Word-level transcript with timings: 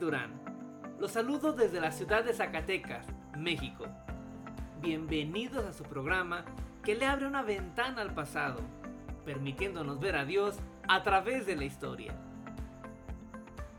Durán. 0.00 0.40
Los 0.98 1.12
saludo 1.12 1.52
desde 1.52 1.80
la 1.80 1.92
ciudad 1.92 2.24
de 2.24 2.32
Zacatecas, 2.32 3.06
México. 3.36 3.84
Bienvenidos 4.80 5.64
a 5.64 5.72
su 5.72 5.84
programa 5.84 6.44
que 6.82 6.94
le 6.94 7.06
abre 7.06 7.26
una 7.26 7.42
ventana 7.42 8.02
al 8.02 8.14
pasado, 8.14 8.60
permitiéndonos 9.24 10.00
ver 10.00 10.16
a 10.16 10.24
Dios 10.24 10.58
a 10.88 11.02
través 11.02 11.46
de 11.46 11.56
la 11.56 11.64
historia. 11.64 12.14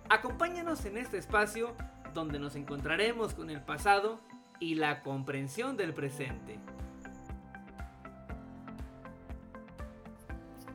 Acompáñanos 0.10 0.86
en 0.86 0.98
este 0.98 1.18
espacio 1.18 1.76
donde 2.14 2.40
nos 2.40 2.56
encontraremos 2.56 3.34
con 3.34 3.50
el 3.50 3.62
pasado 3.62 4.20
y 4.60 4.76
la 4.76 5.02
comprensión 5.02 5.78
del 5.78 5.94
presente. 5.94 6.60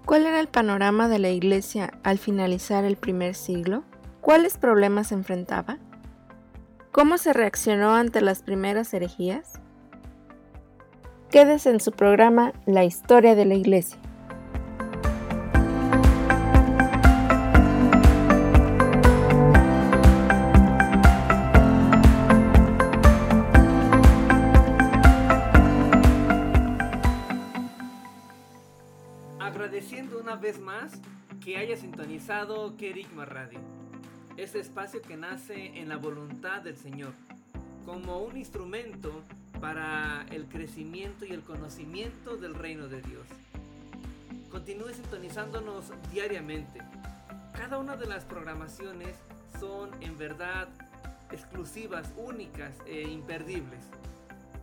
¿Cuál 0.05 0.27
era 0.27 0.41
el 0.41 0.49
panorama 0.49 1.07
de 1.09 1.19
la 1.19 1.29
Iglesia 1.29 1.93
al 2.03 2.19
finalizar 2.19 2.85
el 2.85 2.97
primer 2.97 3.35
siglo? 3.35 3.85
¿Cuáles 4.21 4.59
problemas 4.59 5.13
enfrentaba? 5.13 5.79
¿Cómo 6.93 7.19
se 7.19 7.33
reaccionó 7.33 7.95
ante 7.95 8.21
las 8.21 8.43
primeras 8.43 8.93
herejías? 8.93 9.61
Quédese 11.31 11.71
en 11.71 11.81
su 11.81 11.93
programa 11.93 12.53
La 12.67 12.85
historia 12.85 13.35
de 13.35 13.45
la 13.45 13.55
Iglesia. 13.55 13.99
Agradeciendo 29.39 30.19
una 30.19 30.37
vez 30.37 30.59
más 30.59 31.01
que 31.45 31.57
haya 31.57 31.77
sintonizado 31.77 32.77
Kerigma 32.77 33.25
Radio, 33.25 33.61
ese 34.39 34.61
espacio 34.61 35.03
que 35.03 35.17
nace 35.17 35.79
en 35.81 35.89
la 35.89 35.97
voluntad 35.97 36.63
del 36.63 36.77
Señor, 36.77 37.13
como 37.85 38.21
un 38.21 38.37
instrumento 38.37 39.25
para 39.61 40.25
el 40.31 40.47
crecimiento 40.47 41.25
y 41.25 41.33
el 41.33 41.43
conocimiento 41.43 42.37
del 42.37 42.55
reino 42.55 42.87
de 42.87 43.03
Dios. 43.03 43.27
Continúe 44.49 44.91
sintonizándonos 44.95 45.87
diariamente. 46.13 46.81
Cada 47.53 47.79
una 47.79 47.97
de 47.97 48.07
las 48.07 48.25
programaciones 48.25 49.17
son 49.59 49.91
en 50.01 50.17
verdad 50.17 50.69
exclusivas, 51.33 52.13
únicas 52.17 52.73
e 52.87 53.03
imperdibles. 53.03 53.81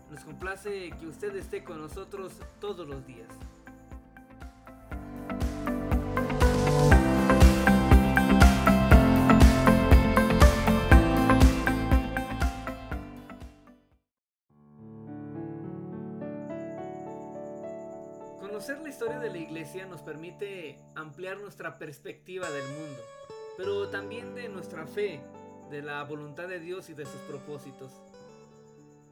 Nos 0.10 0.22
complace 0.22 0.92
que 0.98 1.08
usted 1.08 1.36
esté 1.36 1.66
con 1.66 1.82
nosotros 1.82 2.32
todos 2.62 2.88
los 2.88 3.06
días. 3.06 3.28
Historia 18.96 19.20
de 19.20 19.30
la 19.30 19.40
iglesia 19.40 19.86
nos 19.86 20.02
permite 20.02 20.80
ampliar 20.96 21.38
nuestra 21.38 21.78
perspectiva 21.78 22.50
del 22.50 22.64
mundo, 22.64 23.02
pero 23.58 23.90
también 23.90 24.34
de 24.36 24.48
nuestra 24.48 24.88
fe, 24.88 25.20
de 25.70 25.82
la 25.82 26.02
voluntad 26.06 26.48
de 26.48 26.62
Dios 26.62 26.90
y 26.90 26.94
de 26.94 27.06
sus 27.06 27.20
propósitos. 27.28 27.92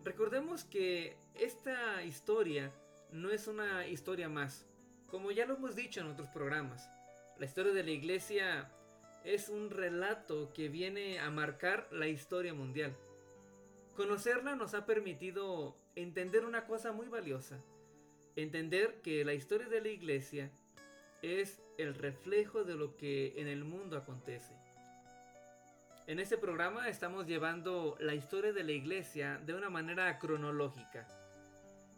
Recordemos 0.05 0.63
que 0.63 1.17
esta 1.35 2.01
historia 2.01 2.71
no 3.11 3.29
es 3.29 3.49
una 3.49 3.85
historia 3.85 4.29
más, 4.29 4.66
como 5.05 5.31
ya 5.31 5.45
lo 5.45 5.57
hemos 5.57 5.75
dicho 5.75 6.00
en 6.00 6.07
otros 6.07 6.29
programas. 6.29 6.89
La 7.38 7.45
historia 7.45 7.73
de 7.73 7.83
la 7.83 7.91
iglesia 7.91 8.71
es 9.25 9.50
un 9.50 9.69
relato 9.69 10.53
que 10.53 10.69
viene 10.69 11.19
a 11.19 11.29
marcar 11.29 11.89
la 11.91 12.07
historia 12.07 12.53
mundial. 12.53 12.95
Conocerla 13.97 14.55
nos 14.55 14.75
ha 14.75 14.85
permitido 14.85 15.75
entender 15.95 16.45
una 16.45 16.67
cosa 16.67 16.94
muy 16.94 17.09
valiosa, 17.09 17.61
entender 18.35 19.01
que 19.01 19.23
la 19.25 19.33
historia 19.33 19.67
de 19.67 19.81
la 19.81 19.89
iglesia 19.89 20.51
es 21.21 21.61
el 21.77 21.95
reflejo 21.95 22.63
de 22.63 22.75
lo 22.75 22.95
que 22.97 23.33
en 23.38 23.47
el 23.47 23.63
mundo 23.63 23.97
acontece. 23.97 24.53
En 26.05 26.19
este 26.19 26.38
programa 26.38 26.89
estamos 26.89 27.25
llevando 27.27 27.95
la 27.99 28.13
historia 28.13 28.51
de 28.51 28.63
la 28.63 28.73
iglesia 28.73 29.39
de 29.45 29.53
una 29.53 29.69
manera 29.69 30.19
cronológica, 30.19 31.07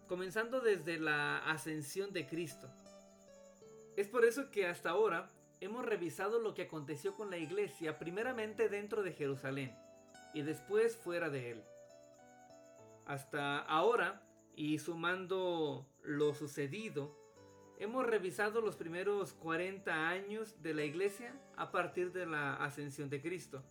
comenzando 0.07 0.61
desde 0.61 0.99
la 0.99 1.39
ascensión 1.39 2.13
de 2.13 2.27
Cristo. 2.27 2.69
Es 3.95 4.07
por 4.07 4.25
eso 4.25 4.51
que 4.51 4.67
hasta 4.67 4.91
ahora 4.91 5.31
hemos 5.59 5.85
revisado 5.85 6.39
lo 6.39 6.53
que 6.53 6.63
aconteció 6.63 7.15
con 7.15 7.31
la 7.31 7.37
iglesia 7.37 7.97
primeramente 7.97 8.69
dentro 8.69 9.01
de 9.01 9.13
Jerusalén 9.13 9.75
y 10.33 10.43
después 10.43 10.95
fuera 10.97 11.29
de 11.29 11.51
él. 11.51 11.63
Hasta 13.05 13.59
ahora, 13.59 14.21
y 14.55 14.79
sumando 14.79 15.85
lo 16.03 16.33
sucedido, 16.33 17.15
hemos 17.77 18.05
revisado 18.05 18.61
los 18.61 18.77
primeros 18.77 19.33
40 19.33 20.07
años 20.07 20.61
de 20.61 20.73
la 20.73 20.83
iglesia 20.83 21.33
a 21.57 21.71
partir 21.71 22.13
de 22.13 22.25
la 22.25 22.55
ascensión 22.55 23.09
de 23.09 23.21
Cristo. 23.21 23.63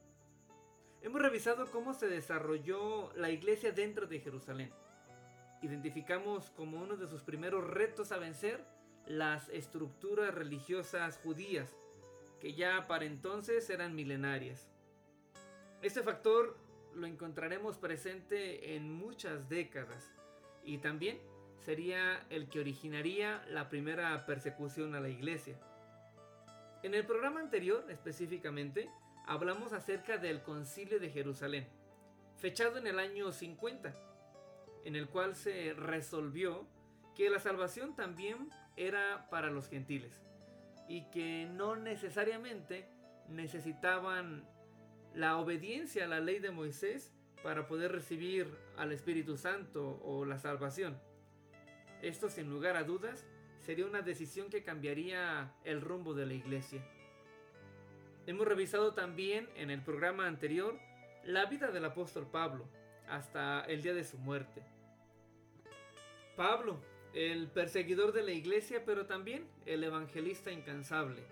Hemos 1.01 1.21
revisado 1.21 1.71
cómo 1.71 1.95
se 1.95 2.09
desarrolló 2.09 3.13
la 3.15 3.31
iglesia 3.31 3.73
dentro 3.73 4.07
de 4.07 4.21
Jerusalén. 4.21 4.73
Identificamos 5.63 6.51
como 6.51 6.83
uno 6.83 6.97
de 6.97 7.09
sus 7.09 7.23
primeros 7.23 7.65
retos 7.67 8.13
a 8.13 8.19
vencer 8.19 8.65
las 9.07 9.49
estructuras 9.49 10.35
religiosas 10.35 11.19
judías, 11.19 11.75
que 12.41 12.55
ya 12.55 12.87
para 12.87 13.07
entonces 13.07 13.69
eran 13.71 13.95
milenarias. 13.95 14.69
Este 15.81 16.03
factor 16.03 16.57
lo 16.95 17.07
encontraremos 17.07 17.79
presente 17.79 18.75
en 18.77 18.93
muchas 18.93 19.49
décadas 19.49 20.15
y 20.65 20.79
también 20.79 21.19
sería 21.65 22.27
el 22.31 22.49
que 22.49 22.61
originaría 22.61 23.45
la 23.49 23.69
primera 23.69 24.27
persecución 24.27 24.95
a 24.95 25.01
la 25.01 25.09
iglesia. 25.09 25.59
En 26.83 26.95
el 26.95 27.07
programa 27.07 27.41
anterior, 27.41 27.87
específicamente, 27.89 28.91
hablamos 29.27 29.73
acerca 29.73 30.19
del 30.19 30.43
concilio 30.43 31.01
de 31.01 31.11
Jerusalén, 31.11 31.67
fechado 32.37 32.77
en 32.77 32.87
el 32.87 32.99
año 32.99 33.33
50, 33.33 33.95
en 34.85 34.97
el 34.97 35.09
cual 35.09 35.35
se 35.35 35.73
resolvió 35.73 36.67
que 37.15 37.31
la 37.31 37.41
salvación 37.41 37.97
también 37.97 38.51
era 38.77 39.29
para 39.31 39.51
los 39.51 39.69
gentiles 39.69 40.21
y 40.89 41.09
que 41.11 41.47
no 41.47 41.77
necesariamente 41.77 42.87
necesitaban 43.29 44.47
la 45.15 45.39
obediencia 45.39 46.05
a 46.05 46.09
la 46.09 46.21
ley 46.21 46.39
de 46.41 46.51
Moisés 46.51 47.14
para 47.45 47.69
poder 47.69 47.93
recibir 47.93 48.49
al 48.79 48.91
Espíritu 48.91 49.37
Santo 49.37 50.01
o 50.03 50.25
la 50.25 50.39
salvación. 50.39 50.99
Esto 52.01 52.31
sin 52.31 52.49
lugar 52.49 52.75
a 52.79 52.85
dudas 52.85 53.27
sería 53.61 53.85
una 53.85 54.01
decisión 54.01 54.49
que 54.49 54.63
cambiaría 54.63 55.53
el 55.63 55.83
rumbo 55.83 56.15
de 56.15 56.25
la 56.25 56.33
iglesia. 56.33 56.83
Hemos 58.27 58.49
revisado 58.49 58.95
también 58.95 59.47
en 59.57 59.71
el 59.71 59.83
programa 59.83 60.27
anterior 60.27 60.79
la 61.23 61.45
vida 61.45 61.71
del 61.71 61.85
apóstol 61.85 62.27
Pablo 62.27 62.67
hasta 63.09 63.61
el 63.67 63.83
día 63.83 63.93
de 63.93 64.05
su 64.05 64.17
muerte. 64.17 64.63
Pablo, 66.37 66.81
el 67.13 67.49
perseguidor 67.49 68.13
de 68.13 68.23
la 68.23 68.33
iglesia, 68.33 68.87
pero 68.87 69.05
también 69.05 69.47
el 69.67 69.85
evangelista 69.85 70.51
incansable, 70.51 71.23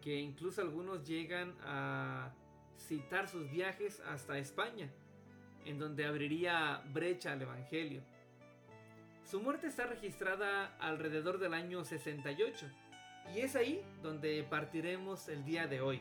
que 0.00 0.16
incluso 0.16 0.62
algunos 0.62 1.06
llegan 1.06 1.54
a 1.60 2.32
citar 2.78 3.28
sus 3.28 3.50
viajes 3.50 4.00
hasta 4.00 4.38
España, 4.38 4.90
en 5.68 5.78
donde 5.78 6.06
abriría 6.06 6.82
brecha 6.86 7.32
al 7.32 7.42
evangelio. 7.42 8.00
Su 9.22 9.42
muerte 9.42 9.66
está 9.66 9.86
registrada 9.86 10.74
alrededor 10.80 11.38
del 11.38 11.52
año 11.52 11.84
68, 11.84 12.66
y 13.34 13.40
es 13.40 13.54
ahí 13.54 13.84
donde 14.02 14.42
partiremos 14.44 15.28
el 15.28 15.44
día 15.44 15.66
de 15.66 15.82
hoy, 15.82 16.00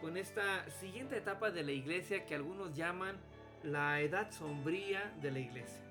con 0.00 0.16
esta 0.16 0.68
siguiente 0.70 1.16
etapa 1.16 1.52
de 1.52 1.62
la 1.62 1.70
iglesia 1.70 2.26
que 2.26 2.34
algunos 2.34 2.74
llaman 2.74 3.16
la 3.62 4.00
edad 4.00 4.32
sombría 4.32 5.14
de 5.22 5.30
la 5.30 5.38
iglesia. 5.38 5.84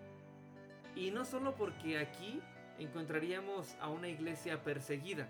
Y 0.94 1.12
no 1.12 1.24
solo 1.24 1.56
porque 1.56 1.98
aquí 1.98 2.42
encontraríamos 2.80 3.78
a 3.80 3.88
una 3.88 4.10
iglesia 4.10 4.62
perseguida, 4.62 5.30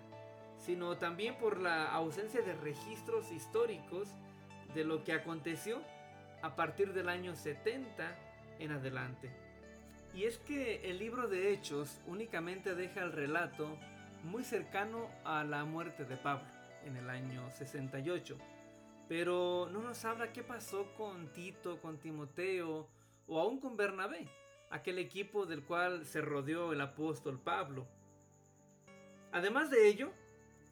sino 0.58 0.96
también 0.98 1.36
por 1.36 1.60
la 1.60 1.92
ausencia 1.92 2.42
de 2.42 2.54
registros 2.54 3.30
históricos 3.30 4.08
de 4.74 4.82
lo 4.82 5.04
que 5.04 5.12
aconteció 5.12 5.80
a 6.42 6.56
partir 6.56 6.92
del 6.92 7.08
año 7.08 7.34
70 7.34 8.16
en 8.58 8.72
adelante. 8.72 9.30
Y 10.14 10.24
es 10.24 10.38
que 10.38 10.90
el 10.90 10.98
libro 10.98 11.28
de 11.28 11.52
Hechos 11.52 12.00
únicamente 12.06 12.74
deja 12.74 13.02
el 13.02 13.12
relato 13.12 13.78
muy 14.24 14.44
cercano 14.44 15.08
a 15.24 15.44
la 15.44 15.64
muerte 15.64 16.04
de 16.04 16.16
Pablo 16.16 16.48
en 16.84 16.96
el 16.96 17.08
año 17.08 17.48
68. 17.50 18.36
Pero 19.08 19.68
no 19.72 19.82
nos 19.82 20.04
habla 20.04 20.32
qué 20.32 20.42
pasó 20.42 20.92
con 20.96 21.32
Tito, 21.32 21.80
con 21.80 21.98
Timoteo 21.98 22.88
o 23.26 23.40
aún 23.40 23.60
con 23.60 23.76
Bernabé, 23.76 24.28
aquel 24.70 24.98
equipo 24.98 25.46
del 25.46 25.62
cual 25.62 26.04
se 26.04 26.20
rodeó 26.20 26.72
el 26.72 26.80
apóstol 26.80 27.38
Pablo. 27.38 27.86
Además 29.32 29.70
de 29.70 29.88
ello, 29.88 30.12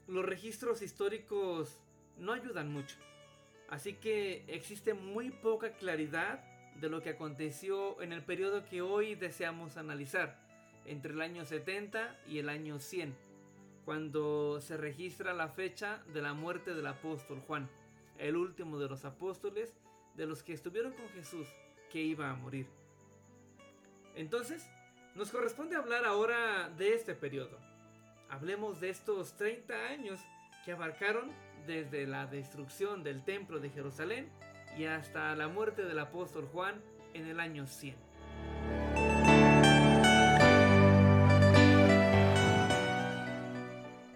los 0.09 0.25
registros 0.25 0.82
históricos 0.82 1.79
no 2.17 2.32
ayudan 2.32 2.73
mucho. 2.73 2.97
Así 3.69 3.94
que 3.94 4.44
existe 4.49 4.94
muy 4.94 5.31
poca 5.31 5.73
claridad 5.73 6.43
de 6.81 6.88
lo 6.88 7.03
que 7.03 7.11
aconteció 7.11 8.00
en 8.00 8.12
el 8.12 8.23
periodo 8.23 8.65
que 8.65 8.82
hoy 8.82 9.15
deseamos 9.15 9.76
analizar, 9.76 10.38
entre 10.87 11.12
el 11.12 11.20
año 11.20 11.44
70 11.44 12.19
y 12.26 12.38
el 12.38 12.49
año 12.49 12.79
100, 12.79 13.15
cuando 13.85 14.61
se 14.61 14.76
registra 14.76 15.35
la 15.35 15.49
fecha 15.49 16.03
de 16.15 16.23
la 16.23 16.35
muerte 16.35 16.75
del 16.75 16.87
apóstol 16.87 17.41
Juan, 17.47 17.69
el 18.19 18.37
último 18.37 18.79
de 18.79 18.88
los 18.88 19.05
apóstoles 19.05 19.75
de 20.14 20.26
los 20.26 20.43
que 20.43 20.53
estuvieron 20.53 20.93
con 20.93 21.09
Jesús, 21.11 21.47
que 21.91 22.00
iba 22.00 22.31
a 22.31 22.35
morir. 22.35 22.67
Entonces, 24.14 24.67
nos 25.14 25.31
corresponde 25.31 25.76
hablar 25.76 26.05
ahora 26.05 26.71
de 26.71 26.94
este 26.94 27.14
periodo. 27.14 27.59
Hablemos 28.31 28.81
de 28.81 28.91
estos 28.91 29.32
30 29.35 29.75
años 29.87 30.21
que 30.64 30.73
abarcaron 30.73 31.31
desde 31.69 32.06
la 32.06 32.26
destrucción 32.26 33.05
del 33.05 33.23
templo 33.23 33.61
de 33.61 33.69
Jerusalén 33.69 34.31
y 34.79 34.87
hasta 34.87 35.37
la 35.37 35.49
muerte 35.49 35.85
del 35.85 35.99
apóstol 35.99 36.49
Juan 36.50 36.81
en 37.12 37.26
el 37.26 37.38
año 37.38 37.67
100. 37.67 37.94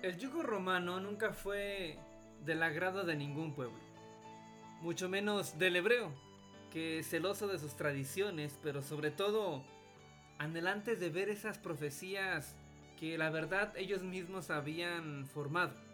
El 0.03 0.19
yugo 0.19 0.43
romano 0.43 0.99
nunca 0.99 1.35
fue 1.35 1.99
del 2.43 2.63
agrado 2.63 3.05
de 3.05 3.17
ningún 3.17 3.55
pueblo, 3.55 3.79
mucho 4.81 5.11
menos 5.11 5.59
del 5.59 5.77
hebreo, 5.77 6.11
que 6.73 7.03
celoso 7.03 7.49
de 7.49 7.59
sus 7.59 7.77
tradiciones, 7.77 8.59
pero 8.63 8.81
sobre 8.81 9.11
todo 9.11 9.63
anhelantes 10.39 11.01
de 11.01 11.11
ver 11.11 11.29
esas 11.29 11.59
profecías 11.59 12.57
que 12.99 13.19
la 13.19 13.29
verdad 13.29 13.77
ellos 13.77 14.03
mismos 14.03 14.49
habían 14.49 15.27
formado 15.27 15.92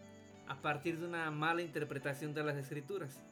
a 0.49 0.61
partir 0.63 0.99
de 0.99 1.07
una 1.07 1.31
mala 1.31 1.63
interpretación 1.63 2.35
de 2.35 2.43
las 2.43 2.57
escrituras. 2.57 3.23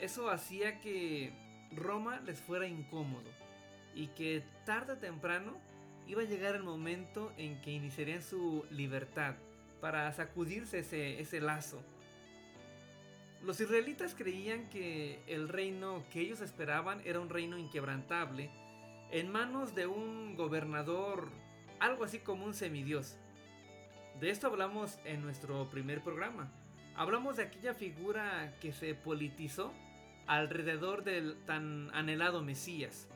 Eso 0.00 0.30
hacía 0.30 0.80
que 0.80 1.32
Roma 1.72 2.20
les 2.20 2.40
fuera 2.40 2.66
incómodo 2.66 3.30
y 3.94 4.08
que 4.08 4.42
tarde 4.64 4.94
o 4.94 4.98
temprano 4.98 5.58
iba 6.06 6.22
a 6.22 6.26
llegar 6.26 6.54
el 6.54 6.62
momento 6.62 7.32
en 7.36 7.60
que 7.60 7.72
iniciarían 7.72 8.22
su 8.22 8.64
libertad 8.70 9.34
para 9.80 10.10
sacudirse 10.12 10.78
ese, 10.78 11.40
lazo. 11.40 11.82
Los 13.42 13.60
israelitas 13.60 14.14
creían 14.14 14.68
que 14.68 15.20
el 15.26 15.48
reino 15.48 16.04
que 16.10 16.20
ellos 16.20 16.40
esperaban 16.40 17.00
era 17.04 17.20
un 17.20 17.28
reino 17.28 17.58
inquebrantable 17.58 18.50
en 19.10 19.30
manos 19.30 19.74
de 19.74 19.86
un 19.86 20.36
gobernador, 20.36 21.30
algo 21.78 22.04
así 22.04 22.18
como 22.18 22.44
un 22.44 22.54
semidios. 22.54 23.16
De 24.20 24.30
esto 24.30 24.46
hablamos 24.46 24.98
en 25.04 25.20
nuestro 25.20 25.68
primer 25.68 26.00
programa. 26.00 26.50
Hablamos 26.94 27.36
de 27.36 27.42
aquella 27.42 27.74
figura 27.74 28.54
que 28.60 28.72
se 28.72 28.94
politizó 28.94 29.74
alrededor 30.26 31.04
del 31.04 31.36
tan 31.44 31.90
anhelado 31.94 32.42
Mesías. 32.42 33.08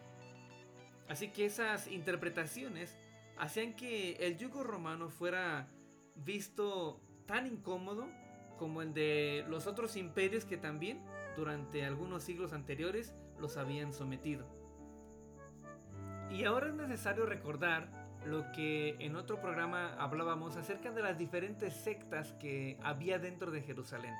Así 1.09 1.29
que 1.29 1.47
esas 1.47 1.89
interpretaciones 1.89 2.95
hacían 3.39 3.75
que 3.75 4.13
el 4.21 4.37
yugo 4.37 4.63
romano 4.63 5.09
fuera 5.09 5.69
visto 6.17 7.01
tan 7.27 7.47
incómodo 7.47 8.07
como 8.59 8.83
el 8.83 8.93
de 8.93 9.47
los 9.49 9.67
otros 9.67 9.97
imperios 9.97 10.45
que 10.45 10.59
también 10.59 11.03
durante 11.35 11.83
algunos 11.83 12.25
siglos 12.25 12.53
anteriores 12.53 13.15
los 13.39 13.57
habían 13.57 13.95
sometido. 13.95 14.47
Y 16.31 16.45
ahora 16.45 16.69
es 16.69 16.75
necesario 16.75 17.25
recordar 17.25 18.00
lo 18.25 18.53
que 18.53 18.97
en 18.99 19.17
otro 19.17 19.41
programa 19.41 19.95
hablábamos 19.99 20.57
acerca 20.57 20.91
de 20.91 21.03
las 21.03 21.19
diferentes 21.19 21.75
sectas 21.75 22.33
que 22.35 22.79
había 22.83 23.19
dentro 23.19 23.51
de 23.51 23.63
Jerusalén, 23.63 24.15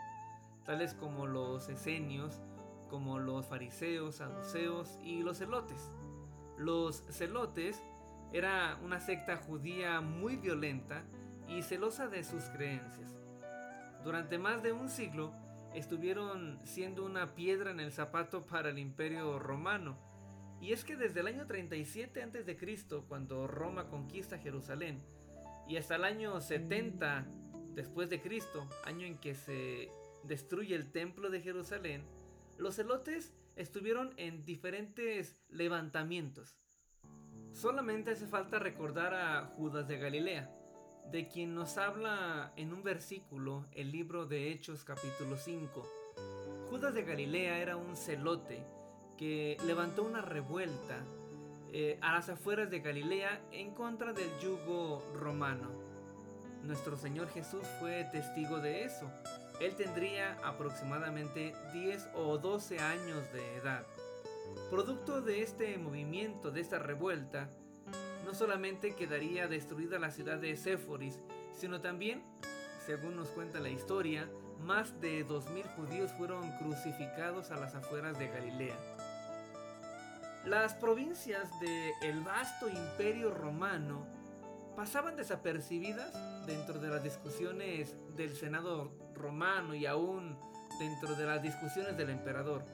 tales 0.65 0.95
como 0.95 1.27
los 1.27 1.69
esenios, 1.69 2.41
como 2.89 3.19
los 3.19 3.47
fariseos, 3.47 4.17
saduceos 4.17 4.99
y 5.03 5.23
los 5.23 5.39
celotes. 5.39 5.91
Los 6.57 7.05
celotes 7.11 7.83
era 8.33 8.79
una 8.83 9.01
secta 9.01 9.37
judía 9.37 10.01
muy 10.01 10.37
violenta 10.37 11.03
y 11.49 11.63
celosa 11.63 12.09
de 12.09 12.25
sus 12.25 12.45
creencias. 12.45 13.15
Durante 14.05 14.39
más 14.39 14.63
de 14.63 14.73
un 14.73 14.89
siglo 14.89 15.33
estuvieron 15.75 16.59
siendo 16.65 17.05
una 17.05 17.35
piedra 17.35 17.71
en 17.71 17.81
el 17.81 17.93
zapato 17.93 18.47
para 18.47 18.71
el 18.71 18.79
imperio 18.79 19.39
romano, 19.39 19.97
y 20.61 20.73
es 20.73 20.85
que 20.85 20.97
desde 20.97 21.21
el 21.21 21.27
año 21.27 21.47
37 21.47 22.23
a.C., 22.23 22.57
cuando 23.09 23.47
Roma 23.47 23.89
conquista 23.89 24.39
Jerusalén, 24.39 25.03
y 25.67 25.77
hasta 25.77 25.97
el 25.97 26.05
año 26.05 26.41
70 26.41 27.27
después 27.75 28.11
de 28.11 28.21
Cristo, 28.21 28.69
año 28.85 29.07
en 29.07 29.19
que 29.19 29.35
se 29.35 29.91
destruye 30.25 30.75
el 30.75 30.91
templo 30.93 31.31
de 31.31 31.41
Jerusalén, 31.41 32.05
los 32.59 32.77
celotes 32.77 33.33
estuvieron 33.57 34.13
en 34.17 34.45
diferentes 34.45 35.37
levantamientos. 35.49 36.59
Solamente 37.53 38.11
hace 38.11 38.27
falta 38.27 38.59
recordar 38.59 39.15
a 39.15 39.47
Judas 39.47 39.89
de 39.89 39.99
Galilea, 39.99 40.55
de 41.11 41.27
quien 41.29 41.55
nos 41.55 41.79
habla 41.79 42.53
en 42.57 42.73
un 42.73 42.83
versículo 42.83 43.67
el 43.73 43.91
libro 43.91 44.27
de 44.27 44.53
Hechos 44.53 44.85
capítulo 44.85 45.37
5. 45.37 45.87
Judas 46.69 46.95
de 46.95 47.03
Galilea 47.03 47.59
era 47.59 47.77
un 47.77 47.97
celote 47.97 48.65
que 49.21 49.59
levantó 49.67 50.03
una 50.03 50.23
revuelta 50.23 51.05
eh, 51.75 51.99
a 52.01 52.15
las 52.15 52.31
afueras 52.31 52.71
de 52.71 52.81
Galilea 52.81 53.43
en 53.53 53.75
contra 53.75 54.15
del 54.15 54.31
yugo 54.41 55.05
romano. 55.15 55.69
Nuestro 56.63 56.97
Señor 56.97 57.29
Jesús 57.29 57.61
fue 57.79 58.09
testigo 58.11 58.61
de 58.61 58.85
eso. 58.85 59.11
Él 59.61 59.77
tendría 59.77 60.39
aproximadamente 60.43 61.55
10 61.75 62.09
o 62.15 62.39
12 62.39 62.79
años 62.79 63.31
de 63.35 63.57
edad. 63.57 63.85
Producto 64.71 65.21
de 65.21 65.43
este 65.43 65.77
movimiento, 65.77 66.51
de 66.51 66.63
esta 66.63 66.79
revuelta, 66.79 67.51
no 68.25 68.33
solamente 68.33 68.95
quedaría 68.95 69.49
destruida 69.49 69.99
la 69.99 70.11
ciudad 70.11 70.39
de 70.39 70.57
Séforis, 70.57 71.21
sino 71.53 71.83
también, 71.83 72.23
según 72.87 73.17
nos 73.17 73.29
cuenta 73.29 73.61
la 73.61 73.69
historia, 73.69 74.31
más 74.65 74.99
de 75.03 75.27
2.000 75.27 75.77
judíos 75.77 76.11
fueron 76.13 76.51
crucificados 76.59 77.51
a 77.51 77.57
las 77.57 77.75
afueras 77.75 78.19
de 78.19 78.29
Galilea. 78.29 78.79
Las 80.45 80.73
provincias 80.73 81.51
del 81.61 82.23
vasto 82.23 82.69
imperio 82.71 83.31
romano 83.31 84.07
pasaban 84.75 85.15
desapercibidas 85.15 86.13
dentro 86.47 86.81
de 86.81 86.89
las 86.89 87.03
discusiones 87.03 87.95
del 88.17 88.35
Senado 88.35 88.91
romano 89.15 89.75
y 89.75 89.85
aún 89.85 90.39
dentro 90.79 91.15
de 91.15 91.27
las 91.27 91.43
discusiones 91.43 91.95
del 91.99 92.09
emperador, 92.09 92.65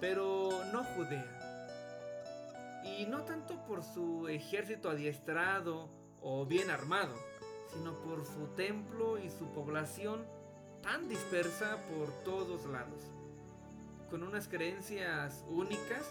pero 0.00 0.64
no 0.72 0.84
Judea. 0.84 2.80
Y 2.98 3.04
no 3.04 3.24
tanto 3.24 3.62
por 3.66 3.84
su 3.84 4.26
ejército 4.28 4.88
adiestrado 4.88 5.90
o 6.22 6.46
bien 6.46 6.70
armado, 6.70 7.14
sino 7.74 7.92
por 7.98 8.24
su 8.24 8.46
templo 8.56 9.18
y 9.18 9.28
su 9.28 9.52
población 9.52 10.24
tan 10.82 11.10
dispersa 11.10 11.76
por 11.90 12.10
todos 12.24 12.64
lados, 12.64 13.02
con 14.08 14.22
unas 14.22 14.48
creencias 14.48 15.44
únicas 15.50 16.10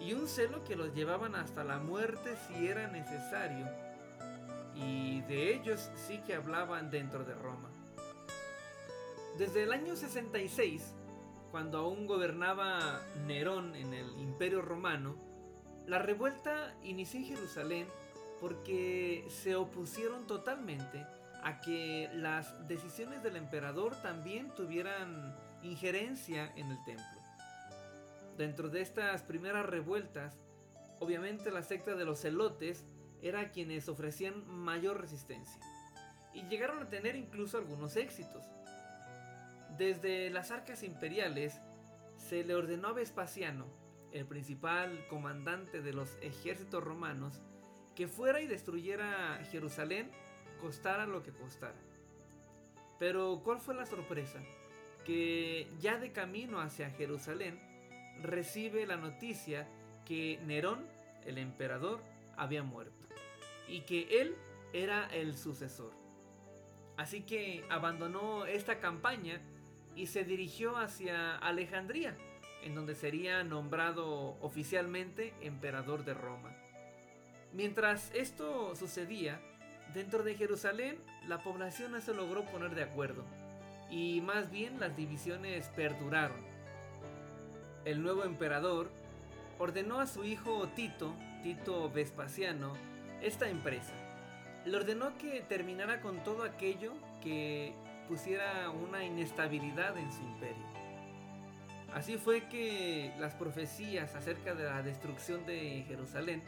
y 0.00 0.14
un 0.14 0.26
celo 0.26 0.64
que 0.64 0.76
los 0.76 0.94
llevaban 0.94 1.34
hasta 1.34 1.62
la 1.62 1.78
muerte 1.78 2.34
si 2.48 2.66
era 2.66 2.88
necesario. 2.88 3.68
Y 4.74 5.20
de 5.22 5.54
ellos 5.54 5.90
sí 5.94 6.18
que 6.26 6.34
hablaban 6.34 6.90
dentro 6.90 7.24
de 7.24 7.34
Roma. 7.34 7.68
Desde 9.38 9.62
el 9.62 9.72
año 9.72 9.96
66, 9.96 10.94
cuando 11.50 11.78
aún 11.78 12.06
gobernaba 12.06 13.02
Nerón 13.26 13.74
en 13.74 13.92
el 13.92 14.18
Imperio 14.18 14.62
Romano, 14.62 15.16
la 15.86 15.98
revuelta 15.98 16.74
inició 16.82 17.20
en 17.20 17.26
Jerusalén 17.26 17.86
porque 18.40 19.26
se 19.28 19.56
opusieron 19.56 20.26
totalmente 20.26 21.04
a 21.42 21.60
que 21.60 22.08
las 22.14 22.66
decisiones 22.68 23.22
del 23.22 23.36
emperador 23.36 23.96
también 24.02 24.54
tuvieran 24.54 25.36
injerencia 25.62 26.52
en 26.56 26.70
el 26.70 26.84
templo. 26.84 27.19
Dentro 28.40 28.70
de 28.70 28.80
estas 28.80 29.22
primeras 29.22 29.66
revueltas, 29.66 30.40
obviamente 30.98 31.50
la 31.50 31.62
secta 31.62 31.94
de 31.94 32.06
los 32.06 32.20
celotes 32.20 32.86
era 33.20 33.50
quienes 33.50 33.86
ofrecían 33.86 34.48
mayor 34.48 34.98
resistencia 34.98 35.60
y 36.32 36.44
llegaron 36.44 36.82
a 36.82 36.88
tener 36.88 37.16
incluso 37.16 37.58
algunos 37.58 37.96
éxitos. 37.96 38.42
Desde 39.76 40.30
las 40.30 40.52
arcas 40.52 40.82
imperiales 40.84 41.60
se 42.16 42.42
le 42.42 42.54
ordenó 42.54 42.88
a 42.88 42.92
Vespasiano, 42.94 43.66
el 44.10 44.24
principal 44.24 45.06
comandante 45.08 45.82
de 45.82 45.92
los 45.92 46.16
ejércitos 46.22 46.82
romanos, 46.82 47.42
que 47.94 48.08
fuera 48.08 48.40
y 48.40 48.46
destruyera 48.46 49.38
Jerusalén, 49.50 50.10
costara 50.62 51.04
lo 51.04 51.22
que 51.22 51.32
costara. 51.32 51.76
Pero 52.98 53.42
¿cuál 53.44 53.60
fue 53.60 53.74
la 53.74 53.84
sorpresa? 53.84 54.40
Que 55.04 55.70
ya 55.78 55.98
de 55.98 56.12
camino 56.12 56.58
hacia 56.58 56.88
Jerusalén 56.88 57.68
recibe 58.22 58.86
la 58.86 58.96
noticia 58.96 59.66
que 60.04 60.38
Nerón, 60.46 60.86
el 61.24 61.38
emperador, 61.38 62.00
había 62.36 62.62
muerto 62.62 63.06
y 63.68 63.82
que 63.82 64.20
él 64.20 64.36
era 64.72 65.06
el 65.12 65.36
sucesor. 65.36 65.92
Así 66.96 67.22
que 67.22 67.64
abandonó 67.70 68.44
esta 68.46 68.78
campaña 68.78 69.40
y 69.94 70.06
se 70.06 70.24
dirigió 70.24 70.76
hacia 70.76 71.36
Alejandría, 71.36 72.16
en 72.62 72.74
donde 72.74 72.94
sería 72.94 73.42
nombrado 73.42 74.36
oficialmente 74.40 75.32
emperador 75.40 76.04
de 76.04 76.14
Roma. 76.14 76.54
Mientras 77.52 78.12
esto 78.14 78.76
sucedía, 78.76 79.40
dentro 79.94 80.22
de 80.22 80.34
Jerusalén 80.34 80.98
la 81.26 81.42
población 81.42 81.92
no 81.92 82.00
se 82.00 82.14
logró 82.14 82.44
poner 82.44 82.74
de 82.74 82.82
acuerdo, 82.82 83.24
y 83.90 84.20
más 84.20 84.50
bien 84.50 84.78
las 84.78 84.96
divisiones 84.96 85.68
perduraron. 85.74 86.49
El 87.86 88.02
nuevo 88.02 88.24
emperador 88.24 88.90
ordenó 89.58 90.00
a 90.00 90.06
su 90.06 90.22
hijo 90.24 90.68
Tito, 90.76 91.14
Tito 91.42 91.90
Vespasiano, 91.90 92.74
esta 93.22 93.48
empresa. 93.48 93.94
Le 94.66 94.76
ordenó 94.76 95.16
que 95.16 95.40
terminara 95.48 96.02
con 96.02 96.22
todo 96.22 96.42
aquello 96.42 96.92
que 97.22 97.72
pusiera 98.06 98.68
una 98.68 99.02
inestabilidad 99.02 99.96
en 99.96 100.12
su 100.12 100.20
imperio. 100.20 100.62
Así 101.94 102.18
fue 102.18 102.48
que 102.48 103.14
las 103.18 103.34
profecías 103.34 104.14
acerca 104.14 104.54
de 104.54 104.64
la 104.64 104.82
destrucción 104.82 105.46
de 105.46 105.82
Jerusalén, 105.88 106.42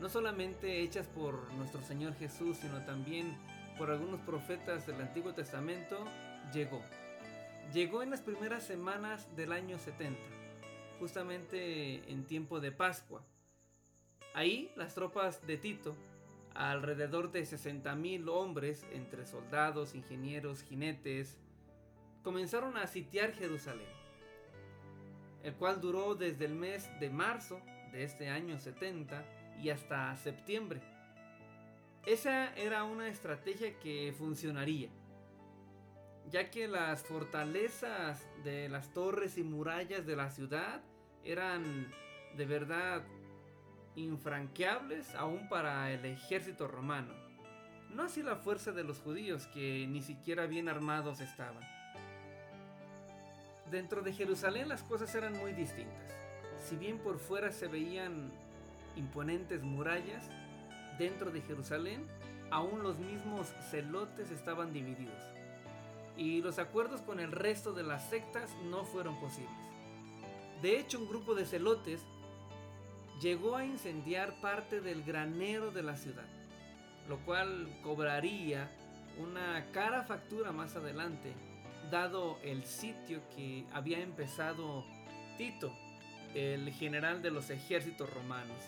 no 0.00 0.08
solamente 0.08 0.80
hechas 0.80 1.06
por 1.06 1.52
nuestro 1.52 1.82
Señor 1.82 2.14
Jesús, 2.14 2.56
sino 2.56 2.80
también 2.86 3.36
por 3.76 3.90
algunos 3.90 4.20
profetas 4.22 4.86
del 4.86 5.02
Antiguo 5.02 5.34
Testamento, 5.34 6.02
llegó. 6.52 6.80
Llegó 7.74 8.02
en 8.02 8.10
las 8.10 8.22
primeras 8.22 8.62
semanas 8.62 9.28
del 9.36 9.52
año 9.52 9.78
70, 9.78 10.18
justamente 10.98 12.10
en 12.10 12.24
tiempo 12.24 12.60
de 12.60 12.72
Pascua. 12.72 13.24
Ahí 14.34 14.70
las 14.76 14.94
tropas 14.94 15.46
de 15.46 15.56
Tito 15.56 15.96
alrededor 16.56 17.32
de 17.32 17.42
60.000 17.42 18.28
hombres, 18.28 18.86
entre 18.92 19.26
soldados, 19.26 19.94
ingenieros, 19.94 20.62
jinetes, 20.62 21.36
comenzaron 22.22 22.76
a 22.76 22.86
sitiar 22.86 23.32
Jerusalén, 23.32 23.88
el 25.42 25.54
cual 25.54 25.80
duró 25.80 26.14
desde 26.14 26.46
el 26.46 26.54
mes 26.54 26.88
de 26.98 27.10
marzo 27.10 27.60
de 27.92 28.04
este 28.04 28.28
año 28.28 28.58
70 28.58 29.24
y 29.62 29.70
hasta 29.70 30.16
septiembre. 30.16 30.80
Esa 32.04 32.54
era 32.54 32.84
una 32.84 33.08
estrategia 33.08 33.78
que 33.78 34.14
funcionaría, 34.16 34.88
ya 36.30 36.50
que 36.50 36.68
las 36.68 37.02
fortalezas 37.02 38.26
de 38.42 38.68
las 38.68 38.92
torres 38.92 39.38
y 39.38 39.44
murallas 39.44 40.06
de 40.06 40.16
la 40.16 40.30
ciudad 40.30 40.80
eran 41.24 41.92
de 42.36 42.46
verdad 42.46 43.02
infranqueables 43.94 45.14
aún 45.14 45.48
para 45.48 45.92
el 45.92 46.04
ejército 46.04 46.68
romano. 46.68 47.14
No 47.94 48.02
así 48.02 48.22
la 48.22 48.36
fuerza 48.36 48.72
de 48.72 48.84
los 48.84 49.00
judíos, 49.00 49.46
que 49.46 49.86
ni 49.88 50.02
siquiera 50.02 50.46
bien 50.46 50.68
armados 50.68 51.20
estaban. 51.20 51.62
Dentro 53.70 54.02
de 54.02 54.12
Jerusalén 54.12 54.68
las 54.68 54.82
cosas 54.82 55.14
eran 55.14 55.32
muy 55.38 55.52
distintas. 55.52 56.12
Si 56.60 56.76
bien 56.76 56.98
por 56.98 57.18
fuera 57.18 57.52
se 57.52 57.68
veían 57.68 58.30
imponentes 58.96 59.62
murallas, 59.62 60.28
dentro 60.98 61.30
de 61.30 61.40
Jerusalén 61.40 62.06
aún 62.50 62.82
los 62.82 62.98
mismos 62.98 63.48
celotes 63.70 64.30
estaban 64.30 64.72
divididos. 64.72 65.35
Y 66.16 66.40
los 66.40 66.58
acuerdos 66.58 67.02
con 67.02 67.20
el 67.20 67.32
resto 67.32 67.72
de 67.72 67.82
las 67.82 68.08
sectas 68.08 68.50
no 68.64 68.84
fueron 68.84 69.20
posibles. 69.20 69.50
De 70.62 70.78
hecho, 70.78 70.98
un 70.98 71.08
grupo 71.08 71.34
de 71.34 71.44
celotes 71.44 72.00
llegó 73.20 73.56
a 73.56 73.64
incendiar 73.64 74.40
parte 74.40 74.80
del 74.80 75.02
granero 75.02 75.70
de 75.70 75.82
la 75.82 75.96
ciudad, 75.96 76.28
lo 77.08 77.18
cual 77.18 77.68
cobraría 77.82 78.70
una 79.18 79.64
cara 79.72 80.02
factura 80.04 80.52
más 80.52 80.76
adelante, 80.76 81.32
dado 81.90 82.38
el 82.42 82.64
sitio 82.64 83.22
que 83.34 83.64
había 83.72 84.00
empezado 84.00 84.84
Tito, 85.38 85.72
el 86.34 86.70
general 86.72 87.22
de 87.22 87.30
los 87.30 87.50
ejércitos 87.50 88.12
romanos. 88.12 88.62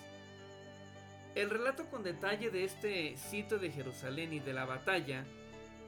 El 1.35 1.51
relato 1.51 1.87
con 1.87 2.03
detalle 2.03 2.51
de 2.51 2.65
este 2.65 3.17
sitio 3.17 3.59
de 3.59 3.71
Jerusalén 3.71 4.33
y 4.33 4.41
de 4.41 4.53
la 4.53 4.65
batalla 4.65 5.25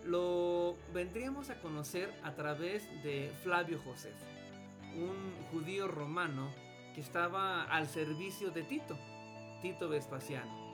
lo 0.04 0.76
vendríamos 0.92 1.50
a 1.50 1.60
conocer 1.60 2.12
a 2.22 2.34
través 2.34 2.86
de 3.02 3.30
Flavio 3.42 3.78
José, 3.80 4.12
un 4.94 5.34
judío 5.50 5.88
romano 5.88 6.50
que 6.94 7.00
estaba 7.00 7.64
al 7.64 7.88
servicio 7.88 8.50
de 8.50 8.62
Tito, 8.62 8.98
Tito 9.62 9.88
Vespasiano. 9.88 10.70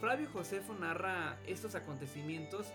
Flavio 0.00 0.28
Josefo 0.32 0.74
narra 0.74 1.38
estos 1.46 1.74
acontecimientos 1.74 2.72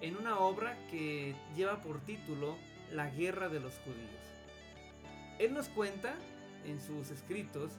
en 0.00 0.16
una 0.16 0.38
obra 0.38 0.76
que 0.90 1.34
lleva 1.56 1.80
por 1.80 2.00
título 2.00 2.56
La 2.90 3.10
Guerra 3.10 3.48
de 3.48 3.60
los 3.60 3.74
Judíos. 3.80 4.24
Él 5.38 5.54
nos 5.54 5.68
cuenta 5.68 6.14
en 6.64 6.80
sus 6.80 7.10
escritos 7.10 7.72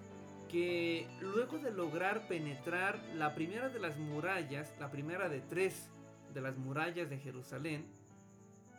que 0.49 1.07
luego 1.21 1.57
de 1.57 1.71
lograr 1.71 2.27
penetrar 2.27 2.99
la 3.15 3.33
primera 3.33 3.69
de 3.69 3.79
las 3.79 3.97
murallas, 3.97 4.73
la 4.79 4.91
primera 4.91 5.29
de 5.29 5.41
tres 5.41 5.89
de 6.35 6.41
las 6.41 6.55
murallas 6.57 7.09
de 7.09 7.17
Jerusalén, 7.17 7.87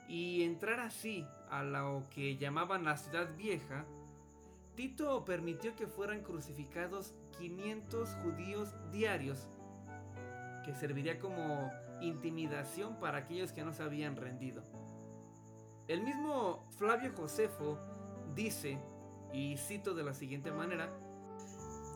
y 0.09 0.45
entrar 0.45 0.79
así 0.79 1.27
a 1.51 1.65
lo 1.65 2.05
que 2.11 2.37
llamaban 2.37 2.85
la 2.85 2.97
ciudad 2.97 3.35
vieja, 3.37 3.85
Tito 4.77 5.25
permitió 5.25 5.75
que 5.75 5.87
fueran 5.87 6.23
crucificados 6.23 7.15
500 7.39 8.11
judíos 8.23 8.75
diarios, 8.93 9.49
que 10.65 10.75
serviría 10.75 11.19
como 11.19 11.73
intimidación 12.01 13.01
para 13.01 13.19
aquellos 13.19 13.53
que 13.53 13.65
no 13.65 13.73
se 13.73 13.83
habían 13.83 14.17
rendido. 14.17 14.63
El 15.89 16.03
mismo 16.03 16.69
Flavio 16.77 17.13
Josefo 17.17 17.79
dice, 18.35 18.79
y 19.33 19.57
cito 19.57 19.95
de 19.95 20.05
la 20.05 20.15
siguiente 20.15 20.53
manera, 20.53 20.91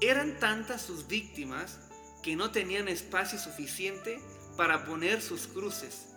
eran 0.01 0.39
tantas 0.39 0.81
sus 0.81 1.07
víctimas 1.07 1.91
que 2.23 2.37
no 2.37 2.51
tenían 2.51 2.89
espacio 2.89 3.39
suficiente 3.39 4.21
para 4.61 4.85
poner 4.85 5.23
sus 5.23 5.47
cruces, 5.47 6.13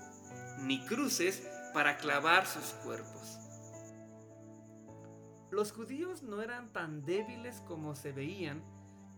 ni 0.63 0.85
cruces 0.85 1.49
para 1.73 1.95
clavar 1.95 2.45
sus 2.45 2.73
cuerpos. 2.83 3.39
Los 5.49 5.71
judíos 5.71 6.23
no 6.23 6.41
eran 6.41 6.73
tan 6.73 7.05
débiles 7.05 7.61
como 7.61 7.95
se 7.95 8.11
veían, 8.11 8.61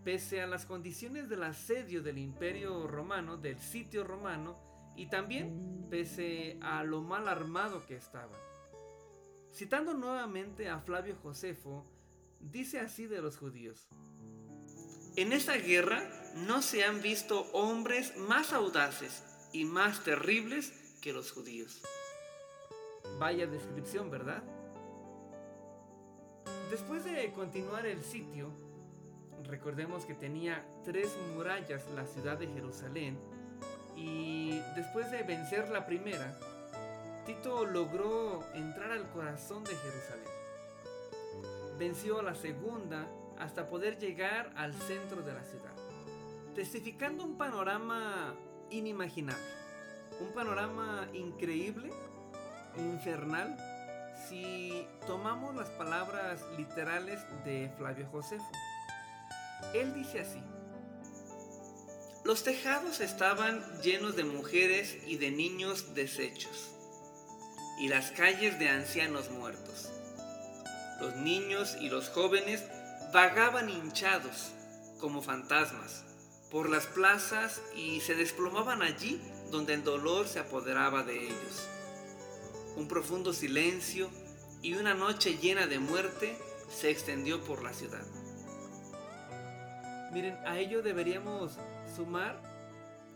pese 0.04 0.42
a 0.42 0.46
las 0.46 0.64
condiciones 0.64 1.28
del 1.28 1.42
asedio 1.42 2.04
del 2.04 2.18
imperio 2.18 2.86
romano, 2.86 3.36
del 3.36 3.58
sitio 3.58 4.04
romano, 4.04 4.60
y 4.94 5.08
también 5.08 5.88
pese 5.90 6.60
a 6.62 6.84
lo 6.84 7.02
mal 7.02 7.26
armado 7.26 7.84
que 7.84 7.96
estaban. 7.96 8.38
Citando 9.52 9.92
nuevamente 9.92 10.68
a 10.68 10.78
Flavio 10.78 11.16
Josefo, 11.20 11.84
dice 12.38 12.78
así 12.78 13.08
de 13.08 13.20
los 13.20 13.38
judíos. 13.38 13.88
En 15.16 15.32
esa 15.32 15.56
guerra 15.56 16.02
no 16.34 16.60
se 16.60 16.84
han 16.84 17.00
visto 17.00 17.46
hombres 17.52 18.18
más 18.18 18.52
audaces 18.52 19.24
y 19.50 19.64
más 19.64 20.04
terribles 20.04 20.74
que 21.00 21.14
los 21.14 21.32
judíos. 21.32 21.80
Vaya 23.18 23.46
descripción, 23.46 24.10
¿verdad? 24.10 24.42
Después 26.70 27.02
de 27.04 27.32
continuar 27.32 27.86
el 27.86 28.04
sitio, 28.04 28.50
recordemos 29.44 30.04
que 30.04 30.12
tenía 30.12 30.62
tres 30.84 31.08
murallas 31.34 31.88
la 31.94 32.04
ciudad 32.04 32.36
de 32.36 32.48
Jerusalén 32.48 33.18
y 33.96 34.60
después 34.74 35.10
de 35.10 35.22
vencer 35.22 35.70
la 35.70 35.86
primera, 35.86 36.38
Tito 37.24 37.64
logró 37.64 38.44
entrar 38.52 38.92
al 38.92 39.08
corazón 39.12 39.64
de 39.64 39.74
Jerusalén. 39.76 40.28
Venció 41.78 42.20
la 42.20 42.34
segunda 42.34 43.08
hasta 43.38 43.68
poder 43.68 43.98
llegar 43.98 44.52
al 44.56 44.74
centro 44.74 45.22
de 45.22 45.32
la 45.32 45.44
ciudad, 45.44 45.74
testificando 46.54 47.24
un 47.24 47.36
panorama 47.36 48.34
inimaginable, 48.70 49.44
un 50.20 50.32
panorama 50.32 51.08
increíble, 51.12 51.90
infernal, 52.76 53.56
si 54.28 54.86
tomamos 55.06 55.54
las 55.54 55.68
palabras 55.70 56.40
literales 56.56 57.20
de 57.44 57.70
Flavio 57.76 58.08
Josefo. 58.10 58.50
Él 59.74 59.94
dice 59.94 60.20
así, 60.20 60.42
Los 62.24 62.42
tejados 62.42 63.00
estaban 63.00 63.62
llenos 63.82 64.16
de 64.16 64.24
mujeres 64.24 64.96
y 65.06 65.16
de 65.16 65.30
niños 65.30 65.94
deshechos, 65.94 66.72
y 67.78 67.88
las 67.88 68.10
calles 68.10 68.58
de 68.58 68.68
ancianos 68.68 69.30
muertos. 69.30 69.92
Los 71.00 71.16
niños 71.16 71.76
y 71.78 71.90
los 71.90 72.08
jóvenes 72.08 72.64
vagaban 73.16 73.70
hinchados 73.70 74.52
como 75.00 75.22
fantasmas 75.22 76.04
por 76.50 76.68
las 76.68 76.86
plazas 76.86 77.62
y 77.74 78.00
se 78.00 78.14
desplomaban 78.14 78.82
allí 78.82 79.18
donde 79.50 79.72
el 79.72 79.84
dolor 79.84 80.26
se 80.28 80.38
apoderaba 80.38 81.02
de 81.02 81.24
ellos. 81.24 81.66
Un 82.76 82.88
profundo 82.88 83.32
silencio 83.32 84.10
y 84.60 84.74
una 84.74 84.92
noche 84.92 85.38
llena 85.38 85.66
de 85.66 85.78
muerte 85.78 86.36
se 86.68 86.90
extendió 86.90 87.42
por 87.42 87.62
la 87.62 87.72
ciudad. 87.72 88.06
Miren, 90.12 90.34
a 90.44 90.58
ello 90.58 90.82
deberíamos 90.82 91.58
sumar 91.96 92.42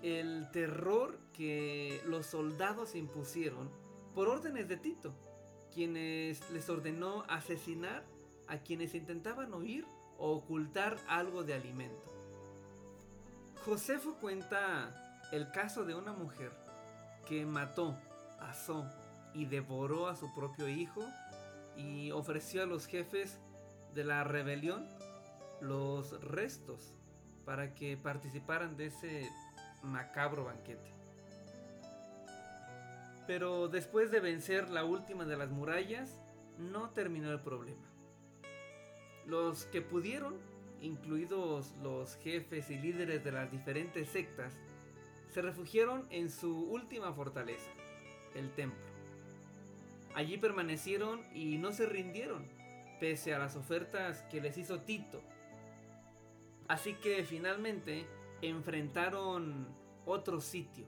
el 0.00 0.50
terror 0.50 1.18
que 1.34 2.00
los 2.06 2.24
soldados 2.24 2.94
impusieron 2.94 3.70
por 4.14 4.28
órdenes 4.28 4.66
de 4.66 4.78
Tito, 4.78 5.12
quienes 5.74 6.40
les 6.52 6.70
ordenó 6.70 7.26
asesinar 7.28 8.02
a 8.50 8.58
quienes 8.58 8.94
intentaban 8.94 9.54
huir 9.54 9.86
o 10.18 10.32
ocultar 10.32 10.98
algo 11.08 11.44
de 11.44 11.54
alimento. 11.54 12.12
Josefo 13.64 14.16
cuenta 14.20 15.28
el 15.32 15.50
caso 15.52 15.84
de 15.84 15.94
una 15.94 16.12
mujer 16.12 16.52
que 17.26 17.46
mató, 17.46 17.96
asó 18.40 18.86
y 19.32 19.46
devoró 19.46 20.08
a 20.08 20.16
su 20.16 20.34
propio 20.34 20.68
hijo 20.68 21.02
y 21.76 22.10
ofreció 22.10 22.64
a 22.64 22.66
los 22.66 22.86
jefes 22.86 23.38
de 23.94 24.04
la 24.04 24.24
rebelión 24.24 24.86
los 25.60 26.20
restos 26.22 26.92
para 27.44 27.74
que 27.74 27.96
participaran 27.96 28.76
de 28.76 28.86
ese 28.86 29.28
macabro 29.82 30.44
banquete. 30.44 30.92
Pero 33.26 33.68
después 33.68 34.10
de 34.10 34.20
vencer 34.20 34.70
la 34.70 34.84
última 34.84 35.24
de 35.24 35.36
las 35.36 35.50
murallas, 35.50 36.18
no 36.58 36.90
terminó 36.90 37.30
el 37.30 37.40
problema. 37.40 37.89
Los 39.30 39.64
que 39.66 39.80
pudieron, 39.80 40.34
incluidos 40.82 41.72
los 41.84 42.16
jefes 42.16 42.68
y 42.68 42.76
líderes 42.76 43.22
de 43.22 43.30
las 43.30 43.48
diferentes 43.48 44.08
sectas, 44.08 44.58
se 45.32 45.40
refugiaron 45.40 46.04
en 46.10 46.30
su 46.30 46.52
última 46.52 47.12
fortaleza, 47.12 47.70
el 48.34 48.50
templo. 48.50 48.90
Allí 50.16 50.36
permanecieron 50.36 51.24
y 51.32 51.58
no 51.58 51.70
se 51.70 51.86
rindieron, 51.86 52.44
pese 52.98 53.32
a 53.32 53.38
las 53.38 53.54
ofertas 53.54 54.22
que 54.32 54.40
les 54.40 54.58
hizo 54.58 54.80
Tito. 54.80 55.22
Así 56.66 56.94
que 56.94 57.22
finalmente 57.22 58.06
enfrentaron 58.42 59.68
otro 60.06 60.40
sitio. 60.40 60.86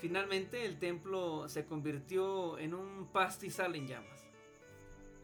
Finalmente 0.00 0.64
el 0.64 0.78
templo 0.78 1.50
se 1.50 1.66
convirtió 1.66 2.56
en 2.56 2.72
un 2.72 3.08
pastizal 3.12 3.76
en 3.76 3.88
llamas. 3.88 4.23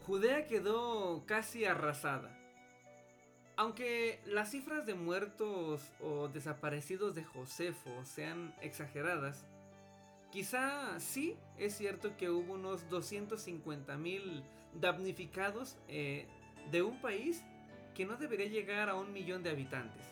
Judea 0.06 0.46
quedó 0.46 1.24
casi 1.26 1.64
arrasada. 1.64 2.36
Aunque 3.56 4.20
las 4.24 4.50
cifras 4.50 4.86
de 4.86 4.94
muertos 4.94 5.92
o 6.00 6.28
desaparecidos 6.28 7.14
de 7.14 7.24
Josefo 7.24 8.04
sean 8.04 8.54
exageradas, 8.62 9.44
quizá 10.30 10.98
sí 10.98 11.36
es 11.58 11.76
cierto 11.76 12.16
que 12.16 12.30
hubo 12.30 12.54
unos 12.54 12.88
250 12.88 13.96
mil 13.98 14.42
damnificados 14.74 15.76
eh, 15.88 16.26
de 16.70 16.82
un 16.82 17.00
país 17.02 17.42
que 17.94 18.06
no 18.06 18.16
debería 18.16 18.46
llegar 18.46 18.88
a 18.88 18.94
un 18.94 19.12
millón 19.12 19.42
de 19.42 19.50
habitantes. 19.50 20.02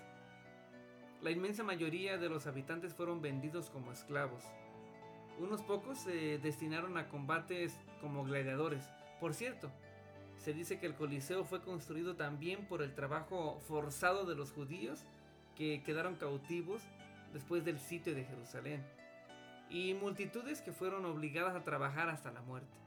La 1.23 1.31
inmensa 1.31 1.65
mayoría 1.65 2.19
de 2.19 2.29
los 2.29 2.47
habitantes 2.47 2.95
fueron 2.95 3.23
vendidos 3.23 3.71
como 3.71 3.93
esclavos. 3.93 4.45
Unos 5.39 5.63
pocos 5.63 5.99
se 5.99 6.39
destinaron 6.39 6.99
a 6.99 7.09
combates 7.09 7.79
como 8.01 8.25
gladiadores. 8.25 8.85
Por 9.21 9.35
cierto, 9.35 9.71
se 10.37 10.53
dice 10.53 10.79
que 10.79 10.87
el 10.87 10.95
Coliseo 10.95 11.45
fue 11.45 11.63
construido 11.63 12.15
también 12.15 12.67
por 12.67 12.83
el 12.83 12.95
trabajo 12.95 13.61
forzado 13.67 14.25
de 14.25 14.37
los 14.37 14.53
judíos 14.53 15.05
que 15.57 15.83
quedaron 15.83 16.15
cautivos 16.15 16.83
después 17.33 17.65
del 17.65 17.81
sitio 17.81 18.15
de 18.15 18.25
Jerusalén, 18.25 18.87
y 19.69 19.95
multitudes 19.95 20.63
que 20.63 20.73
fueron 20.73 21.05
obligadas 21.05 21.57
a 21.57 21.65
trabajar 21.65 22.09
hasta 22.09 22.31
la 22.31 22.41
muerte. 22.43 22.79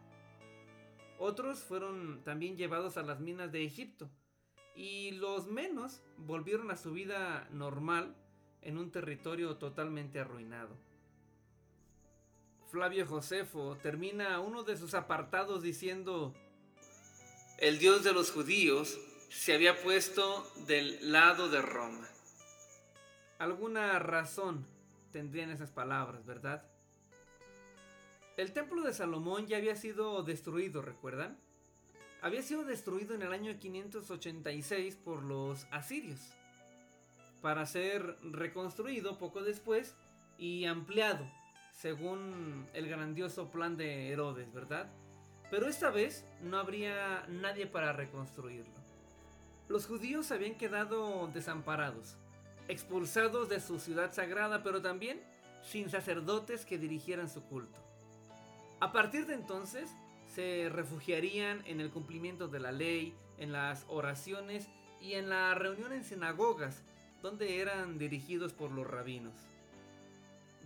Otros 1.19 1.59
fueron 1.59 2.23
también 2.23 2.55
llevados 2.55 2.97
a 2.97 3.03
las 3.03 3.19
minas 3.19 3.51
de 3.51 3.63
Egipto, 3.65 4.09
y 4.73 5.11
los 5.11 5.47
menos 5.47 6.01
volvieron 6.17 6.71
a 6.71 6.77
su 6.77 6.93
vida 6.93 7.47
normal 7.51 8.15
en 8.61 8.77
un 8.77 8.89
territorio 8.89 9.57
totalmente 9.57 10.19
arruinado. 10.19 10.77
Flavio 12.71 13.05
Josefo 13.05 13.77
termina 13.83 14.39
uno 14.39 14.63
de 14.63 14.77
sus 14.77 14.93
apartados 14.93 15.61
diciendo, 15.61 16.33
el 17.57 17.79
Dios 17.79 18.05
de 18.05 18.13
los 18.13 18.31
judíos 18.31 18.97
se 19.29 19.53
había 19.53 19.83
puesto 19.83 20.49
del 20.67 21.11
lado 21.11 21.49
de 21.49 21.61
Roma. 21.61 22.07
Alguna 23.39 23.99
razón 23.99 24.65
tendrían 25.11 25.49
esas 25.49 25.69
palabras, 25.69 26.25
¿verdad? 26.25 26.63
El 28.37 28.53
templo 28.53 28.83
de 28.83 28.93
Salomón 28.93 29.47
ya 29.47 29.57
había 29.57 29.75
sido 29.75 30.23
destruido, 30.23 30.81
¿recuerdan? 30.81 31.37
Había 32.21 32.41
sido 32.41 32.63
destruido 32.63 33.15
en 33.15 33.23
el 33.23 33.33
año 33.33 33.59
586 33.59 34.95
por 34.95 35.23
los 35.23 35.67
asirios, 35.71 36.21
para 37.41 37.65
ser 37.65 38.17
reconstruido 38.21 39.17
poco 39.19 39.43
después 39.43 39.93
y 40.37 40.63
ampliado, 40.65 41.29
según 41.71 42.67
el 42.73 42.87
grandioso 42.87 43.49
plan 43.49 43.77
de 43.77 44.09
Herodes, 44.09 44.53
¿verdad? 44.53 44.89
Pero 45.49 45.67
esta 45.67 45.89
vez 45.89 46.25
no 46.41 46.57
habría 46.57 47.25
nadie 47.27 47.67
para 47.67 47.91
reconstruirlo. 47.93 48.73
Los 49.67 49.87
judíos 49.87 50.31
habían 50.31 50.55
quedado 50.55 51.27
desamparados, 51.33 52.17
expulsados 52.67 53.49
de 53.49 53.59
su 53.59 53.79
ciudad 53.79 54.13
sagrada, 54.13 54.63
pero 54.63 54.81
también 54.81 55.21
sin 55.61 55.89
sacerdotes 55.89 56.65
que 56.65 56.77
dirigieran 56.77 57.29
su 57.29 57.43
culto. 57.43 57.79
A 58.79 58.91
partir 58.91 59.25
de 59.27 59.35
entonces, 59.35 59.89
se 60.33 60.69
refugiarían 60.69 61.63
en 61.65 61.81
el 61.81 61.91
cumplimiento 61.91 62.47
de 62.47 62.59
la 62.59 62.71
ley, 62.71 63.13
en 63.37 63.51
las 63.51 63.85
oraciones 63.89 64.69
y 65.01 65.13
en 65.13 65.29
la 65.29 65.53
reunión 65.55 65.91
en 65.93 66.03
sinagogas, 66.03 66.83
donde 67.21 67.59
eran 67.59 67.97
dirigidos 67.97 68.53
por 68.53 68.71
los 68.71 68.87
rabinos. 68.87 69.33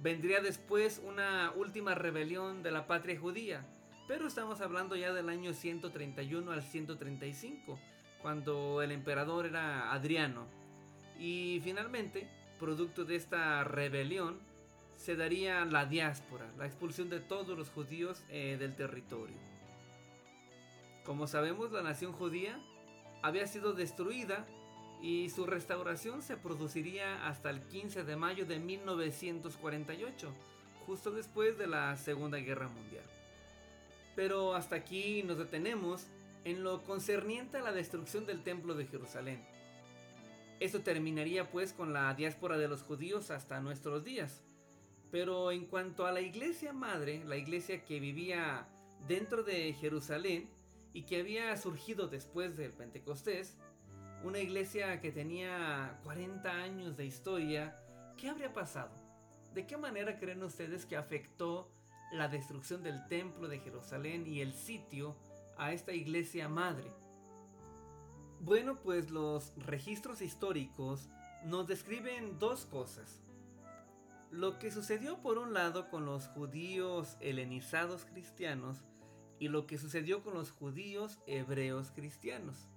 Vendría 0.02 0.42
después 0.42 1.02
una 1.04 1.52
última 1.56 1.96
rebelión 1.96 2.64
de 2.64 2.72
la 2.72 2.86
patria 2.86 3.20
judía, 3.20 3.66
pero 4.08 4.28
estamos 4.28 4.62
hablando 4.62 4.96
ya 4.96 5.14
del 5.14 5.30
año 5.30 5.54
131 5.54 6.52
al 6.52 6.62
135, 6.62 7.80
cuando 8.22 8.82
el 8.82 8.92
emperador 8.92 9.46
era 9.46 9.92
Adriano. 9.92 10.48
Y 11.18 11.62
finalmente, 11.64 12.30
producto 12.60 13.06
de 13.06 13.16
esta 13.16 13.64
rebelión, 13.64 14.40
se 14.94 15.16
daría 15.16 15.66
la 15.66 15.86
diáspora, 15.86 16.52
la 16.58 16.66
expulsión 16.66 17.10
de 17.10 17.20
todos 17.20 17.58
los 17.58 17.70
judíos 17.70 18.24
eh, 18.30 18.58
del 18.60 18.76
territorio. 18.76 19.38
Como 21.04 21.28
sabemos, 21.28 21.72
la 21.72 21.84
nación 21.84 22.12
judía 22.14 22.60
había 23.22 23.48
sido 23.48 23.74
destruida 23.74 24.46
y 25.02 25.30
su 25.30 25.46
restauración 25.46 26.22
se 26.22 26.38
produciría 26.38 27.28
hasta 27.28 27.50
el 27.50 27.62
15 27.62 28.04
de 28.04 28.16
mayo 28.16 28.46
de 28.46 28.60
1948, 28.60 30.34
justo 30.86 31.12
después 31.12 31.58
de 31.58 31.68
la 31.68 31.96
Segunda 31.98 32.38
Guerra 32.38 32.68
Mundial. 32.68 33.06
Pero 34.16 34.56
hasta 34.56 34.76
aquí 34.76 35.24
nos 35.24 35.38
detenemos 35.38 36.08
en 36.44 36.64
lo 36.64 36.84
concerniente 36.84 37.58
a 37.58 37.62
la 37.62 37.72
destrucción 37.72 38.26
del 38.26 38.44
templo 38.44 38.76
de 38.76 38.86
Jerusalén. 38.86 39.44
Esto 40.60 40.82
terminaría 40.82 41.50
pues 41.50 41.74
con 41.74 41.92
la 41.92 42.14
diáspora 42.14 42.58
de 42.58 42.68
los 42.68 42.82
judíos 42.82 43.30
hasta 43.30 43.60
nuestros 43.60 44.04
días. 44.06 44.42
Pero 45.12 45.52
en 45.52 45.66
cuanto 45.66 46.06
a 46.06 46.12
la 46.12 46.22
iglesia 46.22 46.72
madre, 46.72 47.24
la 47.26 47.38
iglesia 47.38 47.84
que 47.84 48.00
vivía 48.00 48.68
dentro 49.08 49.44
de 49.44 49.74
Jerusalén 49.74 50.50
y 50.94 51.04
que 51.04 51.20
había 51.20 51.56
surgido 51.58 52.08
después 52.08 52.56
del 52.56 52.72
Pentecostés, 52.72 53.58
una 54.24 54.40
iglesia 54.40 55.00
que 55.02 55.12
tenía 55.12 56.00
40 56.04 56.50
años 56.50 56.98
de 56.98 57.06
historia, 57.06 57.80
¿qué 58.18 58.30
habría 58.30 58.54
pasado? 58.54 58.92
¿De 59.54 59.66
qué 59.68 59.78
manera 59.78 60.18
creen 60.18 60.44
ustedes 60.44 60.86
que 60.86 60.98
afectó 60.98 61.72
la 62.12 62.28
destrucción 62.28 62.84
del 62.84 63.08
templo 63.08 63.48
de 63.48 63.60
Jerusalén 63.60 64.26
y 64.28 64.42
el 64.42 64.54
sitio 64.54 65.16
a 65.58 65.74
esta 65.74 65.94
iglesia 65.94 66.50
madre. 66.50 66.92
Bueno, 68.40 68.80
pues 68.82 69.10
los 69.12 69.54
registros 69.58 70.22
históricos 70.22 71.10
nos 71.44 71.68
describen 71.68 72.38
dos 72.40 72.66
cosas. 72.66 73.22
Lo 74.32 74.60
que 74.60 74.72
sucedió 74.72 75.22
por 75.22 75.38
un 75.38 75.54
lado 75.54 75.90
con 75.90 76.06
los 76.06 76.28
judíos 76.28 77.18
helenizados 77.22 78.06
cristianos 78.06 78.84
y 79.40 79.48
lo 79.48 79.66
que 79.68 79.78
sucedió 79.78 80.24
con 80.24 80.34
los 80.34 80.52
judíos 80.52 81.20
hebreos 81.26 81.92
cristianos. 81.92 82.68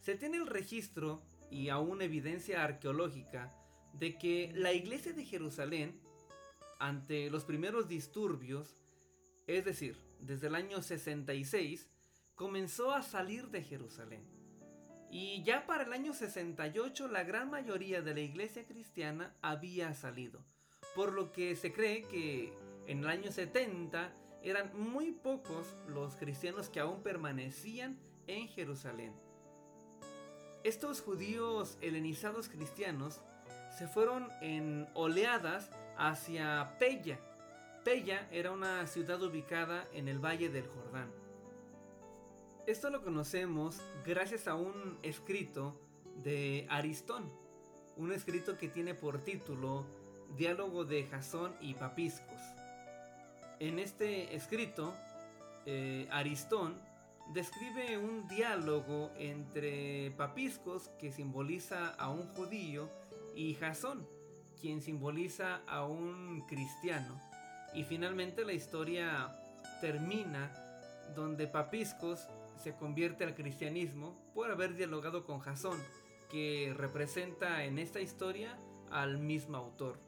Se 0.00 0.14
tiene 0.14 0.38
el 0.38 0.46
registro 0.46 1.22
y 1.50 1.68
aún 1.68 2.00
evidencia 2.00 2.64
arqueológica 2.64 3.54
de 3.92 4.16
que 4.16 4.50
la 4.54 4.72
iglesia 4.72 5.12
de 5.12 5.24
Jerusalén, 5.24 6.00
ante 6.78 7.28
los 7.28 7.44
primeros 7.44 7.86
disturbios, 7.86 8.76
es 9.46 9.64
decir, 9.64 9.96
desde 10.20 10.46
el 10.46 10.54
año 10.54 10.80
66, 10.80 11.88
comenzó 12.34 12.92
a 12.92 13.02
salir 13.02 13.48
de 13.48 13.62
Jerusalén. 13.62 14.24
Y 15.10 15.42
ya 15.42 15.66
para 15.66 15.84
el 15.84 15.92
año 15.92 16.14
68 16.14 17.08
la 17.08 17.24
gran 17.24 17.50
mayoría 17.50 18.00
de 18.00 18.14
la 18.14 18.20
iglesia 18.20 18.64
cristiana 18.64 19.34
había 19.42 19.92
salido, 19.92 20.44
por 20.94 21.12
lo 21.12 21.32
que 21.32 21.56
se 21.56 21.72
cree 21.72 22.04
que 22.04 22.54
en 22.86 23.00
el 23.00 23.08
año 23.08 23.30
70 23.30 24.14
eran 24.42 24.70
muy 24.78 25.12
pocos 25.12 25.76
los 25.88 26.16
cristianos 26.16 26.70
que 26.70 26.80
aún 26.80 27.02
permanecían 27.02 27.98
en 28.26 28.48
Jerusalén. 28.48 29.12
Estos 30.62 31.00
judíos 31.00 31.78
helenizados 31.80 32.50
cristianos 32.50 33.22
se 33.78 33.88
fueron 33.88 34.28
en 34.42 34.86
oleadas 34.92 35.70
hacia 35.96 36.76
Pella. 36.78 37.18
Pella 37.82 38.28
era 38.30 38.52
una 38.52 38.86
ciudad 38.86 39.22
ubicada 39.22 39.88
en 39.94 40.06
el 40.06 40.18
Valle 40.18 40.50
del 40.50 40.66
Jordán. 40.66 41.10
Esto 42.66 42.90
lo 42.90 43.02
conocemos 43.02 43.80
gracias 44.04 44.48
a 44.48 44.54
un 44.54 44.98
escrito 45.02 45.80
de 46.22 46.66
Aristón, 46.68 47.32
un 47.96 48.12
escrito 48.12 48.58
que 48.58 48.68
tiene 48.68 48.94
por 48.94 49.24
título 49.24 49.86
Diálogo 50.36 50.84
de 50.84 51.04
Jasón 51.04 51.56
y 51.62 51.72
Papiscos. 51.72 52.40
En 53.60 53.78
este 53.78 54.36
escrito, 54.36 54.94
eh, 55.64 56.06
Aristón 56.10 56.78
describe 57.32 57.96
un 57.98 58.26
diálogo 58.26 59.10
entre 59.16 60.10
Papiscos, 60.12 60.88
que 60.98 61.12
simboliza 61.12 61.90
a 61.90 62.10
un 62.10 62.26
judío, 62.34 62.90
y 63.34 63.54
Jasón, 63.54 64.06
quien 64.60 64.82
simboliza 64.82 65.62
a 65.66 65.86
un 65.86 66.44
cristiano. 66.46 67.20
Y 67.74 67.84
finalmente 67.84 68.44
la 68.44 68.52
historia 68.52 69.36
termina 69.80 70.52
donde 71.14 71.46
Papiscos 71.46 72.28
se 72.56 72.74
convierte 72.74 73.24
al 73.24 73.34
cristianismo 73.34 74.16
por 74.34 74.50
haber 74.50 74.74
dialogado 74.74 75.24
con 75.24 75.38
Jasón, 75.40 75.78
que 76.30 76.74
representa 76.76 77.64
en 77.64 77.78
esta 77.78 78.00
historia 78.00 78.58
al 78.90 79.18
mismo 79.18 79.56
autor. 79.56 79.98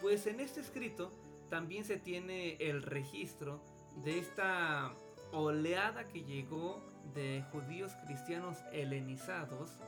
Pues 0.00 0.26
en 0.26 0.40
este 0.40 0.60
escrito 0.60 1.10
también 1.50 1.84
se 1.84 1.96
tiene 1.96 2.56
el 2.56 2.82
registro 2.82 3.62
de 4.02 4.18
esta 4.18 4.94
oleada 5.34 6.06
que 6.08 6.22
llegó 6.22 6.82
de 7.14 7.44
judíos 7.52 7.92
cristianos 8.06 8.58
helenizados 8.72 9.78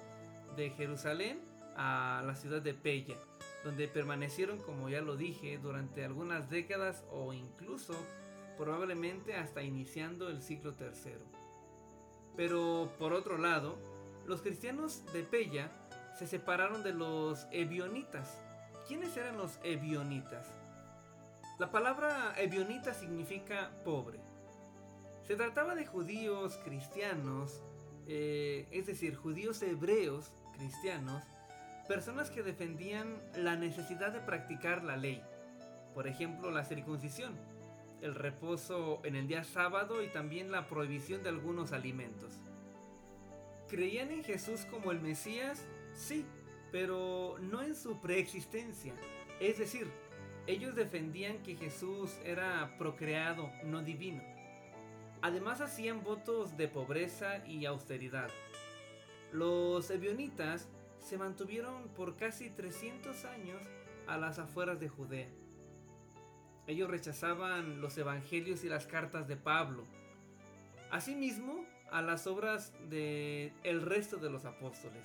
de 0.57 0.71
Jerusalén 0.71 1.41
a 1.77 2.23
la 2.25 2.35
ciudad 2.35 2.63
de 2.63 2.75
Pella, 2.75 3.17
donde 3.65 3.89
permanecieron, 3.89 4.59
como 4.59 4.89
ya 4.89 5.01
lo 5.01 5.17
dije, 5.17 5.59
durante 5.59 6.05
algunas 6.05 6.51
décadas 6.51 7.05
o 7.11 7.33
incluso 7.33 7.95
probablemente 8.57 9.35
hasta 9.35 9.63
iniciando 9.63 10.29
el 10.29 10.43
siglo 10.43 10.75
III. 10.79 11.13
Pero 12.37 12.93
por 12.99 13.13
otro 13.13 13.39
lado, 13.39 13.77
los 14.27 14.43
cristianos 14.43 15.05
de 15.13 15.23
Pella 15.23 15.71
se 16.19 16.27
separaron 16.27 16.83
de 16.83 16.93
los 16.93 17.47
ebionitas. 17.51 18.43
¿Quiénes 18.89 19.17
eran 19.17 19.37
los 19.37 19.59
ebionitas? 19.63 20.55
La 21.59 21.71
palabra 21.71 22.35
ebionita 22.37 22.95
significa 22.95 23.71
pobre. 23.85 24.26
Se 25.27 25.35
trataba 25.35 25.75
de 25.75 25.85
judíos 25.85 26.57
cristianos, 26.65 27.61
eh, 28.07 28.69
es 28.71 28.87
decir, 28.87 29.17
judíos 29.17 29.61
hebreos 29.61 30.33
cristianos, 30.57 31.25
personas 31.89 32.31
que 32.31 32.45
defendían 32.45 33.21
la 33.37 33.57
necesidad 33.57 34.13
de 34.13 34.21
practicar 34.21 34.85
la 34.85 34.97
ley, 34.97 35.21
por 35.95 36.07
ejemplo 36.07 36.53
la 36.53 36.65
circuncisión, 36.65 37.37
el 38.03 38.15
reposo 38.15 39.01
en 39.03 39.17
el 39.17 39.27
día 39.27 39.43
sábado 39.43 40.01
y 40.01 40.09
también 40.09 40.53
la 40.53 40.69
prohibición 40.69 41.25
de 41.25 41.31
algunos 41.31 41.73
alimentos. 41.73 42.41
¿Creían 43.69 44.13
en 44.13 44.23
Jesús 44.23 44.65
como 44.71 44.93
el 44.93 45.01
Mesías? 45.01 45.67
Sí, 45.93 46.25
pero 46.71 47.37
no 47.41 47.63
en 47.63 47.75
su 47.75 48.01
preexistencia. 48.01 48.95
Es 49.41 49.59
decir, 49.59 49.91
ellos 50.47 50.77
defendían 50.77 51.43
que 51.43 51.57
Jesús 51.57 52.17
era 52.25 52.77
procreado, 52.79 53.51
no 53.65 53.83
divino. 53.83 54.36
Además 55.27 55.61
hacían 55.61 56.05
votos 56.05 56.57
de 56.57 56.69
pobreza 56.69 57.45
y 57.49 57.67
austeridad. 57.67 58.31
Los 59.33 59.91
ebionitas 59.91 60.69
se 61.01 61.19
mantuvieron 61.19 61.89
por 61.97 62.15
casi 62.15 62.49
300 62.49 63.25
años 63.25 63.61
a 64.07 64.19
las 64.19 64.39
afueras 64.39 64.79
de 64.79 64.89
Judea. 64.89 65.29
Ellos 66.69 66.89
rechazaban 66.89 67.81
los 67.81 67.99
evangelios 67.99 68.63
y 68.63 68.69
las 68.69 68.87
cartas 68.87 69.27
de 69.27 69.37
Pablo. 69.37 69.83
Asimismo, 70.93 71.67
a 71.91 72.03
las 72.03 72.29
obras 72.29 72.73
de 72.89 73.53
el 73.65 73.83
resto 73.83 74.19
de 74.19 74.31
los 74.31 74.45
apóstoles. 74.45 75.03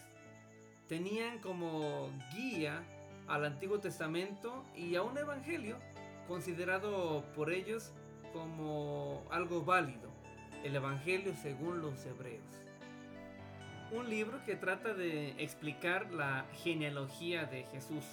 Tenían 0.88 1.40
como 1.40 2.12
guía 2.32 2.84
al 3.28 3.44
Antiguo 3.44 3.80
Testamento 3.80 4.66
y 4.76 4.96
a 4.98 5.02
un 5.02 5.18
evangelio 5.18 5.80
considerado 6.28 7.26
por 7.34 7.52
ellos 7.52 7.92
como 8.32 9.26
algo 9.30 9.64
válido, 9.64 10.11
el 10.64 10.76
Evangelio 10.76 11.34
según 11.36 11.82
los 11.82 12.06
hebreos. 12.06 12.44
Un 13.92 14.10
libro 14.10 14.44
que 14.46 14.56
trata 14.56 14.94
de 14.94 15.32
explicar 15.44 16.12
la 16.12 16.46
genealogía 16.64 17.46
de 17.46 17.64
Jesús. 17.64 18.04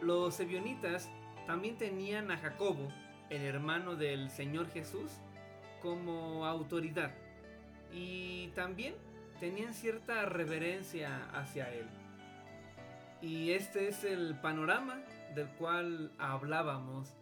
Los 0.00 0.38
ebionitas 0.40 1.08
también 1.46 1.76
tenían 1.78 2.30
a 2.30 2.36
Jacobo, 2.36 2.88
el 3.30 3.42
hermano 3.42 3.96
del 3.96 4.30
Señor 4.30 4.70
Jesús, 4.70 5.10
como 5.82 6.46
autoridad 6.46 7.12
y 7.92 8.48
también 8.48 8.94
tenían 9.40 9.74
cierta 9.74 10.24
reverencia 10.26 11.28
hacia 11.32 11.72
él. 11.72 11.86
Y 13.22 13.52
este 13.52 13.88
es 13.88 14.04
el 14.04 14.34
panorama 14.40 15.00
del 15.34 15.48
cual 15.50 16.12
hablábamos 16.18 17.14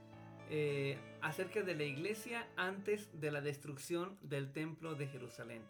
eh, 0.51 0.99
acerca 1.25 1.63
de 1.63 1.75
la 1.75 1.85
iglesia 1.85 2.47
antes 2.55 3.09
de 3.19 3.31
la 3.31 3.41
destrucción 3.41 4.19
del 4.21 4.53
templo 4.53 4.95
de 4.95 5.09
Jerusalén. 5.09 5.63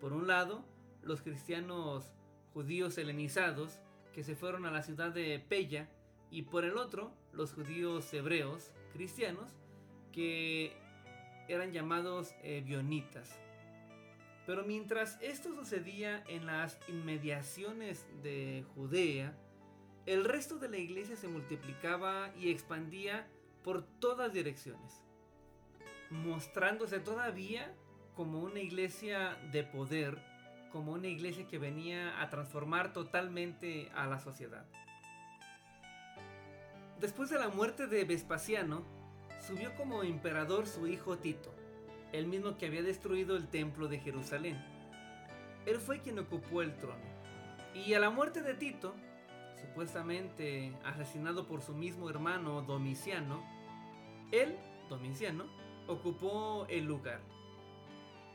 Por 0.00 0.12
un 0.12 0.26
lado, 0.26 0.64
los 1.02 1.22
cristianos 1.22 2.12
judíos 2.52 2.98
helenizados 2.98 3.78
que 4.12 4.24
se 4.24 4.34
fueron 4.34 4.66
a 4.66 4.72
la 4.72 4.82
ciudad 4.82 5.12
de 5.12 5.38
Pella 5.38 5.88
y 6.32 6.42
por 6.42 6.64
el 6.64 6.76
otro, 6.76 7.12
los 7.32 7.52
judíos 7.52 8.12
hebreos 8.12 8.72
cristianos 8.92 9.52
que 10.10 10.72
eran 11.46 11.72
llamados 11.72 12.34
eh, 12.42 12.60
bionitas. 12.66 13.38
Pero 14.46 14.64
mientras 14.64 15.16
esto 15.22 15.54
sucedía 15.54 16.24
en 16.26 16.44
las 16.44 16.76
inmediaciones 16.88 18.04
de 18.24 18.64
Judea, 18.74 19.32
el 20.06 20.24
resto 20.24 20.58
de 20.58 20.68
la 20.68 20.78
iglesia 20.78 21.14
se 21.14 21.28
multiplicaba 21.28 22.32
y 22.36 22.50
expandía 22.50 23.28
por 23.62 23.82
todas 23.82 24.32
direcciones, 24.32 25.04
mostrándose 26.10 27.00
todavía 27.00 27.74
como 28.14 28.40
una 28.40 28.60
iglesia 28.60 29.36
de 29.52 29.64
poder, 29.64 30.18
como 30.70 30.92
una 30.92 31.08
iglesia 31.08 31.46
que 31.46 31.58
venía 31.58 32.20
a 32.20 32.28
transformar 32.28 32.92
totalmente 32.92 33.90
a 33.94 34.06
la 34.06 34.18
sociedad. 34.18 34.66
Después 37.00 37.30
de 37.30 37.38
la 37.38 37.48
muerte 37.48 37.86
de 37.86 38.04
Vespasiano, 38.04 38.84
subió 39.40 39.74
como 39.74 40.02
emperador 40.02 40.66
su 40.66 40.86
hijo 40.86 41.18
Tito, 41.18 41.52
el 42.12 42.26
mismo 42.26 42.58
que 42.58 42.66
había 42.66 42.82
destruido 42.82 43.36
el 43.36 43.48
templo 43.48 43.88
de 43.88 43.98
Jerusalén. 43.98 44.62
Él 45.66 45.78
fue 45.78 46.00
quien 46.00 46.18
ocupó 46.18 46.62
el 46.62 46.76
trono. 46.76 47.02
Y 47.74 47.94
a 47.94 48.00
la 48.00 48.10
muerte 48.10 48.42
de 48.42 48.54
Tito, 48.54 48.94
supuestamente 49.62 50.72
asesinado 50.84 51.46
por 51.46 51.62
su 51.62 51.72
mismo 51.72 52.10
hermano 52.10 52.62
Domiciano, 52.62 53.42
él, 54.30 54.56
Domiciano, 54.88 55.44
ocupó 55.86 56.66
el 56.68 56.84
lugar. 56.84 57.20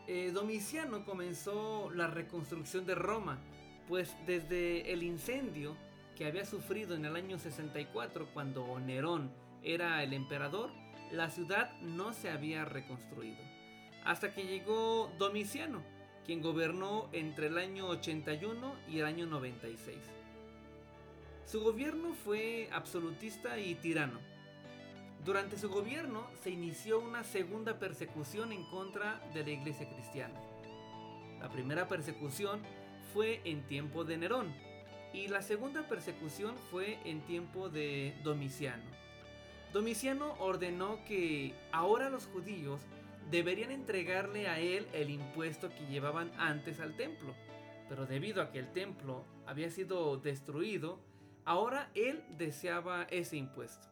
Eh, 0.08 0.32
Domiciano 0.34 1.04
comenzó 1.06 1.90
la 1.92 2.08
reconstrucción 2.08 2.86
de 2.86 2.96
Roma, 2.96 3.40
pues 3.88 4.16
desde 4.26 4.92
el 4.94 5.04
incendio 5.04 5.76
que 6.16 6.26
había 6.26 6.46
sufrido 6.46 6.96
en 6.96 7.06
el 7.06 7.16
año 7.16 7.38
64 7.38 8.30
cuando 8.34 8.80
Nerón 8.80 9.32
era 9.64 10.02
el 10.04 10.14
emperador, 10.14 10.72
la 11.12 11.30
ciudad 11.30 11.72
no 11.82 12.14
se 12.14 12.30
había 12.30 12.66
reconstruido. 12.66 13.44
Hasta 14.06 14.34
que 14.34 14.46
llegó 14.46 15.12
Domiciano, 15.18 15.82
quien 16.26 16.42
gobernó 16.42 17.10
entre 17.12 17.48
el 17.48 17.58
año 17.58 17.88
81 17.88 18.76
y 18.90 19.00
el 19.00 19.06
año 19.06 19.26
96. 19.26 20.17
Su 21.48 21.62
gobierno 21.62 22.14
fue 22.26 22.68
absolutista 22.74 23.58
y 23.58 23.76
tirano. 23.76 24.20
Durante 25.24 25.58
su 25.58 25.70
gobierno 25.70 26.28
se 26.44 26.50
inició 26.50 27.00
una 27.00 27.24
segunda 27.24 27.80
persecución 27.80 28.52
en 28.52 28.66
contra 28.66 29.22
de 29.34 29.46
la 29.46 29.52
iglesia 29.52 29.88
cristiana. 29.88 30.38
La 31.40 31.50
primera 31.50 31.88
persecución 31.88 32.60
fue 33.14 33.40
en 33.46 33.62
tiempo 33.64 34.04
de 34.04 34.18
Nerón, 34.18 34.54
Y 35.14 35.30
la 35.30 35.42
segunda 35.42 35.88
persecución 35.88 36.54
fue 36.70 37.00
en 37.06 37.22
tiempo 37.22 37.70
de 37.70 38.14
Domiciano. 38.26 38.84
Domiciano 39.72 40.36
ordenó 40.40 41.00
que 41.06 41.54
ahora 41.72 42.10
los 42.10 42.26
judíos 42.26 42.82
deberían 43.32 43.72
entregarle 43.72 44.50
a 44.50 44.60
él 44.60 44.86
el 44.92 45.10
impuesto 45.10 45.70
que 45.70 45.88
llevaban 45.88 46.30
antes 46.38 46.82
al 46.82 46.98
templo. 46.98 47.34
Pero 47.88 48.06
debido 48.06 48.42
a 48.42 48.52
que 48.52 48.60
el 48.60 48.74
templo 48.74 49.24
había 49.46 49.72
sido 49.72 50.18
destruido, 50.18 51.00
ahora 51.48 51.90
él 51.96 52.26
deseaba 52.38 53.04
ese 53.04 53.38
impuesto. 53.38 53.88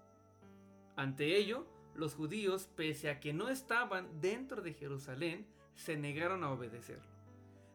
Ante 0.98 1.38
ello, 1.38 1.66
los 1.96 2.14
judíos, 2.14 2.68
pese 2.76 3.10
a 3.10 3.22
que 3.22 3.32
no 3.32 3.48
estaban 3.48 4.20
dentro 4.20 4.62
de 4.62 4.74
Jerusalén, 4.74 5.48
se 5.74 5.96
negaron 5.96 6.44
a 6.44 6.52
obedecerlo. 6.52 7.10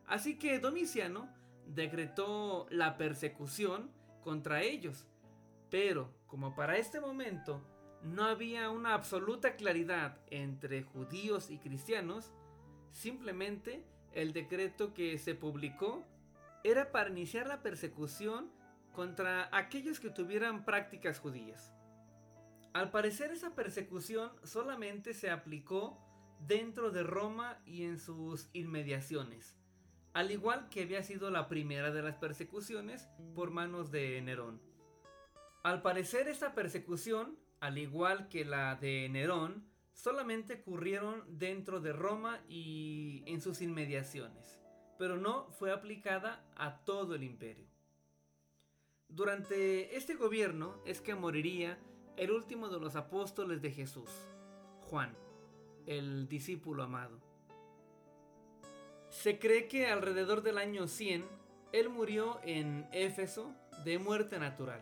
Así 0.06 0.38
que 0.38 0.58
Domiciano 0.58 1.32
decretó 1.66 2.66
la 2.68 2.98
persecución 2.98 3.90
contra 4.22 4.62
ellos. 4.62 5.06
Pero 5.70 6.12
como 6.26 6.54
para 6.54 6.76
este 6.76 7.00
momento 7.00 7.62
no 8.02 8.24
había 8.24 8.68
una 8.68 8.92
absoluta 8.92 9.56
claridad 9.56 10.18
entre 10.30 10.82
judíos 10.82 11.50
y 11.50 11.56
cristianos, 11.56 12.34
simplemente 12.90 13.82
el 14.12 14.34
decreto 14.34 14.92
que 14.92 15.16
se 15.16 15.34
publicó 15.34 16.04
era 16.64 16.92
para 16.92 17.08
iniciar 17.08 17.46
la 17.46 17.62
persecución 17.62 18.59
contra 18.92 19.48
aquellos 19.56 20.00
que 20.00 20.10
tuvieran 20.10 20.64
prácticas 20.64 21.18
judías. 21.18 21.74
Al 22.72 22.90
parecer 22.90 23.32
esa 23.32 23.54
persecución 23.54 24.30
solamente 24.44 25.14
se 25.14 25.30
aplicó 25.30 25.98
dentro 26.46 26.90
de 26.90 27.02
Roma 27.02 27.60
y 27.66 27.84
en 27.84 27.98
sus 27.98 28.48
inmediaciones, 28.52 29.56
al 30.12 30.30
igual 30.30 30.68
que 30.68 30.82
había 30.82 31.02
sido 31.02 31.30
la 31.30 31.48
primera 31.48 31.90
de 31.90 32.02
las 32.02 32.16
persecuciones 32.16 33.08
por 33.34 33.50
manos 33.50 33.90
de 33.90 34.20
Nerón. 34.22 34.60
Al 35.62 35.82
parecer 35.82 36.28
esta 36.28 36.54
persecución, 36.54 37.38
al 37.60 37.76
igual 37.76 38.28
que 38.28 38.44
la 38.44 38.76
de 38.76 39.08
Nerón, 39.10 39.68
solamente 39.92 40.54
ocurrieron 40.54 41.24
dentro 41.38 41.80
de 41.80 41.92
Roma 41.92 42.40
y 42.48 43.22
en 43.26 43.40
sus 43.40 43.60
inmediaciones, 43.60 44.58
pero 44.98 45.16
no 45.16 45.50
fue 45.52 45.72
aplicada 45.72 46.42
a 46.56 46.84
todo 46.84 47.14
el 47.14 47.22
imperio. 47.22 47.66
Durante 49.10 49.96
este 49.96 50.14
gobierno 50.14 50.76
es 50.86 51.00
que 51.00 51.16
moriría 51.16 51.78
el 52.16 52.30
último 52.30 52.68
de 52.68 52.78
los 52.78 52.94
apóstoles 52.94 53.60
de 53.60 53.72
Jesús, 53.72 54.08
Juan, 54.82 55.16
el 55.86 56.28
discípulo 56.28 56.84
amado. 56.84 57.18
Se 59.08 59.40
cree 59.40 59.66
que 59.66 59.88
alrededor 59.88 60.42
del 60.42 60.58
año 60.58 60.86
100, 60.86 61.24
él 61.72 61.88
murió 61.88 62.38
en 62.44 62.86
Éfeso 62.92 63.52
de 63.84 63.98
muerte 63.98 64.38
natural, 64.38 64.80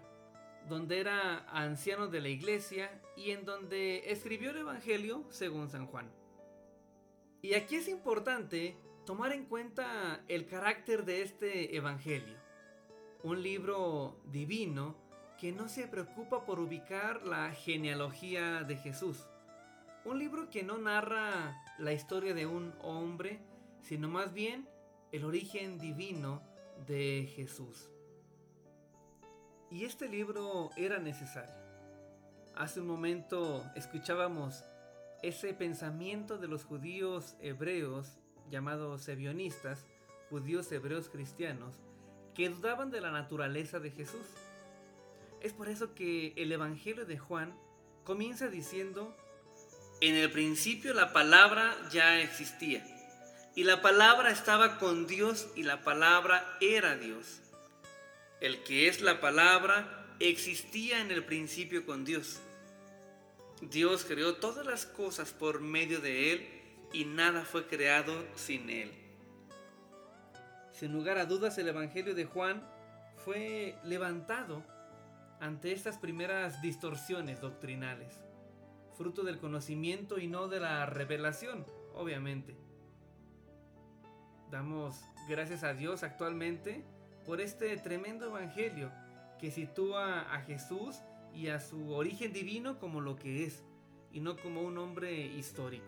donde 0.69 1.01
era 1.01 1.49
anciano 1.51 2.09
de 2.09 2.21
la 2.21 2.29
iglesia 2.29 3.01
y 3.17 3.31
en 3.31 3.47
donde 3.47 4.12
escribió 4.12 4.51
el 4.51 4.59
Evangelio 4.59 5.25
según 5.31 5.71
San 5.71 5.87
Juan. 5.87 6.11
Y 7.41 7.55
aquí 7.55 7.77
es 7.77 7.88
importante 7.88 8.77
tomar 9.07 9.33
en 9.33 9.47
cuenta 9.47 10.23
el 10.29 10.47
carácter 10.47 11.07
de 11.07 11.23
este 11.23 11.75
Evangelio, 11.77 12.37
un 13.23 13.43
libro 13.43 14.21
divino 14.31 14.97
que 15.39 15.53
no 15.53 15.69
se 15.69 15.87
preocupa 15.87 16.45
por 16.45 16.61
ubicar 16.61 17.23
la 17.23 17.51
genealogía 17.53 18.63
de 18.65 18.77
Jesús, 18.77 19.27
un 20.05 20.19
libro 20.19 20.51
que 20.51 20.63
no 20.63 20.79
narra 20.79 21.63
la 21.79 21.93
historia 21.93 22.35
de 22.35 22.47
un 22.47 22.75
hombre, 22.81 23.41
sino 23.83 24.09
más 24.09 24.33
bien 24.33 24.69
el 25.13 25.25
origen 25.25 25.79
divino 25.79 26.43
de 26.87 27.31
Jesús. 27.35 27.91
Y 29.71 29.85
este 29.85 30.09
libro 30.09 30.71
era 30.77 30.99
necesario. 30.99 31.55
Hace 32.55 32.81
un 32.81 32.87
momento 32.87 33.65
escuchábamos 33.77 34.65
ese 35.23 35.53
pensamiento 35.55 36.39
de 36.39 36.49
los 36.49 36.65
judíos 36.65 37.37
hebreos, 37.41 38.19
llamados 38.51 39.09
ebionistas, 39.09 39.85
judíos 40.31 40.71
hebreos 40.73 41.09
cristianos, 41.09 41.81
que 42.38 42.48
dudaban 42.48 42.92
de 42.92 43.01
la 43.01 43.11
naturaleza 43.11 43.81
de 43.81 43.90
Jesús. 43.90 44.24
Es 45.40 45.53
por 45.53 45.68
eso 45.68 45.96
que 45.96 46.35
el 46.37 46.53
Evangelio 46.53 47.05
de 47.05 47.18
Juan 47.18 47.53
comienza 48.05 48.46
diciendo 48.46 49.16
en 50.01 50.14
el 50.14 50.31
principio 50.31 50.94
la 50.94 51.12
palabra 51.12 51.74
ya 51.90 52.20
existía. 52.20 52.87
Y 53.57 53.64
la 53.64 53.83
palabra 53.83 54.31
estaba 54.31 54.79
con 54.79 55.09
Dios 55.09 55.48
y 55.57 55.64
la 55.64 55.83
palabra 55.83 56.57
era 56.61 56.96
Dios. 56.96 57.40
El 58.40 58.62
que 58.62 58.87
es 58.87 59.01
la 59.01 59.20
palabra 59.20 60.07
existía 60.20 61.01
en 61.01 61.11
el 61.11 61.24
principio 61.24 61.85
con 61.85 62.05
Dios. 62.05 62.38
Dios 63.62 64.05
creó 64.05 64.37
todas 64.37 64.64
las 64.64 64.87
cosas 64.87 65.33
por 65.33 65.59
medio 65.59 65.98
de 66.01 66.35
Él 66.35 66.48
y 66.92 67.05
nada 67.05 67.44
fue 67.44 67.66
creado 67.66 68.14
sin 68.37 68.70
Él. 68.70 69.08
Sin 70.79 70.93
lugar 70.93 71.19
a 71.19 71.27
dudas 71.27 71.59
el 71.59 71.67
Evangelio 71.67 72.14
de 72.14 72.25
Juan 72.25 72.62
fue 73.17 73.75
levantado 73.83 74.62
ante 75.41 75.73
estas 75.73 75.99
primeras 75.99 76.62
distorsiones 76.62 77.41
doctrinales 77.41 78.21
fruto 78.95 79.25
del 79.25 79.38
conocimiento 79.38 80.21
y 80.21 80.29
no 80.29 80.47
de 80.47 80.61
la 80.61 80.87
revelación, 80.87 81.67
obviamente. 81.95 82.57
Damos 84.53 85.01
gracias 85.29 85.64
a 85.64 85.75
Dios 85.75 86.05
actualmente 86.05 86.85
por 87.27 87.41
este 87.41 87.77
tremendo 87.79 88.27
evangelio 88.27 88.93
que 89.41 89.51
sitúa 89.51 90.33
a 90.33 90.41
Jesús 90.43 91.01
y 91.35 91.49
a 91.49 91.59
su 91.59 91.93
origen 91.93 92.33
divino 92.33 92.79
como 92.79 93.01
lo 93.01 93.17
que 93.17 93.45
es 93.45 93.64
y 94.12 94.21
no 94.21 94.37
como 94.37 94.62
un 94.62 94.79
hombre 94.79 95.27
histórico. 95.27 95.87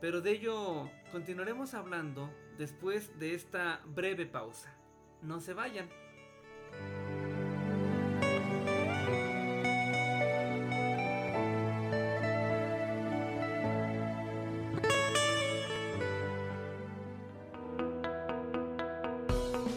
Pero 0.00 0.22
de 0.22 0.30
ello 0.32 0.90
continuaremos 1.12 1.74
hablando 1.74 2.30
después 2.58 3.18
de 3.18 3.34
esta 3.34 3.80
breve 3.86 4.26
pausa. 4.26 4.74
No 5.22 5.40
se 5.40 5.54
vayan. 5.54 5.88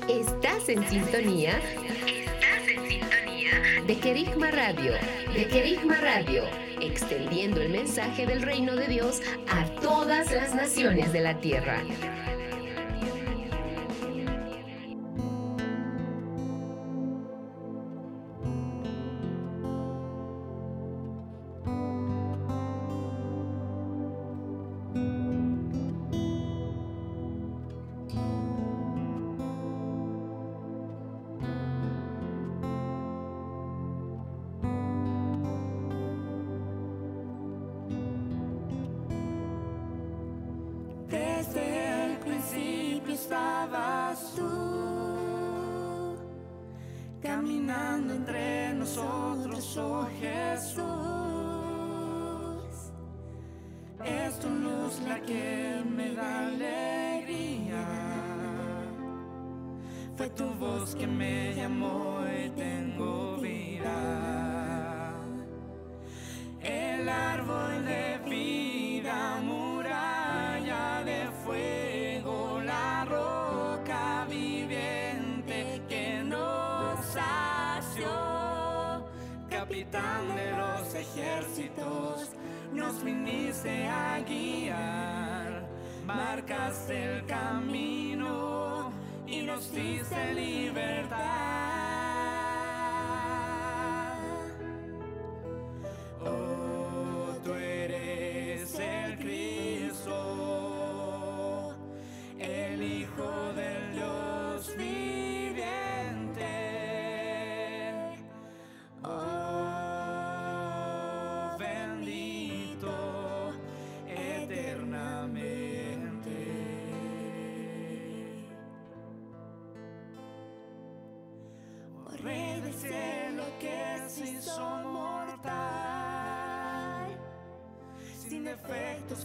Estás 0.08 0.70
en 0.70 0.88
sintonía. 0.88 1.60
Estás 2.08 2.68
en 2.68 2.88
sintonía 2.88 3.84
de 3.86 4.00
Querigma 4.00 4.52
Radio. 4.52 4.94
De 5.34 5.48
Querigma 5.48 5.96
Radio. 5.96 6.44
Extendiendo 6.82 7.62
el 7.62 7.70
mensaje 7.70 8.26
del 8.26 8.42
reino 8.42 8.76
de 8.76 8.88
Dios 8.88 9.22
a 9.48 9.66
todas 9.90 10.32
las 10.32 10.54
naciones 10.54 11.12
de 11.12 11.20
la 11.20 11.34
tierra. 11.40 11.82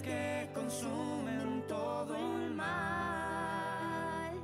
Que 0.00 0.48
consumen 0.54 1.64
todo 1.68 2.16
el 2.16 2.54
mal, 2.54 4.34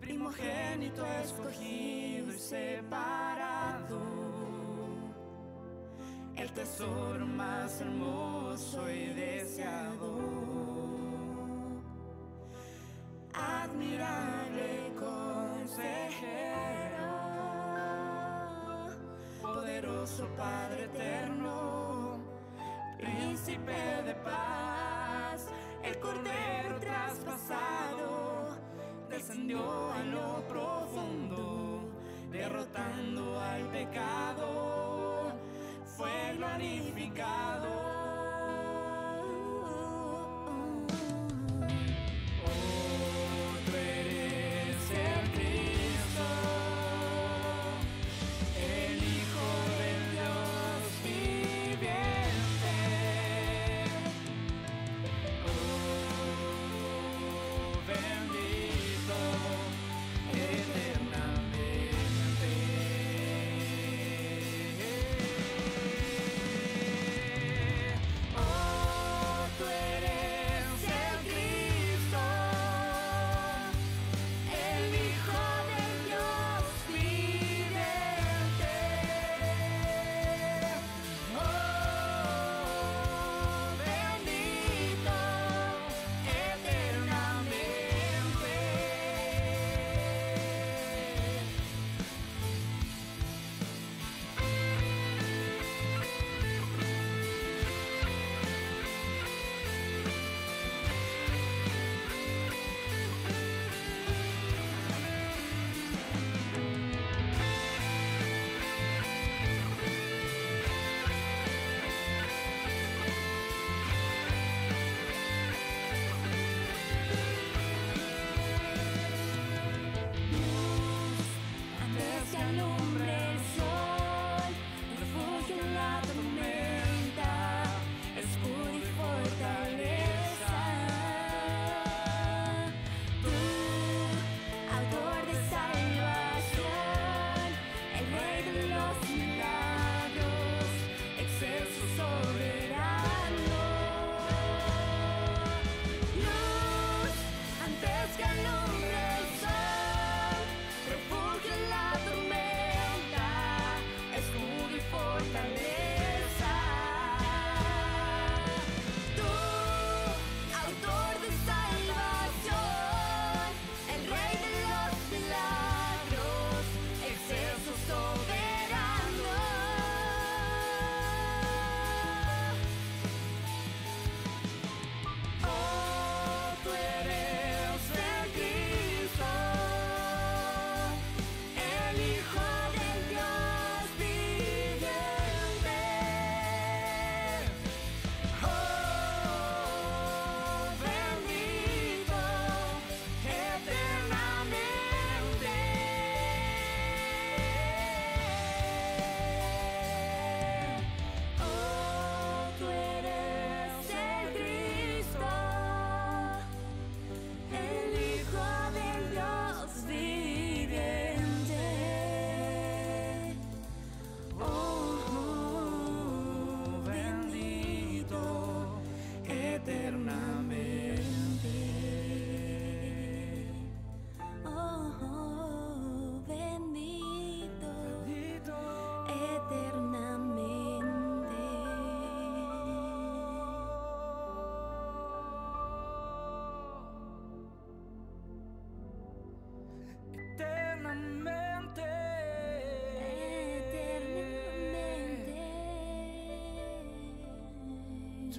primogénito 0.00 1.04
escogido 1.24 2.32
y 2.32 2.38
separado. 2.38 4.00
El 6.36 6.50
tesoro 6.52 7.26
más 7.26 7.80
hermoso 7.80 8.90
y 8.90 9.06
deseado. 9.14 10.18
Admirable 13.34 14.92
consejero, 14.98 16.00
poderoso 19.42 20.28
Padre 20.36 20.69
cordero 26.00 26.80
traspasado, 26.80 28.56
descendió 29.08 29.92
a 29.92 30.02
lo 30.04 30.48
profundo, 30.48 31.88
derrotando 32.30 33.38
al 33.38 33.62
pecado 33.66 34.80
fue 36.00 36.34
glorificado. 36.36 37.39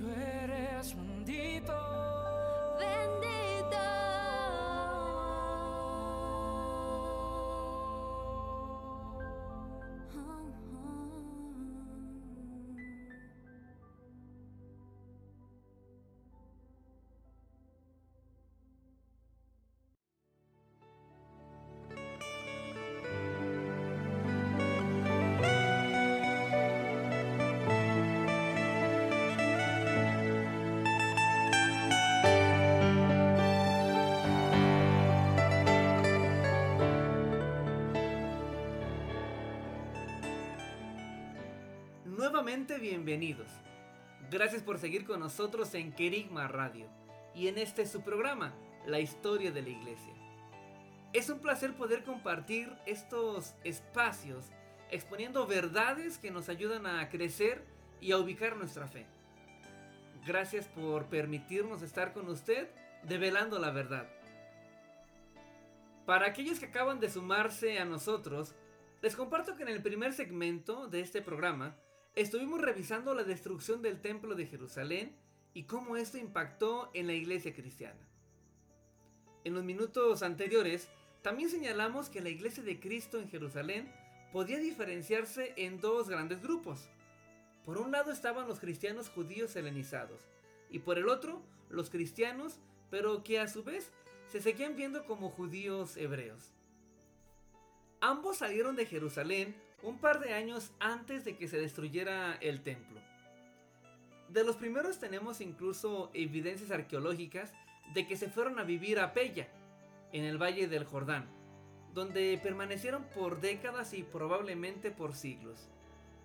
sweat. 0.02 0.31
Bienvenidos. 42.44 43.52
Gracias 44.32 44.64
por 44.64 44.80
seguir 44.80 45.06
con 45.06 45.20
nosotros 45.20 45.76
en 45.76 45.92
Kerigma 45.92 46.48
Radio 46.48 46.88
y 47.36 47.50
en 47.50 47.60
este 47.60 47.86
su 47.86 48.02
programa, 48.02 48.52
La 48.88 49.00
historia 49.00 49.52
de 49.52 49.62
la 49.62 49.70
iglesia. 49.70 50.14
Es 51.14 51.30
un 51.30 51.38
placer 51.38 51.76
poder 51.76 52.04
compartir 52.04 52.74
estos 52.88 53.54
espacios 53.64 54.46
exponiendo 54.90 55.46
verdades 55.46 56.18
que 56.18 56.32
nos 56.32 56.50
ayudan 56.50 56.88
a 56.88 57.08
crecer 57.10 57.64
y 58.02 58.12
a 58.12 58.18
ubicar 58.18 58.58
nuestra 58.58 58.88
fe. 58.88 59.06
Gracias 60.26 60.68
por 60.68 61.06
permitirnos 61.06 61.84
estar 61.84 62.12
con 62.12 62.28
usted 62.28 62.70
develando 63.04 63.60
la 63.60 63.70
verdad. 63.70 64.10
Para 66.08 66.26
aquellos 66.26 66.60
que 66.60 66.66
acaban 66.66 67.00
de 67.00 67.12
sumarse 67.12 67.78
a 67.78 67.86
nosotros, 67.86 68.56
les 69.04 69.16
comparto 69.16 69.56
que 69.56 69.62
en 69.62 69.70
el 69.70 69.84
primer 69.84 70.12
segmento 70.14 70.88
de 70.88 71.02
este 71.02 71.22
programa 71.22 71.76
estuvimos 72.16 72.62
revisando 72.62 73.14
la 73.14 73.24
destrucción 73.24 73.82
del 73.82 74.02
templo 74.02 74.36
de 74.36 74.48
Jerusalén 74.48 75.16
y 75.54 75.64
cómo 75.64 75.96
esto 75.96 76.18
impactó 76.18 76.90
en 76.94 77.08
la 77.08 77.14
iglesia 77.14 77.54
cristiana. 77.54 78.00
En 79.44 79.54
los 79.54 79.64
minutos 79.64 80.22
anteriores 80.24 80.90
también 81.22 81.50
señalamos 81.50 82.10
que 82.10 82.22
la 82.22 82.30
iglesia 82.30 82.64
de 82.64 82.80
Cristo 82.80 83.20
en 83.20 83.30
Jerusalén 83.30 83.92
podía 84.32 84.60
diferenciarse 84.60 85.54
en 85.58 85.80
dos 85.80 86.10
grandes 86.10 86.42
grupos. 86.42 86.90
Por 87.66 87.78
un 87.78 87.92
lado 87.92 88.12
estaban 88.12 88.48
los 88.48 88.60
cristianos 88.60 89.10
judíos 89.10 89.56
helenizados 89.56 90.22
y 90.70 90.80
por 90.80 90.98
el 90.98 91.08
otro 91.10 91.42
los 91.70 91.90
cristianos, 91.90 92.60
pero 92.90 93.24
que 93.24 93.40
a 93.40 93.48
su 93.48 93.64
vez 93.64 93.92
se 94.28 94.42
seguían 94.42 94.76
viendo 94.76 95.06
como 95.06 95.30
judíos 95.30 95.98
hebreos. 95.98 96.54
Ambos 98.00 98.38
salieron 98.38 98.76
de 98.76 98.86
Jerusalén 98.86 99.56
un 99.84 99.98
par 99.98 100.20
de 100.20 100.34
años 100.34 100.72
antes 100.80 101.26
de 101.26 101.36
que 101.36 101.48
se 101.48 101.60
destruyera 101.60 102.38
el 102.42 102.62
templo. 102.62 103.00
De 104.30 104.44
los 104.44 104.56
primeros 104.56 105.00
tenemos 105.00 105.42
incluso 105.42 106.10
evidencias 106.14 106.72
arqueológicas 106.72 107.52
de 107.94 108.08
que 108.08 108.16
se 108.16 108.30
fueron 108.30 108.60
a 108.60 108.64
vivir 108.64 109.00
a 109.00 109.14
Pella, 109.14 109.48
en 110.14 110.24
el 110.24 110.42
Valle 110.42 110.68
del 110.68 110.86
Jordán, 110.86 111.26
donde 111.94 112.40
permanecieron 112.42 113.04
por 113.16 113.42
décadas 113.42 113.94
y 113.94 114.04
probablemente 114.04 114.92
por 114.92 115.16
siglos, 115.16 115.70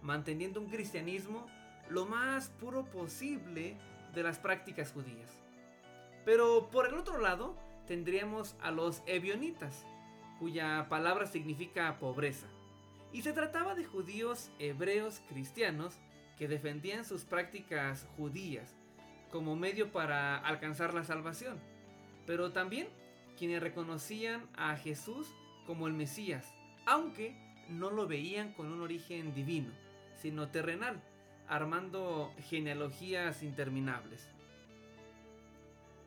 manteniendo 0.03 0.61
un 0.61 0.69
cristianismo 0.69 1.47
lo 1.89 2.07
más 2.07 2.51
puro 2.51 2.85
posible 2.85 3.77
de 4.15 4.23
las 4.23 4.39
prácticas 4.39 4.93
judías. 4.93 5.31
Pero 6.25 6.69
por 6.71 6.87
el 6.87 6.95
otro 6.95 7.19
lado 7.19 7.57
tendríamos 7.87 8.57
a 8.61 8.71
los 8.71 9.03
ebionitas, 9.07 9.85
cuya 10.39 10.87
palabra 10.89 11.27
significa 11.27 11.99
pobreza, 11.99 12.47
y 13.13 13.23
se 13.23 13.33
trataba 13.33 13.75
de 13.75 13.85
judíos 13.85 14.51
hebreos 14.59 15.23
cristianos 15.29 15.99
que 16.39 16.49
defendían 16.49 17.05
sus 17.05 17.25
prácticas 17.25 18.07
judías 18.17 18.77
como 19.31 19.57
medio 19.57 19.91
para 19.93 20.37
alcanzar 20.39 20.95
la 20.95 21.05
salvación, 21.05 21.59
pero 22.27 22.53
también 22.53 22.89
quienes 23.39 23.63
reconocían 23.63 24.49
a 24.57 24.77
Jesús 24.77 25.29
como 25.67 25.87
el 25.87 25.95
Mesías, 25.95 26.55
aunque 26.87 27.35
no 27.69 27.91
lo 27.91 28.07
veían 28.07 28.53
con 28.53 28.71
un 28.71 28.81
origen 28.81 29.35
divino, 29.35 29.73
sino 30.15 30.49
terrenal, 30.49 31.03
armando 31.49 32.33
genealogías 32.49 33.43
interminables. 33.43 34.29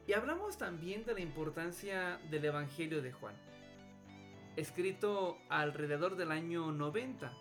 Y 0.08 0.14
hablamos 0.14 0.58
también 0.58 1.06
de 1.06 1.14
la 1.14 1.20
importancia 1.20 2.20
del 2.32 2.46
Evangelio 2.46 3.02
de 3.02 3.12
Juan, 3.12 3.36
escrito 4.60 5.38
alrededor 5.50 6.16
del 6.16 6.32
año 6.32 6.72
90, 6.72 7.34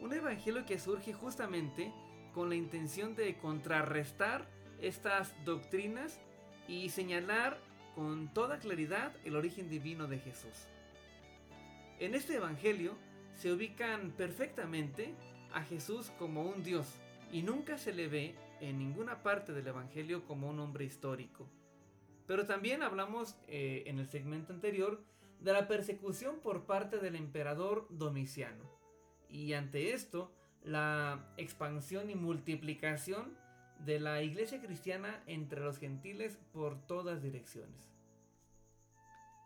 un 0.00 0.12
evangelio 0.12 0.64
que 0.64 0.78
surge 0.78 1.12
justamente 1.12 1.92
con 2.32 2.48
la 2.48 2.56
intención 2.56 3.14
de 3.14 3.36
contrarrestar 3.36 4.48
estas 4.80 5.34
doctrinas 5.44 6.18
y 6.66 6.88
señalar 6.88 7.58
con 7.94 8.32
toda 8.32 8.58
claridad 8.58 9.14
el 9.24 9.36
origen 9.36 9.68
divino 9.68 10.06
de 10.08 10.18
Jesús. 10.18 10.68
En 12.00 12.14
este 12.14 12.36
Evangelio 12.36 12.96
se 13.34 13.52
ubican 13.52 14.10
perfectamente 14.12 15.14
a 15.52 15.62
Jesús 15.62 16.10
como 16.18 16.42
un 16.42 16.64
Dios 16.64 16.86
y 17.30 17.42
nunca 17.42 17.78
se 17.78 17.92
le 17.92 18.08
ve 18.08 18.34
en 18.60 18.78
ninguna 18.78 19.22
parte 19.22 19.52
del 19.52 19.66
Evangelio 19.66 20.24
como 20.24 20.48
un 20.48 20.58
hombre 20.58 20.84
histórico. 20.84 21.48
Pero 22.26 22.46
también 22.46 22.82
hablamos 22.82 23.36
eh, 23.46 23.84
en 23.86 23.98
el 23.98 24.08
segmento 24.08 24.52
anterior 24.52 25.04
de 25.44 25.52
la 25.52 25.68
persecución 25.68 26.40
por 26.40 26.64
parte 26.64 26.98
del 26.98 27.16
emperador 27.16 27.86
Domiciano. 27.90 28.64
Y 29.28 29.52
ante 29.52 29.92
esto, 29.92 30.32
la 30.62 31.34
expansión 31.36 32.08
y 32.08 32.14
multiplicación 32.14 33.36
de 33.78 34.00
la 34.00 34.22
iglesia 34.22 34.62
cristiana 34.62 35.22
entre 35.26 35.60
los 35.60 35.78
gentiles 35.78 36.38
por 36.54 36.86
todas 36.86 37.22
direcciones. 37.22 37.92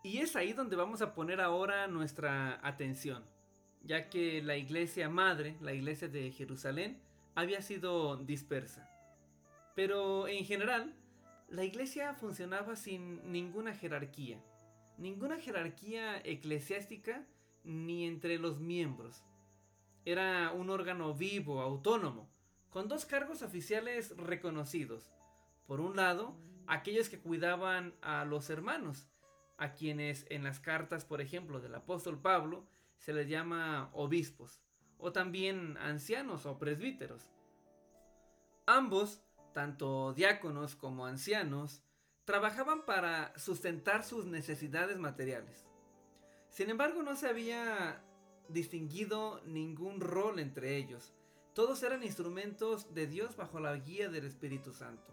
Y 0.01 0.19
es 0.19 0.37
ahí 0.37 0.53
donde 0.53 0.77
vamos 0.77 1.01
a 1.01 1.13
poner 1.13 1.41
ahora 1.41 1.87
nuestra 1.87 2.65
atención, 2.65 3.25
ya 3.83 4.09
que 4.09 4.41
la 4.41 4.55
iglesia 4.55 5.09
madre, 5.09 5.57
la 5.59 5.73
iglesia 5.73 6.07
de 6.07 6.31
Jerusalén, 6.31 7.01
había 7.35 7.61
sido 7.61 8.15
dispersa. 8.15 8.89
Pero 9.75 10.29
en 10.29 10.45
general, 10.45 10.93
la 11.49 11.65
iglesia 11.65 12.13
funcionaba 12.13 12.77
sin 12.77 13.29
ninguna 13.29 13.75
jerarquía, 13.75 14.41
ninguna 14.99 15.39
jerarquía 15.39 16.21
eclesiástica 16.23 17.25
ni 17.63 18.05
entre 18.05 18.37
los 18.37 18.59
miembros. 18.59 19.23
Era 20.05 20.51
un 20.51 20.69
órgano 20.69 21.13
vivo, 21.13 21.61
autónomo, 21.61 22.29
con 22.69 22.87
dos 22.87 23.05
cargos 23.05 23.41
oficiales 23.41 24.15
reconocidos. 24.17 25.11
Por 25.65 25.81
un 25.81 25.95
lado, 25.95 26.35
aquellos 26.67 27.09
que 27.09 27.19
cuidaban 27.19 27.95
a 28.01 28.25
los 28.25 28.49
hermanos, 28.49 29.07
a 29.57 29.73
quienes 29.73 30.25
en 30.29 30.43
las 30.43 30.59
cartas, 30.59 31.05
por 31.05 31.21
ejemplo, 31.21 31.59
del 31.59 31.75
apóstol 31.75 32.21
Pablo, 32.21 32.65
se 32.97 33.13
les 33.13 33.27
llama 33.27 33.89
obispos, 33.93 34.61
o 34.97 35.11
también 35.11 35.77
ancianos 35.77 36.45
o 36.45 36.57
presbíteros. 36.57 37.29
Ambos, 38.65 39.23
tanto 39.53 40.13
diáconos 40.13 40.75
como 40.75 41.05
ancianos, 41.05 41.83
trabajaban 42.29 42.85
para 42.85 43.33
sustentar 43.39 44.03
sus 44.03 44.27
necesidades 44.27 44.99
materiales. 44.99 45.65
Sin 46.51 46.69
embargo, 46.69 47.01
no 47.01 47.15
se 47.15 47.27
había 47.27 48.03
distinguido 48.49 49.41
ningún 49.45 49.99
rol 49.99 50.37
entre 50.37 50.77
ellos. 50.77 51.11
Todos 51.55 51.81
eran 51.81 52.03
instrumentos 52.03 52.93
de 52.93 53.07
Dios 53.07 53.35
bajo 53.35 53.59
la 53.59 53.75
guía 53.77 54.09
del 54.09 54.25
Espíritu 54.27 54.73
Santo. 54.73 55.11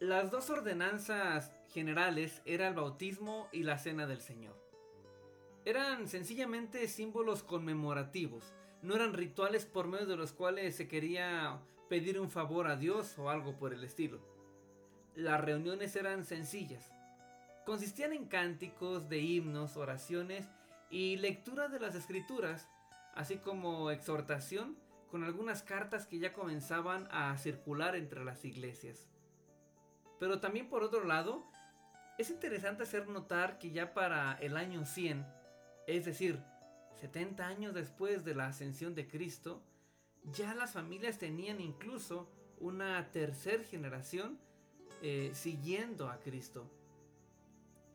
Las 0.00 0.30
dos 0.30 0.50
ordenanzas 0.50 1.50
generales 1.70 2.42
eran 2.44 2.68
el 2.68 2.74
bautismo 2.74 3.48
y 3.52 3.62
la 3.62 3.78
cena 3.78 4.06
del 4.06 4.20
Señor. 4.20 4.62
Eran 5.64 6.08
sencillamente 6.08 6.86
símbolos 6.88 7.42
conmemorativos, 7.42 8.52
no 8.82 8.96
eran 8.96 9.14
rituales 9.14 9.64
por 9.64 9.88
medio 9.88 10.04
de 10.04 10.18
los 10.18 10.32
cuales 10.32 10.76
se 10.76 10.88
quería 10.88 11.58
pedir 11.88 12.20
un 12.20 12.30
favor 12.30 12.66
a 12.66 12.76
Dios 12.76 13.18
o 13.18 13.30
algo 13.30 13.56
por 13.56 13.72
el 13.72 13.82
estilo. 13.82 14.29
Las 15.20 15.44
reuniones 15.44 15.94
eran 15.96 16.24
sencillas, 16.24 16.90
consistían 17.66 18.14
en 18.14 18.24
cánticos 18.24 19.10
de 19.10 19.18
himnos, 19.18 19.76
oraciones 19.76 20.48
y 20.88 21.18
lectura 21.18 21.68
de 21.68 21.78
las 21.78 21.94
escrituras, 21.94 22.70
así 23.14 23.36
como 23.36 23.90
exhortación 23.90 24.78
con 25.10 25.22
algunas 25.22 25.62
cartas 25.62 26.06
que 26.06 26.20
ya 26.20 26.32
comenzaban 26.32 27.06
a 27.10 27.36
circular 27.36 27.96
entre 27.96 28.24
las 28.24 28.46
iglesias. 28.46 29.10
Pero 30.18 30.40
también 30.40 30.70
por 30.70 30.82
otro 30.82 31.04
lado, 31.04 31.44
es 32.16 32.30
interesante 32.30 32.84
hacer 32.84 33.06
notar 33.06 33.58
que 33.58 33.72
ya 33.72 33.92
para 33.92 34.38
el 34.40 34.56
año 34.56 34.86
100, 34.86 35.26
es 35.86 36.06
decir, 36.06 36.42
70 36.98 37.46
años 37.46 37.74
después 37.74 38.24
de 38.24 38.34
la 38.34 38.46
ascensión 38.46 38.94
de 38.94 39.06
Cristo, 39.06 39.62
ya 40.32 40.54
las 40.54 40.72
familias 40.72 41.18
tenían 41.18 41.60
incluso 41.60 42.30
una 42.58 43.10
tercera 43.10 43.64
generación 43.64 44.40
eh, 45.02 45.30
siguiendo 45.34 46.08
a 46.08 46.20
Cristo. 46.20 46.70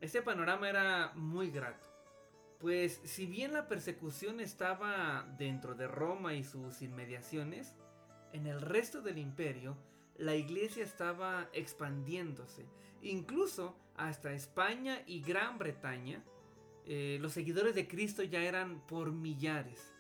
Este 0.01 0.21
panorama 0.21 0.69
era 0.69 1.11
muy 1.15 1.49
grato, 1.49 1.87
pues 2.59 2.99
si 3.03 3.25
bien 3.25 3.53
la 3.53 3.67
persecución 3.67 4.39
estaba 4.39 5.27
dentro 5.37 5.75
de 5.75 5.87
Roma 5.87 6.33
y 6.33 6.43
sus 6.43 6.81
inmediaciones, 6.81 7.75
en 8.33 8.47
el 8.47 8.61
resto 8.61 9.01
del 9.01 9.17
imperio 9.17 9.77
la 10.17 10.35
iglesia 10.35 10.83
estaba 10.83 11.49
expandiéndose, 11.53 12.65
incluso 13.01 13.75
hasta 13.95 14.33
España 14.33 15.01
y 15.05 15.21
Gran 15.21 15.57
Bretaña, 15.57 16.23
eh, 16.85 17.17
los 17.19 17.33
seguidores 17.33 17.75
de 17.75 17.87
Cristo 17.87 18.23
ya 18.23 18.43
eran 18.43 18.85
por 18.87 19.11
millares. 19.11 19.91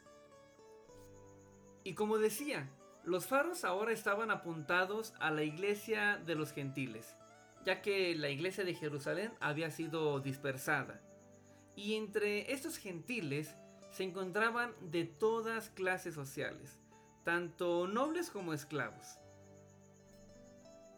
Y 1.83 1.93
como 1.93 2.17
decía, 2.17 2.69
los 3.05 3.27
faros 3.27 3.63
ahora 3.63 3.91
estaban 3.91 4.31
apuntados 4.31 5.13
a 5.19 5.29
la 5.29 5.43
iglesia 5.43 6.17
de 6.25 6.35
los 6.35 6.51
gentiles, 6.51 7.15
ya 7.63 7.81
que 7.81 8.15
la 8.15 8.29
iglesia 8.29 8.63
de 8.63 8.73
Jerusalén 8.73 9.31
había 9.39 9.69
sido 9.69 10.19
dispersada. 10.19 11.01
Y 11.75 11.95
entre 11.95 12.51
estos 12.51 12.77
gentiles 12.77 13.55
se 13.91 14.03
encontraban 14.03 14.73
de 14.81 15.05
todas 15.05 15.69
clases 15.69 16.15
sociales, 16.15 16.79
tanto 17.23 17.87
nobles 17.87 18.31
como 18.31 18.53
esclavos, 18.53 19.19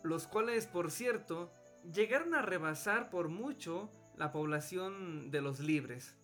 los 0.03 0.27
cuales, 0.27 0.65
por 0.65 0.91
cierto, 0.91 1.51
llegaron 1.93 2.33
a 2.33 2.41
rebasar 2.41 3.09
por 3.09 3.27
mucho 3.27 3.89
la 4.15 4.31
población 4.31 5.29
de 5.29 5.41
los 5.41 5.59
libres. 5.59 6.15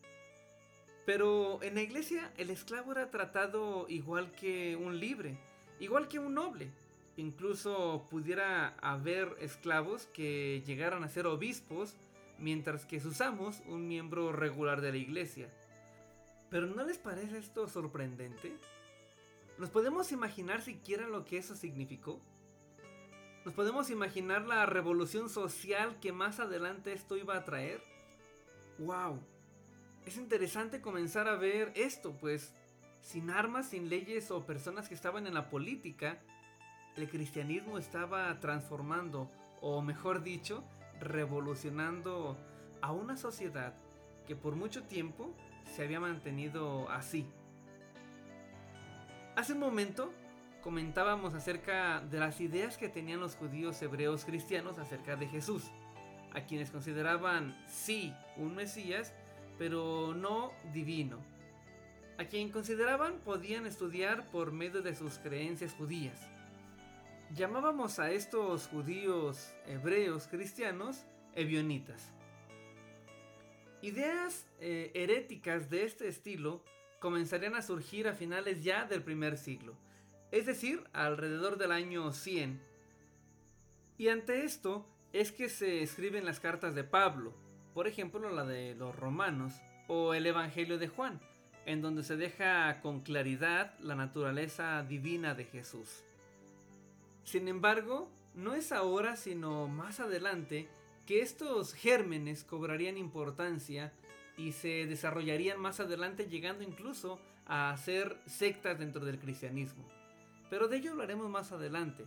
Pero 1.06 1.62
en 1.62 1.76
la 1.76 1.82
iglesia 1.82 2.32
el 2.38 2.50
esclavo 2.50 2.94
era 2.94 3.12
tratado 3.12 3.86
igual 3.90 4.32
que 4.32 4.78
un 4.78 5.00
libre, 5.00 5.38
igual 5.80 6.08
que 6.08 6.20
un 6.20 6.34
noble. 6.34 6.70
Incluso 7.18 8.08
pudiera 8.10 8.76
haber 8.82 9.36
esclavos 9.40 10.08
que 10.08 10.64
llegaran 10.66 11.04
a 11.04 11.10
ser 11.10 11.28
obispos, 11.28 11.96
mientras 12.40 12.86
que 12.86 13.00
sus 13.00 13.22
amos 13.22 13.62
un 13.68 13.88
miembro 13.88 14.32
regular 14.32 14.82
de 14.82 14.92
la 14.92 14.98
iglesia. 14.98 15.50
Pero 16.50 16.68
¿no 16.68 16.84
les 16.84 16.98
parece 16.98 17.38
esto 17.38 17.68
sorprendente? 17.68 18.54
¿Nos 19.58 19.70
podemos 19.70 20.12
imaginar 20.12 20.62
siquiera 20.62 21.08
lo 21.08 21.26
que 21.26 21.38
eso 21.38 21.56
significó? 21.56 22.20
¿Nos 23.46 23.54
podemos 23.54 23.90
imaginar 23.90 24.46
la 24.46 24.66
revolución 24.66 25.30
social 25.30 26.00
que 26.00 26.12
más 26.12 26.40
adelante 26.40 26.94
esto 26.94 27.18
iba 27.18 27.36
a 27.36 27.44
traer? 27.44 27.84
¡Wow! 28.80 29.20
Es 30.06 30.18
interesante 30.18 30.82
comenzar 30.82 31.28
a 31.28 31.36
ver 31.36 31.72
esto, 31.76 32.14
pues 32.20 32.54
sin 33.04 33.30
armas, 33.30 33.68
sin 33.68 33.90
leyes 33.90 34.32
o 34.32 34.46
personas 34.46 34.88
que 34.88 34.96
estaban 34.96 35.28
en 35.28 35.34
la 35.36 35.50
política, 35.50 36.18
el 36.96 37.10
cristianismo 37.10 37.78
estaba 37.78 38.40
transformando, 38.40 39.30
o 39.62 39.82
mejor 39.82 40.24
dicho, 40.24 40.64
revolucionando 41.00 42.38
a 42.82 42.92
una 42.92 43.18
sociedad 43.18 43.74
que 44.26 44.36
por 44.36 44.56
mucho 44.56 44.84
tiempo 44.84 45.36
se 45.66 45.84
había 45.84 46.00
mantenido 46.00 46.90
así. 46.90 47.28
Hace 49.36 49.54
un 49.54 49.60
momento 49.60 50.14
comentábamos 50.62 51.34
acerca 51.34 52.00
de 52.00 52.20
las 52.20 52.40
ideas 52.40 52.78
que 52.78 52.88
tenían 52.88 53.20
los 53.20 53.36
judíos 53.36 53.82
hebreos 53.82 54.24
cristianos 54.24 54.80
acerca 54.80 55.18
de 55.18 55.28
Jesús, 55.28 55.72
a 56.34 56.42
quienes 56.42 56.72
consideraban 56.72 57.58
sí 57.68 58.14
un 58.38 58.56
Mesías, 58.56 59.14
pero 59.58 60.14
no 60.16 60.54
divino, 60.72 61.20
a 62.18 62.26
quien 62.26 62.50
consideraban 62.50 63.20
podían 63.20 63.66
estudiar 63.66 64.30
por 64.32 64.52
medio 64.52 64.82
de 64.82 64.96
sus 64.96 65.18
creencias 65.20 65.74
judías. 65.74 66.20
Llamábamos 67.34 68.00
a 68.00 68.12
estos 68.12 68.68
judíos 68.68 69.54
hebreos 69.66 70.28
cristianos 70.28 71.06
ebionitas. 71.34 72.14
Ideas 73.82 74.46
eh, 74.60 74.92
heréticas 74.94 75.70
de 75.70 75.84
este 75.84 76.08
estilo 76.08 76.64
comenzarían 77.00 77.56
a 77.56 77.62
surgir 77.62 78.08
a 78.08 78.14
finales 78.14 78.64
ya 78.64 78.86
del 78.86 79.04
primer 79.04 79.38
siglo, 79.38 79.76
es 80.32 80.46
decir, 80.46 80.84
alrededor 80.94 81.58
del 81.58 81.72
año 81.72 82.12
100. 82.14 82.62
Y 83.98 84.08
ante 84.08 84.46
esto 84.46 84.88
es 85.12 85.32
que 85.32 85.50
se 85.50 85.84
escriben 85.84 86.26
las 86.26 86.40
cartas 86.40 86.76
de 86.76 86.84
Pablo, 86.84 87.34
por 87.74 87.88
ejemplo 87.88 88.30
la 88.30 88.46
de 88.46 88.76
los 88.76 88.96
romanos 88.96 89.54
o 89.88 90.14
el 90.14 90.26
Evangelio 90.28 90.78
de 90.78 90.88
Juan, 90.88 91.20
en 91.66 91.82
donde 91.82 92.04
se 92.04 92.18
deja 92.18 92.82
con 92.82 93.02
claridad 93.02 93.78
la 93.80 93.96
naturaleza 93.96 94.84
divina 94.84 95.34
de 95.34 95.46
Jesús. 95.46 96.04
Sin 97.24 97.48
embargo, 97.48 98.10
no 98.36 98.54
es 98.54 98.72
ahora 98.72 99.16
sino 99.16 99.68
más 99.68 100.00
adelante 100.00 100.68
que 101.06 101.22
estos 101.22 101.74
gérmenes 101.74 102.44
cobrarían 102.44 102.98
importancia 102.98 103.94
y 104.38 104.54
se 104.54 104.86
desarrollarían 104.88 105.60
más 105.60 105.80
adelante 105.80 106.28
llegando 106.28 106.64
incluso 106.64 107.20
a 107.46 107.76
ser 107.78 108.18
sectas 108.26 108.80
dentro 108.80 109.06
del 109.06 109.20
cristianismo. 109.20 109.84
Pero 110.50 110.68
de 110.68 110.78
ello 110.78 110.92
hablaremos 110.92 111.30
más 111.30 111.52
adelante. 111.52 112.06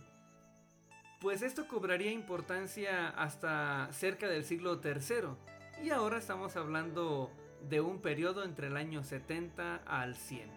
Pues 1.21 1.41
esto 1.41 1.67
cobraría 1.67 2.11
importancia 2.11 3.09
hasta 3.09 3.89
cerca 3.91 4.27
del 4.27 4.45
siglo 4.45 4.81
III 4.83 5.83
y 5.83 5.89
ahora 5.89 6.17
estamos 6.17 6.55
hablando 6.55 7.31
de 7.69 7.81
un 7.81 7.99
periodo 7.99 8.43
entre 8.43 8.67
el 8.67 8.77
año 8.77 9.03
70 9.03 9.83
al 9.85 10.15
100. 10.15 10.49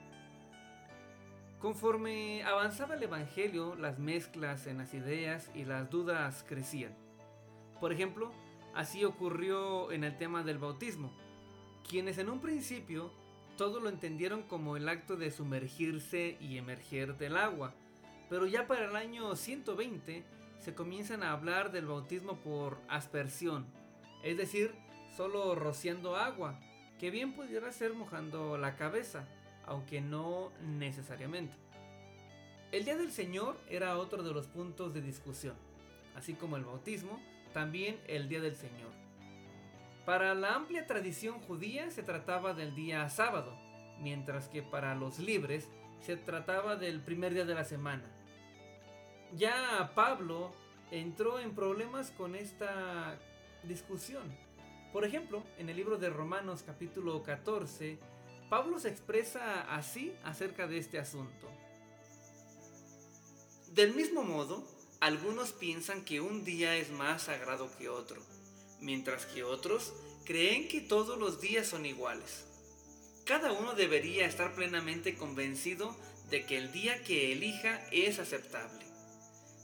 Conforme 1.60 2.42
avanzaba 2.42 2.94
el 2.94 3.02
Evangelio, 3.02 3.74
las 3.74 3.98
mezclas 3.98 4.66
en 4.66 4.78
las 4.78 4.94
ideas 4.94 5.50
y 5.54 5.64
las 5.64 5.90
dudas 5.90 6.44
crecían. 6.48 6.94
Por 7.80 7.92
ejemplo, 7.92 8.32
así 8.74 9.04
ocurrió 9.04 9.92
en 9.92 10.04
el 10.04 10.16
tema 10.16 10.42
del 10.42 10.58
bautismo, 10.58 11.12
quienes 11.88 12.18
en 12.18 12.30
un 12.30 12.40
principio 12.40 13.10
todo 13.56 13.78
lo 13.78 13.90
entendieron 13.90 14.42
como 14.42 14.78
el 14.78 14.88
acto 14.88 15.16
de 15.16 15.30
sumergirse 15.30 16.38
y 16.40 16.56
emerger 16.56 17.18
del 17.18 17.36
agua, 17.36 17.74
pero 18.30 18.46
ya 18.46 18.66
para 18.66 18.86
el 18.86 18.96
año 18.96 19.36
120 19.36 20.24
se 20.60 20.74
comienzan 20.74 21.22
a 21.22 21.32
hablar 21.32 21.72
del 21.72 21.86
bautismo 21.86 22.36
por 22.36 22.78
aspersión, 22.88 23.66
es 24.22 24.38
decir, 24.38 24.74
solo 25.14 25.54
rociando 25.54 26.16
agua, 26.16 26.58
que 27.00 27.10
bien 27.10 27.32
pudiera 27.32 27.72
ser 27.72 27.94
mojando 27.94 28.58
la 28.58 28.76
cabeza, 28.76 29.24
aunque 29.64 30.02
no 30.02 30.52
necesariamente. 30.60 31.56
El 32.72 32.84
Día 32.84 32.98
del 32.98 33.10
Señor 33.10 33.58
era 33.70 33.96
otro 33.96 34.22
de 34.22 34.34
los 34.34 34.46
puntos 34.46 34.92
de 34.92 35.00
discusión, 35.00 35.56
así 36.14 36.34
como 36.34 36.58
el 36.58 36.64
bautismo, 36.64 37.18
también 37.54 37.98
el 38.06 38.28
Día 38.28 38.42
del 38.42 38.54
Señor. 38.54 38.92
Para 40.04 40.34
la 40.34 40.54
amplia 40.54 40.86
tradición 40.86 41.40
judía 41.40 41.90
se 41.90 42.02
trataba 42.02 42.52
del 42.52 42.74
día 42.74 43.08
sábado, 43.08 43.56
mientras 43.98 44.48
que 44.48 44.62
para 44.62 44.94
los 44.94 45.18
libres 45.18 45.70
se 46.00 46.18
trataba 46.18 46.76
del 46.76 47.00
primer 47.00 47.32
día 47.32 47.46
de 47.46 47.54
la 47.54 47.64
semana. 47.64 48.04
Ya 49.34 49.92
Pablo 49.94 50.52
entró 50.90 51.38
en 51.38 51.54
problemas 51.54 52.10
con 52.10 52.34
esta 52.34 53.18
discusión. 53.62 54.49
Por 54.92 55.04
ejemplo, 55.04 55.44
en 55.56 55.68
el 55.68 55.76
libro 55.76 55.98
de 55.98 56.10
Romanos 56.10 56.64
capítulo 56.66 57.22
14, 57.22 57.98
Pablo 58.48 58.80
se 58.80 58.88
expresa 58.88 59.62
así 59.74 60.12
acerca 60.24 60.66
de 60.66 60.78
este 60.78 60.98
asunto. 60.98 61.48
Del 63.68 63.94
mismo 63.94 64.24
modo, 64.24 64.66
algunos 64.98 65.52
piensan 65.52 66.04
que 66.04 66.20
un 66.20 66.44
día 66.44 66.76
es 66.76 66.90
más 66.90 67.22
sagrado 67.22 67.70
que 67.78 67.88
otro, 67.88 68.20
mientras 68.80 69.26
que 69.26 69.44
otros 69.44 69.92
creen 70.24 70.66
que 70.66 70.80
todos 70.80 71.18
los 71.18 71.40
días 71.40 71.68
son 71.68 71.86
iguales. 71.86 72.46
Cada 73.24 73.52
uno 73.52 73.74
debería 73.74 74.26
estar 74.26 74.56
plenamente 74.56 75.14
convencido 75.14 75.96
de 76.30 76.44
que 76.46 76.58
el 76.58 76.72
día 76.72 77.04
que 77.04 77.30
elija 77.30 77.80
es 77.92 78.18
aceptable. 78.18 78.84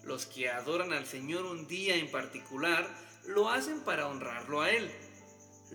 Los 0.04 0.26
que 0.26 0.50
adoran 0.50 0.92
al 0.92 1.04
Señor 1.04 1.46
un 1.46 1.66
día 1.66 1.96
en 1.96 2.12
particular 2.12 2.88
lo 3.26 3.50
hacen 3.50 3.80
para 3.80 4.06
honrarlo 4.06 4.62
a 4.62 4.70
Él. 4.70 4.88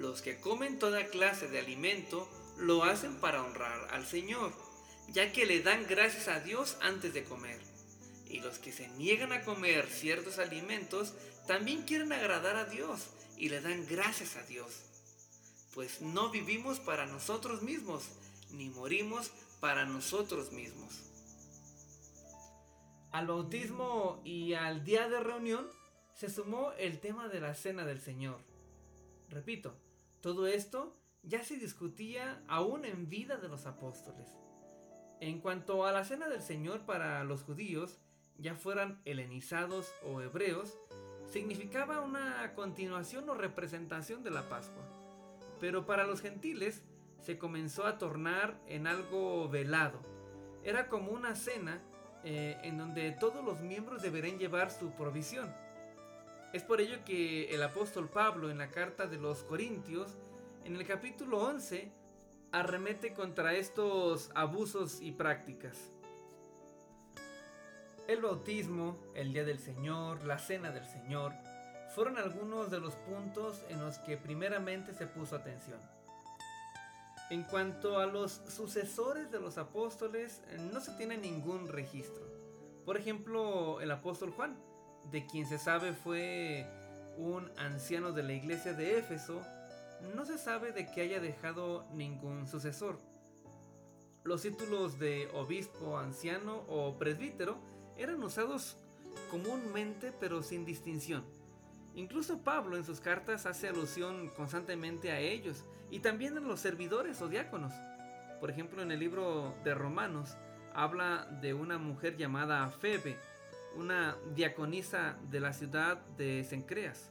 Los 0.02 0.24
que 0.24 0.40
comen 0.40 0.80
toda 0.80 1.06
clase 1.06 1.48
de 1.48 1.60
alimento 1.60 2.28
lo 2.58 2.84
hacen 2.84 3.18
para 3.18 3.44
honrar 3.44 3.88
al 3.92 4.08
Señor, 4.08 4.52
ya 5.10 5.32
que 5.32 5.46
le 5.46 5.62
dan 5.62 5.86
gracias 5.88 6.28
a 6.28 6.40
Dios 6.40 6.76
antes 6.82 7.14
de 7.14 7.24
comer 7.24 7.60
y 8.28 8.40
los 8.40 8.58
que 8.58 8.72
se 8.72 8.88
niegan 8.88 9.32
a 9.32 9.44
comer 9.44 9.86
ciertos 9.88 10.40
alimentos 10.40 11.14
también 11.46 11.84
quieren 11.84 12.14
agradar 12.14 12.56
a 12.56 12.66
Dios 12.66 13.10
y 13.38 13.50
le 13.50 13.62
dan 13.62 13.86
gracias 13.86 14.38
a 14.38 14.44
Dios. 14.44 14.72
Pues 15.76 16.02
no 16.02 16.32
vivimos 16.32 16.80
para 16.80 17.06
nosotros 17.06 17.62
mismos, 17.62 18.06
ni 18.50 18.70
morimos 18.70 19.30
para 19.60 19.86
nosotros 19.86 20.52
mismos. 20.52 21.12
Al 23.12 23.28
bautismo 23.28 24.20
y 24.24 24.54
al 24.56 24.84
día 24.84 25.08
de 25.10 25.20
reunión 25.20 25.70
se 26.16 26.28
sumó 26.28 26.72
el 26.80 27.00
tema 27.00 27.28
de 27.28 27.40
la 27.40 27.54
cena 27.54 27.86
del 27.86 28.02
Señor. 28.02 28.40
Repito, 29.30 29.76
todo 30.22 30.48
esto 30.48 30.94
ya 31.24 31.44
se 31.44 31.58
discutía 31.58 32.44
aún 32.48 32.86
en 32.86 33.10
vida 33.10 33.38
de 33.38 33.48
los 33.48 33.66
apóstoles. 33.66 34.30
En 35.20 35.40
cuanto 35.40 35.86
a 35.86 35.92
la 35.92 36.04
cena 36.04 36.30
del 36.30 36.42
Señor 36.42 36.82
para 36.86 37.24
los 37.24 37.44
judíos, 37.44 38.00
ya 38.38 38.56
fueran 38.56 39.02
helenizados 39.06 39.94
o 40.04 40.22
hebreos, 40.22 40.78
significaba 41.26 42.02
una 42.02 42.54
continuación 42.56 43.30
o 43.30 43.36
representación 43.36 44.24
de 44.24 44.32
la 44.32 44.50
Pascua. 44.50 44.84
Pero 45.60 45.86
para 45.86 46.06
los 46.06 46.22
gentiles 46.22 46.84
se 47.20 47.38
comenzó 47.38 47.86
a 47.86 47.98
tornar 47.98 48.60
en 48.68 48.88
algo 48.88 49.48
velado. 49.48 50.02
Era 50.64 50.88
como 50.88 51.12
una 51.12 51.36
cena 51.36 51.82
eh, 52.24 52.58
en 52.64 52.78
donde 52.78 53.12
todos 53.12 53.44
los 53.44 53.62
miembros 53.62 54.02
deberían 54.02 54.40
llevar 54.40 54.72
su 54.72 54.92
provisión. 54.92 55.54
Es 56.54 56.64
por 56.64 56.82
ello 56.82 56.98
que 57.06 57.54
el 57.56 57.64
apóstol 57.64 58.10
Pablo 58.10 58.50
en 58.50 58.58
la 58.58 58.72
carta 58.72 59.08
de 59.08 59.18
los 59.18 59.44
Corintios, 59.44 60.18
en 60.66 60.76
el 60.76 60.86
capítulo 60.86 61.40
11, 61.40 61.90
arremete 62.52 63.14
contra 63.14 63.54
estos 63.54 64.30
abusos 64.36 65.00
y 65.02 65.14
prácticas. 65.14 65.78
El 68.06 68.22
bautismo, 68.22 68.98
el 69.16 69.32
día 69.32 69.46
del 69.46 69.60
Señor, 69.60 70.26
la 70.26 70.40
cena 70.40 70.72
del 70.72 70.86
Señor, 70.86 71.32
fueron 71.96 72.18
algunos 72.18 72.70
de 72.70 72.82
los 72.82 72.96
puntos 72.96 73.64
en 73.70 73.80
los 73.80 74.00
que 74.00 74.18
primeramente 74.18 74.94
se 74.94 75.08
puso 75.08 75.38
atención. 75.38 75.80
En 77.30 77.44
cuanto 77.44 78.00
a 78.00 78.08
los 78.08 78.42
sucesores 78.50 79.32
de 79.32 79.40
los 79.40 79.58
apóstoles, 79.58 80.44
no 80.74 80.82
se 80.82 80.92
tiene 80.98 81.16
ningún 81.16 81.70
registro. 81.70 82.26
Por 82.84 82.98
ejemplo, 82.98 83.80
el 83.80 83.90
apóstol 83.92 84.32
Juan, 84.32 84.58
de 85.12 85.26
quien 85.26 85.46
se 85.46 85.58
sabe 85.58 85.94
fue 85.94 86.68
un 87.18 87.52
anciano 87.58 88.12
de 88.12 88.24
la 88.24 88.34
iglesia 88.34 88.74
de 88.74 88.98
Éfeso, 89.00 89.42
no 90.16 90.26
se 90.26 90.38
sabe 90.38 90.72
de 90.72 90.90
que 90.90 91.02
haya 91.02 91.20
dejado 91.20 91.86
ningún 91.94 92.48
sucesor. 92.48 93.00
Los 94.24 94.44
títulos 94.44 95.00
de 95.00 95.30
obispo, 95.34 95.98
anciano 95.98 96.64
o 96.68 96.98
presbítero 96.98 97.58
eran 97.98 98.22
usados 98.24 98.78
comúnmente 99.30 100.12
pero 100.20 100.44
sin 100.44 100.66
distinción. 100.66 101.24
Incluso 101.96 102.42
Pablo 102.44 102.78
en 102.78 102.86
sus 102.86 103.02
cartas 103.02 103.46
hace 103.46 103.68
alusión 103.68 104.30
constantemente 104.30 105.12
a 105.12 105.20
ellos 105.20 105.66
y 105.90 106.00
también 106.00 106.38
a 106.38 106.42
los 106.42 106.60
servidores 106.60 107.22
o 107.22 107.28
diáconos. 107.28 107.74
Por 108.40 108.50
ejemplo, 108.50 108.82
en 108.82 108.92
el 108.92 109.00
libro 109.00 109.54
de 109.64 109.76
Romanos 109.76 110.38
habla 110.74 111.28
de 111.42 111.54
una 111.54 111.78
mujer 111.78 112.16
llamada 112.16 112.70
Febe, 112.72 113.18
una 113.76 114.18
diaconisa 114.36 115.18
de 115.30 115.40
la 115.40 115.54
ciudad 115.54 115.98
de 116.18 116.44
Cencreas. 116.44 117.10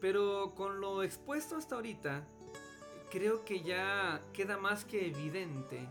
Pero 0.00 0.54
con 0.54 0.80
lo 0.80 1.02
expuesto 1.02 1.56
hasta 1.56 1.74
ahorita, 1.76 2.22
creo 3.10 3.44
que 3.44 3.62
ya 3.62 4.20
queda 4.32 4.58
más 4.58 4.84
que 4.84 5.06
evidente 5.06 5.88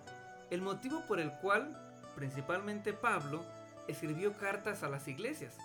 el 0.51 0.61
motivo 0.61 1.01
por 1.07 1.19
el 1.19 1.31
cual, 1.39 1.75
principalmente 2.15 2.93
Pablo, 2.93 3.43
escribió 3.87 4.33
cartas 4.37 4.83
a 4.83 4.89
las 4.89 5.07
iglesias, 5.07 5.57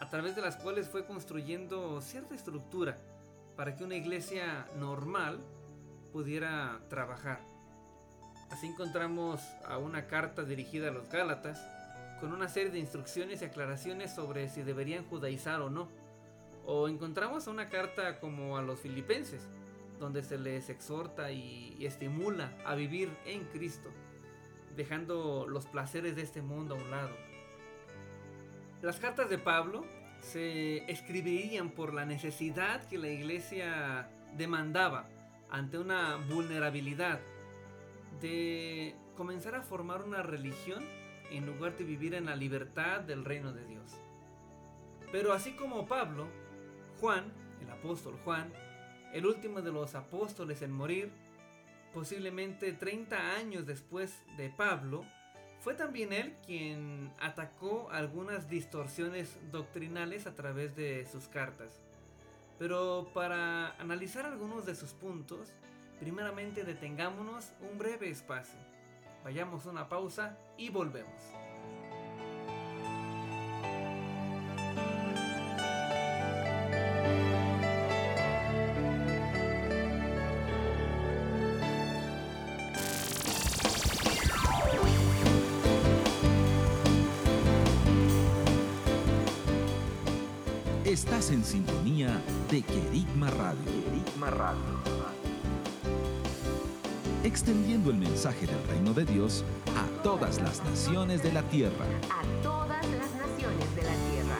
a 0.00 0.08
través 0.08 0.36
de 0.36 0.42
las 0.42 0.56
cuales 0.56 0.88
fue 0.88 1.06
construyendo 1.06 2.00
cierta 2.00 2.34
estructura 2.34 2.96
para 3.56 3.76
que 3.76 3.84
una 3.84 3.96
iglesia 3.96 4.66
normal 4.78 5.40
pudiera 6.12 6.80
trabajar. 6.88 7.40
Así 8.50 8.66
encontramos 8.66 9.40
a 9.66 9.78
una 9.78 10.06
carta 10.06 10.44
dirigida 10.44 10.88
a 10.88 10.92
los 10.92 11.08
Gálatas, 11.08 11.60
con 12.20 12.32
una 12.32 12.48
serie 12.48 12.70
de 12.70 12.78
instrucciones 12.78 13.42
y 13.42 13.44
aclaraciones 13.44 14.14
sobre 14.14 14.48
si 14.48 14.62
deberían 14.62 15.04
judaizar 15.04 15.60
o 15.60 15.70
no. 15.70 15.88
O 16.64 16.88
encontramos 16.88 17.46
una 17.46 17.68
carta 17.68 18.18
como 18.18 18.56
a 18.56 18.62
los 18.62 18.80
filipenses, 18.80 19.48
donde 19.98 20.22
se 20.22 20.38
les 20.38 20.68
exhorta 20.68 21.30
y, 21.30 21.76
estimula 21.84 22.52
a 22.64 22.74
vivir 22.74 23.10
en 23.24 23.44
Cristo, 23.44 23.90
dejando 24.74 25.46
los 25.46 25.66
placeres 25.66 26.16
de 26.16 26.22
este 26.22 26.42
mundo 26.42 26.74
a 26.74 26.78
un 26.78 26.90
lado. 26.90 27.16
Las 28.82 28.98
cartas 28.98 29.30
de 29.30 29.38
Pablo 29.38 29.84
se 30.20 30.90
escribirían 30.90 31.70
por 31.70 31.94
la 31.94 32.04
necesidad 32.04 32.84
que 32.88 32.98
la 32.98 33.08
iglesia 33.08 34.10
demandaba 34.36 35.08
ante 35.50 35.78
una 35.78 36.16
vulnerabilidad 36.16 37.20
de 38.20 38.96
comenzar 39.16 39.54
a 39.54 39.62
formar 39.62 40.02
una 40.02 40.22
religión 40.22 40.84
en 41.30 41.46
lugar 41.46 41.76
de 41.76 41.84
vivir 41.84 42.14
en 42.14 42.26
la 42.26 42.36
libertad 42.36 43.00
del 43.00 43.24
reino 43.24 43.52
de 43.52 43.64
Dios. 43.64 43.92
Pero 45.12 45.32
así 45.32 45.52
como 45.52 45.86
Pablo, 45.86 46.28
Juan, 47.00 47.32
el 47.62 47.70
apóstol 47.70 48.18
Juan, 48.24 48.52
el 49.12 49.26
último 49.26 49.62
de 49.62 49.72
los 49.72 49.94
apóstoles 49.94 50.62
en 50.62 50.72
morir, 50.72 51.10
posiblemente 51.94 52.72
30 52.72 53.36
años 53.36 53.66
después 53.66 54.14
de 54.36 54.50
Pablo, 54.50 55.04
fue 55.60 55.74
también 55.74 56.12
él 56.12 56.36
quien 56.44 57.12
atacó 57.18 57.88
algunas 57.90 58.48
distorsiones 58.48 59.38
doctrinales 59.50 60.26
a 60.26 60.34
través 60.34 60.76
de 60.76 61.06
sus 61.10 61.28
cartas. 61.28 61.80
Pero 62.58 63.10
para 63.12 63.70
analizar 63.80 64.26
algunos 64.26 64.66
de 64.66 64.74
sus 64.74 64.92
puntos, 64.92 65.52
primeramente 65.98 66.64
detengámonos 66.64 67.52
un 67.70 67.78
breve 67.78 68.10
espacio. 68.10 68.58
Vayamos 69.26 69.66
a 69.66 69.70
una 69.70 69.88
pausa 69.88 70.38
y 70.56 70.70
volvemos. 70.70 71.10
Estás 90.84 91.32
en 91.32 91.44
sintonía 91.44 92.22
de 92.48 92.62
Querigma 92.62 93.28
Radio. 93.30 93.64
Querigma 93.64 94.30
Radio. 94.30 95.25
Extendiendo 97.26 97.90
el 97.90 97.96
mensaje 97.96 98.46
del 98.46 98.62
reino 98.68 98.94
de 98.94 99.04
Dios 99.04 99.44
a 99.74 100.02
todas 100.04 100.40
las 100.40 100.62
naciones 100.62 101.24
de 101.24 101.32
la 101.32 101.42
tierra. 101.42 101.84
A 102.08 102.22
todas 102.40 102.86
las 102.86 103.12
naciones 103.16 103.74
de 103.74 103.82
la 103.82 103.90
tierra. 103.90 104.36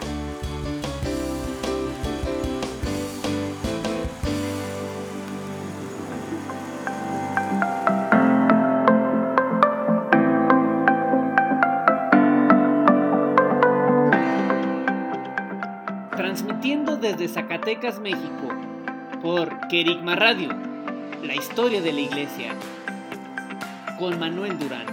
Transmitiendo 16.16 16.96
desde 16.96 17.26
Zacatecas, 17.26 17.98
México, 17.98 18.48
por 19.20 19.66
Querigma 19.66 20.14
Radio, 20.14 20.75
la 21.22 21.34
historia 21.34 21.80
de 21.80 21.92
la 21.92 22.00
iglesia, 22.00 22.54
con 23.98 24.18
Manuel 24.18 24.58
Durán. 24.58 24.86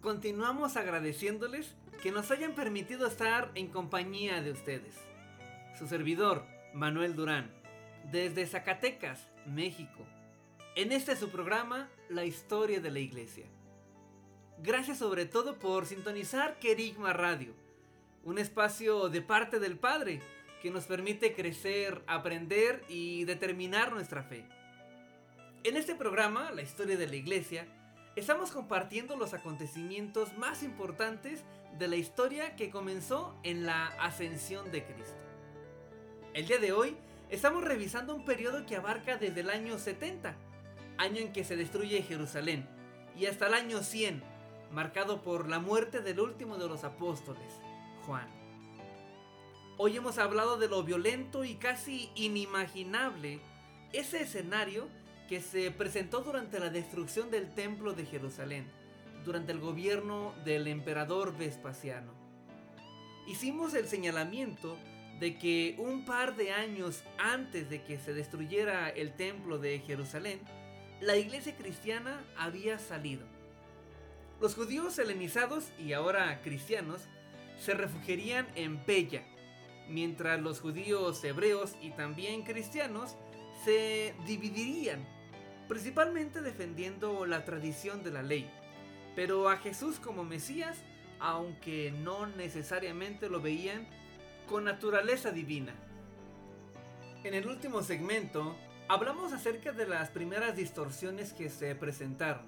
Continuamos 0.00 0.76
agradeciéndoles 0.76 1.74
que 2.02 2.12
nos 2.12 2.30
hayan 2.30 2.54
permitido 2.54 3.06
estar 3.06 3.50
en 3.54 3.68
compañía 3.68 4.40
de 4.40 4.52
ustedes. 4.52 4.94
Su 5.78 5.86
servidor, 5.86 6.44
Manuel 6.74 7.16
Durán, 7.16 7.55
desde 8.10 8.46
Zacatecas, 8.46 9.26
México. 9.46 10.04
En 10.76 10.92
este 10.92 11.16
su 11.16 11.30
programa, 11.30 11.88
La 12.08 12.24
historia 12.24 12.80
de 12.80 12.90
la 12.90 13.00
iglesia. 13.00 13.46
Gracias 14.62 14.98
sobre 14.98 15.26
todo 15.26 15.58
por 15.58 15.86
sintonizar 15.86 16.58
Querigma 16.58 17.12
Radio, 17.12 17.54
un 18.22 18.38
espacio 18.38 19.08
de 19.08 19.22
parte 19.22 19.58
del 19.58 19.78
Padre 19.78 20.20
que 20.62 20.70
nos 20.70 20.84
permite 20.84 21.34
crecer, 21.34 22.02
aprender 22.06 22.84
y 22.88 23.24
determinar 23.24 23.92
nuestra 23.92 24.22
fe. 24.22 24.44
En 25.64 25.76
este 25.76 25.94
programa, 25.94 26.52
La 26.52 26.62
historia 26.62 26.96
de 26.96 27.08
la 27.08 27.16
iglesia, 27.16 27.66
estamos 28.14 28.52
compartiendo 28.52 29.16
los 29.16 29.34
acontecimientos 29.34 30.36
más 30.38 30.62
importantes 30.62 31.42
de 31.76 31.88
la 31.88 31.96
historia 31.96 32.54
que 32.56 32.70
comenzó 32.70 33.36
en 33.42 33.66
la 33.66 33.88
ascensión 34.00 34.70
de 34.70 34.84
Cristo. 34.84 35.18
El 36.34 36.46
día 36.46 36.58
de 36.58 36.72
hoy 36.72 36.96
estamos 37.30 37.64
revisando 37.64 38.14
un 38.14 38.24
periodo 38.24 38.66
que 38.66 38.76
abarca 38.76 39.16
desde 39.16 39.40
el 39.40 39.50
año 39.50 39.78
70, 39.78 40.36
año 40.98 41.20
en 41.20 41.32
que 41.32 41.44
se 41.44 41.56
destruye 41.56 42.02
Jerusalén, 42.02 42.68
y 43.16 43.26
hasta 43.26 43.48
el 43.48 43.54
año 43.54 43.82
100, 43.82 44.22
marcado 44.72 45.22
por 45.22 45.48
la 45.48 45.58
muerte 45.58 46.00
del 46.00 46.20
último 46.20 46.56
de 46.56 46.68
los 46.68 46.84
apóstoles, 46.84 47.52
Juan. 48.06 48.28
Hoy 49.78 49.96
hemos 49.96 50.18
hablado 50.18 50.56
de 50.56 50.68
lo 50.68 50.82
violento 50.84 51.44
y 51.44 51.56
casi 51.56 52.10
inimaginable 52.14 53.40
ese 53.92 54.22
escenario 54.22 54.88
que 55.28 55.40
se 55.40 55.70
presentó 55.70 56.20
durante 56.20 56.60
la 56.60 56.70
destrucción 56.70 57.30
del 57.30 57.52
templo 57.54 57.92
de 57.92 58.06
Jerusalén, 58.06 58.70
durante 59.24 59.52
el 59.52 59.60
gobierno 59.60 60.32
del 60.44 60.68
emperador 60.68 61.36
Vespasiano. 61.36 62.12
Hicimos 63.26 63.74
el 63.74 63.88
señalamiento 63.88 64.78
de 65.20 65.38
que 65.38 65.74
un 65.78 66.04
par 66.04 66.36
de 66.36 66.52
años 66.52 67.02
antes 67.18 67.70
de 67.70 67.82
que 67.82 67.98
se 67.98 68.12
destruyera 68.12 68.90
el 68.90 69.14
templo 69.14 69.58
de 69.58 69.78
Jerusalén, 69.80 70.40
la 71.00 71.16
iglesia 71.16 71.56
cristiana 71.56 72.24
había 72.36 72.78
salido. 72.78 73.26
Los 74.40 74.54
judíos 74.54 74.98
helenizados 74.98 75.72
y 75.78 75.92
ahora 75.94 76.42
cristianos 76.42 77.08
se 77.58 77.74
refugiarían 77.74 78.46
en 78.54 78.84
Pella, 78.84 79.22
mientras 79.88 80.40
los 80.40 80.60
judíos 80.60 81.22
hebreos 81.24 81.74
y 81.80 81.90
también 81.90 82.42
cristianos 82.42 83.16
se 83.64 84.14
dividirían 84.26 85.06
principalmente 85.68 86.42
defendiendo 86.42 87.26
la 87.26 87.44
tradición 87.44 88.02
de 88.02 88.10
la 88.10 88.22
ley, 88.22 88.48
pero 89.14 89.48
a 89.48 89.56
Jesús 89.56 89.98
como 89.98 90.24
Mesías, 90.24 90.78
aunque 91.18 91.92
no 91.92 92.26
necesariamente 92.26 93.28
lo 93.28 93.40
veían 93.40 93.88
con 94.46 94.64
naturaleza 94.64 95.30
divina. 95.30 95.74
En 97.24 97.34
el 97.34 97.46
último 97.46 97.82
segmento 97.82 98.56
Hablamos 98.88 99.32
acerca 99.32 99.72
de 99.72 99.84
las 99.84 100.10
primeras 100.10 100.54
distorsiones 100.54 101.32
que 101.32 101.50
se 101.50 101.74
presentaron, 101.74 102.46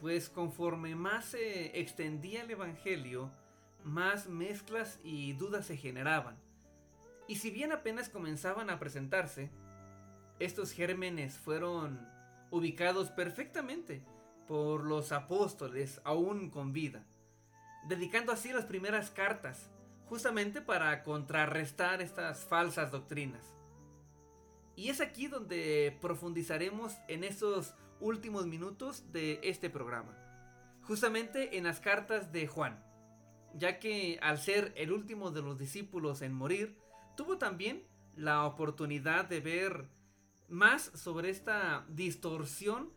pues 0.00 0.28
conforme 0.28 0.96
más 0.96 1.26
se 1.26 1.78
extendía 1.78 2.42
el 2.42 2.50
Evangelio, 2.50 3.30
más 3.84 4.28
mezclas 4.28 4.98
y 5.04 5.34
dudas 5.34 5.66
se 5.66 5.76
generaban. 5.76 6.36
Y 7.28 7.36
si 7.36 7.52
bien 7.52 7.70
apenas 7.70 8.08
comenzaban 8.08 8.70
a 8.70 8.80
presentarse, 8.80 9.52
estos 10.40 10.72
gérmenes 10.72 11.38
fueron 11.38 12.08
ubicados 12.50 13.12
perfectamente 13.12 14.02
por 14.48 14.82
los 14.82 15.12
apóstoles 15.12 16.00
aún 16.02 16.50
con 16.50 16.72
vida, 16.72 17.04
dedicando 17.86 18.32
así 18.32 18.52
las 18.52 18.64
primeras 18.64 19.12
cartas, 19.12 19.70
justamente 20.12 20.60
para 20.60 21.04
contrarrestar 21.04 22.02
estas 22.02 22.44
falsas 22.44 22.90
doctrinas. 22.90 23.56
Y 24.76 24.90
es 24.90 25.00
aquí 25.00 25.26
donde 25.26 25.96
profundizaremos 26.02 26.98
en 27.08 27.24
esos 27.24 27.72
últimos 27.98 28.46
minutos 28.46 29.10
de 29.10 29.40
este 29.42 29.70
programa, 29.70 30.14
justamente 30.82 31.56
en 31.56 31.64
las 31.64 31.80
cartas 31.80 32.30
de 32.30 32.46
Juan, 32.46 32.84
ya 33.54 33.78
que 33.78 34.18
al 34.20 34.36
ser 34.36 34.74
el 34.76 34.92
último 34.92 35.30
de 35.30 35.40
los 35.40 35.56
discípulos 35.58 36.20
en 36.20 36.34
morir, 36.34 36.76
tuvo 37.16 37.38
también 37.38 37.82
la 38.14 38.44
oportunidad 38.44 39.24
de 39.24 39.40
ver 39.40 39.88
más 40.46 40.92
sobre 40.94 41.30
esta 41.30 41.86
distorsión 41.88 42.92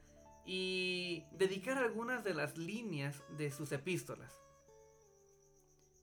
y 0.46 1.24
dedicar 1.32 1.78
algunas 1.78 2.26
de 2.26 2.34
las 2.34 2.58
líneas 2.58 3.24
de 3.38 3.52
sus 3.52 3.72
epístolas. 3.72 4.45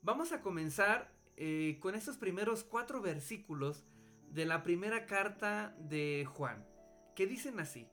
Vamos 0.04 0.32
a 0.32 0.40
comenzar 0.40 1.14
eh, 1.36 1.78
con 1.78 1.94
estos 1.94 2.16
primeros 2.16 2.64
cuatro 2.64 3.00
versículos 3.00 3.84
de 4.30 4.46
la 4.46 4.64
primera 4.64 5.06
carta 5.06 5.76
de 5.78 6.26
Juan, 6.28 6.66
que 7.14 7.28
dicen 7.28 7.60
así. 7.60 7.86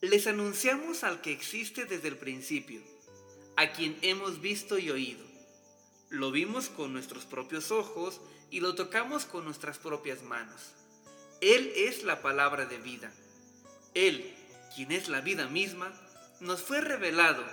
Les 0.00 0.26
anunciamos 0.26 1.04
al 1.04 1.20
que 1.20 1.32
existe 1.32 1.84
desde 1.84 2.08
el 2.08 2.16
principio, 2.16 2.80
a 3.58 3.72
quien 3.72 3.98
hemos 4.00 4.40
visto 4.40 4.78
y 4.78 4.88
oído. 4.88 5.22
Lo 6.08 6.30
vimos 6.30 6.70
con 6.70 6.94
nuestros 6.94 7.26
propios 7.26 7.70
ojos 7.70 8.22
y 8.50 8.60
lo 8.60 8.74
tocamos 8.74 9.26
con 9.26 9.44
nuestras 9.44 9.76
propias 9.76 10.22
manos. 10.22 10.72
Él 11.42 11.70
es 11.76 12.04
la 12.04 12.22
palabra 12.22 12.64
de 12.64 12.78
vida. 12.78 13.12
Él, 13.92 14.34
quien 14.74 14.92
es 14.92 15.10
la 15.10 15.20
vida 15.20 15.46
misma, 15.46 15.92
nos 16.40 16.62
fue 16.62 16.80
revelado 16.80 17.44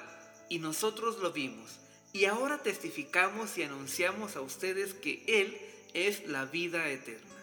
y 0.48 0.60
nosotros 0.60 1.20
lo 1.20 1.34
vimos. 1.34 1.80
Y 2.12 2.26
ahora 2.26 2.64
testificamos 2.64 3.58
y 3.58 3.64
anunciamos 3.64 4.36
a 4.36 4.42
ustedes 4.42 4.94
que 4.94 5.24
Él 5.28 5.58
es 5.94 6.28
la 6.28 6.46
vida 6.46 6.90
eterna. 6.90 7.36